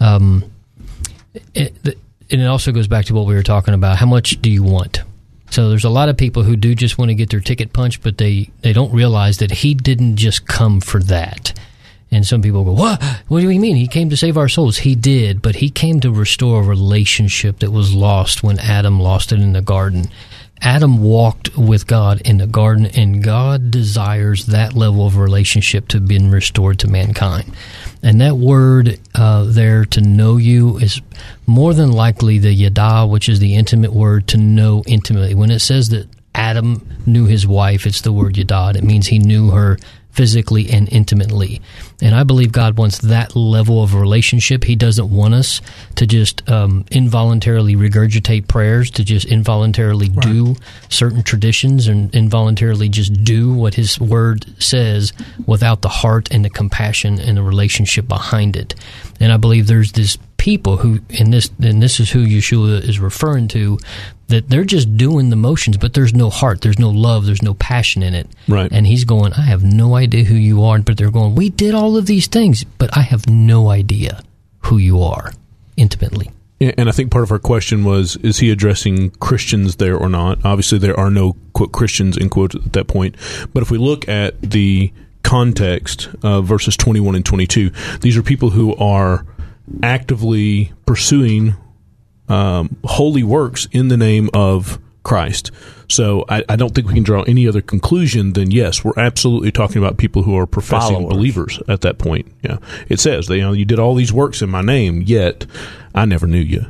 [0.00, 0.50] Um,
[1.54, 1.74] it,
[2.30, 3.96] and it also goes back to what we were talking about.
[3.98, 5.02] How much do you want?
[5.50, 8.02] So there's a lot of people who do just want to get their ticket punched,
[8.02, 11.58] but they, they don't realize that he didn't just come for that.
[12.10, 13.02] And some people go, What?
[13.28, 13.76] What do you mean?
[13.76, 14.78] He came to save our souls.
[14.78, 19.32] He did, but he came to restore a relationship that was lost when Adam lost
[19.32, 20.08] it in the garden.
[20.62, 26.00] Adam walked with God in the garden, and God desires that level of relationship to
[26.00, 27.52] be restored to mankind.
[28.02, 31.00] And that word uh, there, to know you, is
[31.46, 35.34] more than likely the yada, which is the intimate word to know intimately.
[35.34, 38.78] When it says that Adam knew his wife, it's the word yada.
[38.78, 39.78] It means he knew her
[40.10, 41.60] physically and intimately.
[42.02, 44.64] And I believe God wants that level of relationship.
[44.64, 45.62] He doesn't want us
[45.94, 50.56] to just um, involuntarily regurgitate prayers, to just involuntarily do
[50.90, 55.12] certain traditions and involuntarily just do what His Word says
[55.46, 58.74] without the heart and the compassion and the relationship behind it.
[59.18, 63.00] And I believe there's this people who, and this, and this is who Yeshua is
[63.00, 63.78] referring to,
[64.28, 67.54] that they're just doing the motions, but there's no heart, there's no love, there's no
[67.54, 68.28] passion in it.
[68.48, 68.70] Right.
[68.72, 71.74] And he's going, I have no idea who you are, but they're going, we did
[71.74, 74.22] all of these things, but I have no idea
[74.60, 75.32] who you are
[75.76, 76.30] intimately.
[76.58, 80.42] And I think part of our question was: Is he addressing Christians there or not?
[80.42, 83.14] Obviously, there are no quote Christians in quotes at that point.
[83.52, 84.90] But if we look at the
[85.22, 89.26] context of verses twenty-one and twenty-two, these are people who are
[89.82, 91.56] actively pursuing
[92.28, 95.52] um, holy works in the name of Christ.
[95.88, 99.52] So I, I don't think we can draw any other conclusion than yes, we're absolutely
[99.52, 101.14] talking about people who are professing Followers.
[101.14, 102.26] believers at that point.
[102.42, 105.46] Yeah, it says they, you know you did all these works in my name, yet
[105.94, 106.66] I never knew you.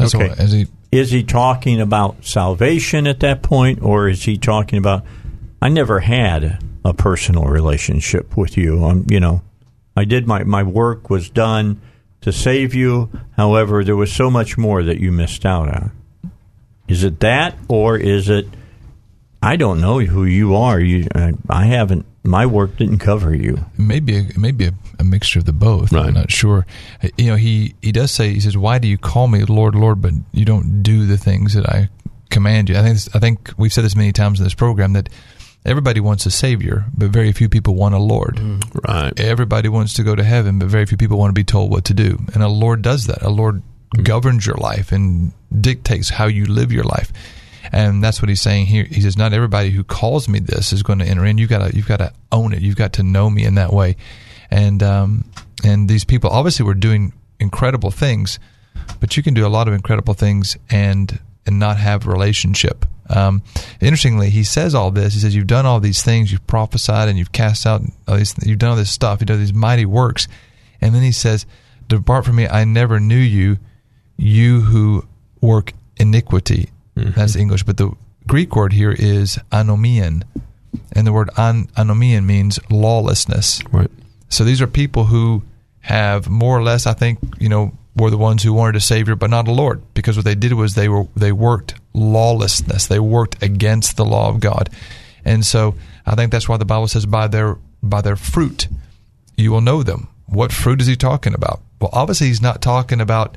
[0.00, 0.66] okay.
[0.90, 5.04] is he talking about salvation at that point, or is he talking about
[5.62, 8.84] I never had a personal relationship with you?
[8.84, 9.42] I'm, you know,
[9.96, 11.80] I did my my work was done
[12.22, 13.08] to save you.
[13.36, 15.92] However, there was so much more that you missed out on.
[16.88, 18.46] Is it that, or is it?
[19.42, 20.80] I don't know who you are.
[20.80, 22.06] You, I, I haven't.
[22.24, 23.64] My work didn't cover you.
[23.78, 25.94] maybe a, maybe a, a mixture of the both.
[25.94, 26.66] I'm not sure.
[27.02, 29.74] Uh, you know, he he does say he says, "Why do you call me Lord,
[29.74, 31.88] Lord, but you don't do the things that I
[32.30, 35.08] command you?" I think I think we've said this many times in this program that
[35.64, 38.36] everybody wants a savior, but very few people want a Lord.
[38.36, 38.88] Mm.
[38.88, 39.18] Right.
[39.20, 41.84] Everybody wants to go to heaven, but very few people want to be told what
[41.86, 42.18] to do.
[42.34, 43.22] And a Lord does that.
[43.22, 43.62] A Lord
[43.94, 44.04] mm.
[44.04, 47.12] governs your life and dictates how you live your life.
[47.72, 48.84] And that's what he's saying here.
[48.84, 51.38] He says, "Not everybody who calls me this is going to enter in.
[51.38, 52.62] You got to, you've got to own it.
[52.62, 53.96] You've got to know me in that way."
[54.50, 55.30] And um,
[55.64, 58.38] and these people obviously were doing incredible things,
[59.00, 62.86] but you can do a lot of incredible things and and not have relationship.
[63.10, 63.42] Um,
[63.80, 65.14] interestingly, he says all this.
[65.14, 66.32] He says, "You've done all these things.
[66.32, 67.82] You've prophesied and you've cast out.
[68.06, 69.20] All these, you've done all this stuff.
[69.20, 70.28] You've done these mighty works."
[70.80, 71.44] And then he says,
[71.88, 72.46] "Depart from me.
[72.46, 73.58] I never knew you,
[74.16, 75.06] you who
[75.40, 77.18] work iniquity." Mm-hmm.
[77.18, 77.92] That's English, but the
[78.26, 80.22] Greek word here is anomian,
[80.92, 83.62] and the word an- anomian means lawlessness.
[83.72, 83.90] Right.
[84.28, 85.42] So these are people who
[85.80, 89.16] have more or less, I think, you know, were the ones who wanted a savior,
[89.16, 92.86] but not a Lord, because what they did was they were they worked lawlessness.
[92.86, 94.70] They worked against the law of God,
[95.24, 95.74] and so
[96.06, 98.68] I think that's why the Bible says, "By their by their fruit,
[99.36, 101.60] you will know them." What fruit is he talking about?
[101.80, 103.36] Well, obviously, he's not talking about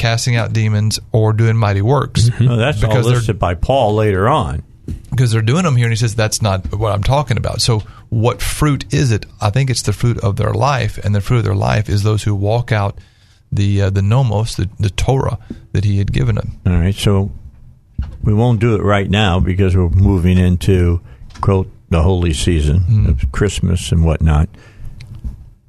[0.00, 2.30] casting out demons or doing mighty works.
[2.40, 4.62] No, that's all listed by Paul later on.
[5.10, 7.60] Because they're doing them here, and he says that's not what I'm talking about.
[7.60, 9.26] So, what fruit is it?
[9.40, 12.02] I think it's the fruit of their life, and the fruit of their life is
[12.02, 12.98] those who walk out
[13.52, 15.38] the uh, the nomos, the, the Torah
[15.72, 16.58] that he had given them.
[16.66, 17.30] All right, so
[18.22, 21.00] we won't do it right now because we're moving into
[21.40, 24.48] quote the holy season of Christmas and whatnot.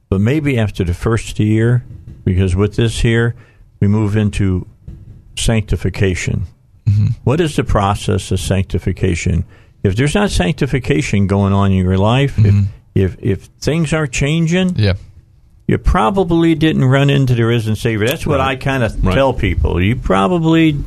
[0.09, 1.83] But maybe after the first year,
[2.23, 3.35] because with this here,
[3.81, 4.65] we move into
[5.35, 6.45] sanctification.
[6.85, 7.07] Mm-hmm.
[7.25, 9.43] What is the process of sanctification?
[9.83, 12.63] If there's not sanctification going on in your life, if, mm-hmm.
[12.95, 14.93] if if things are changing, yeah.
[15.67, 18.07] you probably didn't run into the risen Savior.
[18.07, 19.81] That's what I kind of tell people.
[19.81, 20.77] You probably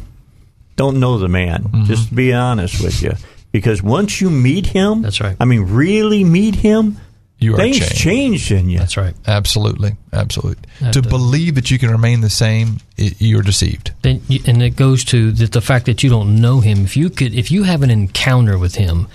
[0.77, 1.65] don't know the man.
[1.65, 1.85] Mm-hmm.
[1.85, 3.13] Just to be honest with you,
[3.51, 5.37] because once you meet him, that's right.
[5.41, 6.99] I mean, really meet him,
[7.39, 7.97] You are things changed.
[7.97, 8.79] changed in you.
[8.79, 9.15] That's right.
[9.27, 10.65] Absolutely, absolutely.
[10.81, 11.11] That to does.
[11.11, 13.93] believe that you can remain the same, i you're deceived.
[14.03, 16.85] Then, and it goes to the, the fact that you don't know him.
[16.85, 19.09] If you could, if you have an encounter with him,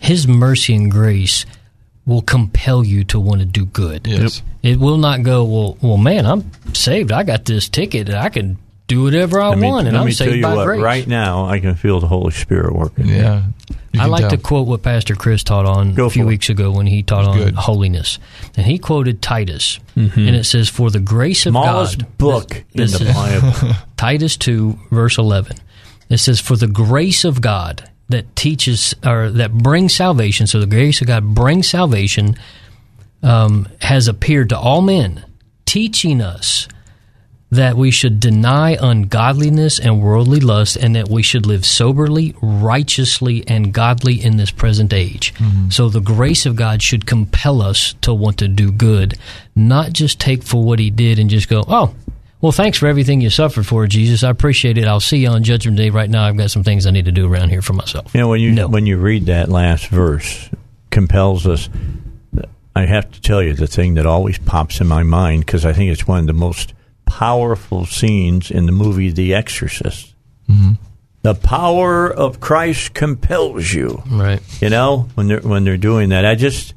[0.00, 1.46] his mercy and grace
[2.06, 4.06] will compel you to want to do good.
[4.06, 4.42] Yes.
[4.62, 5.44] It will not go.
[5.44, 7.12] Well, well, man, I'm saved.
[7.12, 8.10] I got this ticket.
[8.10, 10.42] I can do whatever I Let me, want, and let I'm me tell saved you
[10.42, 10.64] by what.
[10.64, 10.80] grace.
[10.80, 13.08] Right now, I can feel the Holy Spirit working.
[13.08, 13.44] Yeah.
[14.00, 17.02] I like to quote what Pastor Chris taught on a few weeks ago when he
[17.02, 18.18] taught on holiness,
[18.56, 20.16] and he quoted Titus, Mhm.
[20.28, 23.76] and it says, "For the grace of Smallest God." book in the Bible.
[23.96, 25.56] Titus two verse eleven.
[26.08, 30.66] It says, "For the grace of God that teaches or that brings salvation." So the
[30.66, 32.36] grace of God brings salvation.
[33.22, 35.24] Um, has appeared to all men,
[35.64, 36.68] teaching us
[37.50, 43.44] that we should deny ungodliness and worldly lust, and that we should live soberly, righteously,
[43.46, 45.32] and godly in this present age.
[45.34, 45.70] Mm-hmm.
[45.70, 49.16] So the grace of God should compel us to want to do good,
[49.54, 51.94] not just take for what He did and just go, oh.
[52.42, 54.22] Well, thanks for everything you suffered for, Jesus.
[54.22, 54.84] I appreciate it.
[54.84, 55.88] I'll see you on Judgment Day.
[55.88, 58.12] Right now, I've got some things I need to do around here for myself.
[58.14, 60.50] You know, when you when you read that last verse,
[60.90, 61.70] compels us.
[62.76, 65.72] I have to tell you the thing that always pops in my mind because I
[65.72, 66.74] think it's one of the most
[67.06, 70.14] powerful scenes in the movie The Exorcist.
[70.48, 70.72] Mm-hmm.
[71.22, 74.02] The power of Christ compels you.
[74.08, 74.40] Right.
[74.62, 76.24] You know when they're when they're doing that.
[76.24, 76.74] I just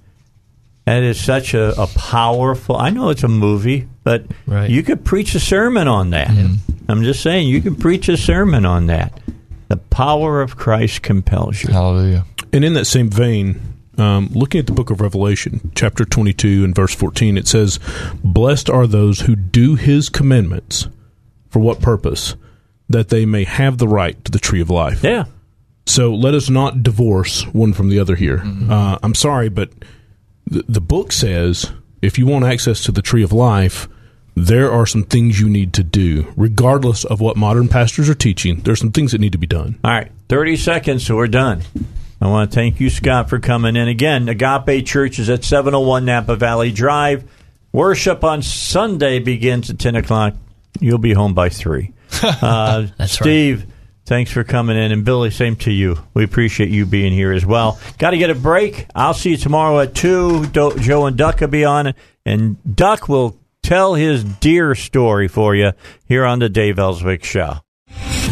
[0.86, 2.76] that is such a, a powerful.
[2.76, 4.26] I know it's a movie, but
[4.72, 6.30] you could preach a sermon on that.
[6.30, 6.92] Mm-hmm.
[6.92, 9.22] I'm just saying you could preach a sermon on that.
[9.68, 11.72] The power of Christ compels you.
[11.72, 12.26] Hallelujah.
[12.52, 13.62] And in that same vein,
[14.00, 17.80] um, looking at the book of Revelation, chapter 22 and verse 14, it says,
[18.24, 20.88] Blessed are those who do his commandments.
[21.50, 22.36] For what purpose?
[22.88, 25.04] That they may have the right to the tree of life.
[25.04, 25.26] Yeah.
[25.86, 28.44] So let us not divorce one from the other here.
[28.70, 29.72] Uh, I'm sorry, but
[30.46, 31.72] the, the book says
[32.02, 33.88] if you want access to the tree of life,
[34.36, 38.62] there are some things you need to do, regardless of what modern pastors are teaching.
[38.62, 39.80] There's some things that need to be done.
[39.84, 40.12] All right.
[40.30, 41.64] 30 seconds, so we're done.
[42.22, 43.88] I want to thank you, Scott, for coming in.
[43.88, 47.24] Again, Agape Church is at 701 Napa Valley Drive.
[47.72, 50.34] Worship on Sunday begins at 10 o'clock.
[50.82, 51.94] You'll be home by 3.
[52.22, 53.66] Uh, That's Steve,
[54.06, 54.92] thanks for coming in.
[54.92, 55.98] And Billy, same to you.
[56.14, 57.80] We appreciate you being here as well.
[58.00, 58.88] Got to get a break.
[58.96, 60.48] I'll see you tomorrow at 2.
[60.48, 61.94] Do- Joe and Duck will be on.
[62.26, 65.72] And Duck will tell his deer story for you
[66.08, 67.60] here on the Dave Elswick Show.